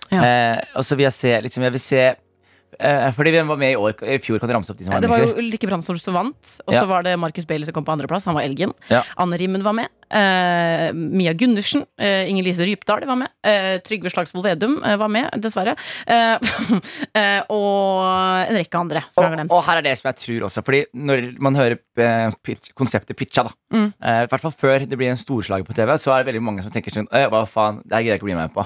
[0.07, 0.21] Ja.
[0.23, 2.03] Eh, og så vil jeg se liksom, jeg vil se
[2.79, 3.95] eh, Fordi hvem var med i år?
[4.03, 5.41] I fjor kan du ramse opp de som var Det med var jo fjor.
[5.43, 6.53] Ulrikke Brandstorp som vant.
[6.67, 6.85] Og så Ja.
[6.85, 8.25] var det Marcus Bailey som kom på andreplass.
[8.25, 8.73] Han var elgen.
[8.89, 9.03] Ja.
[9.17, 9.87] Anne Rimmen var med.
[10.09, 11.85] Eh, Mia Gundersen.
[11.99, 13.29] Eh, Inger Lise Rypdal var med.
[13.43, 15.75] Eh, Trygve Slagsvold Vedum eh, var med, dessverre.
[16.07, 16.37] Eh,
[17.13, 19.51] eh, og en rekke andre som jeg har Og, glemt.
[19.51, 23.15] og her er det som jeg tror også, Fordi når man hører eh, pitch, konseptet
[23.17, 23.93] pitcha, da Mm.
[24.01, 26.41] eh, I hvert fall før det blir en storslag på TV, så er det veldig
[26.43, 28.53] mange som tenker sånn «Øh, Hva faen, det her gidder jeg ikke å bli med
[28.53, 28.63] på.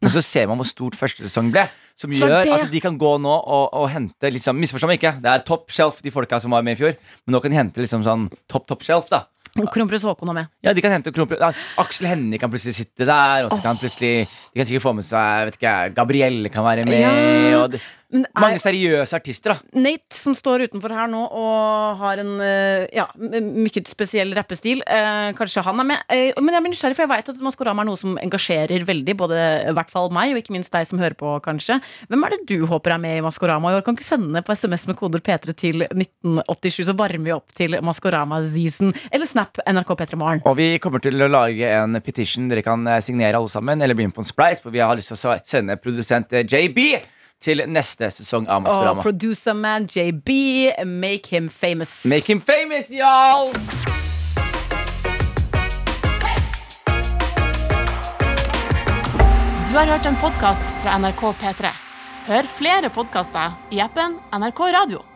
[0.00, 2.80] Men så ser man hvor stort første sesong ble, som Så gjør det- at de
[2.80, 6.10] kan gå nå og, og hente liksom, Misforstå meg ikke, det er top shelf, de
[6.10, 6.96] folka som var med i fjor,
[7.26, 9.26] men nå kan de hente liksom sånn top, top shelf, da.
[9.50, 10.48] Kronprins Haakon er med.
[10.62, 11.50] Ja, de kan hente Kronprins ja,
[11.82, 15.04] Aksel Hennie kan plutselig sitte der, og så kan plutselig De kan sikkert få med
[15.04, 17.64] seg vet ikke, Gabrielle kan være med, Ja.
[17.64, 17.80] og Men
[18.12, 19.80] er- mange seriøse artister, da.
[19.80, 24.82] Nate, som står utenfor her nå og har en eh, ja, mye spesiell rappestil.
[24.86, 26.02] Eh, kanskje han er med.
[26.10, 29.16] Eh, men jeg blir nysgjerrig, for jeg vet at Maskorama er noe som engasjerer veldig.
[29.20, 29.38] Både
[29.70, 31.80] i hvert fall meg, og ikke minst deg som hører på, kanskje.
[32.10, 33.84] Hvem er det du håper er med i Maskorama i år?
[33.86, 37.78] Kan ikke sende på SMS med koder P3 til 1987, så varmer vi opp til
[37.84, 38.92] Maskorama-season.
[39.12, 40.42] Eller Snap NRK P3 Morgen.
[40.46, 43.94] Og vi kommer til å lage en petition dere kan eh, signere alle sammen, eller
[43.98, 46.80] bli med på en splice, for vi har lyst til å sende produsent eh, JB
[47.40, 49.00] til neste sesong av Maskorama.
[49.00, 50.30] Oh, producer man JB,
[50.86, 52.04] make him famous.
[52.04, 53.54] Make him famous, y'all!
[59.70, 61.70] Du har hørt en podkast fra NRK P3.
[62.26, 65.09] Hør flere podkaster i appen NRK Radio.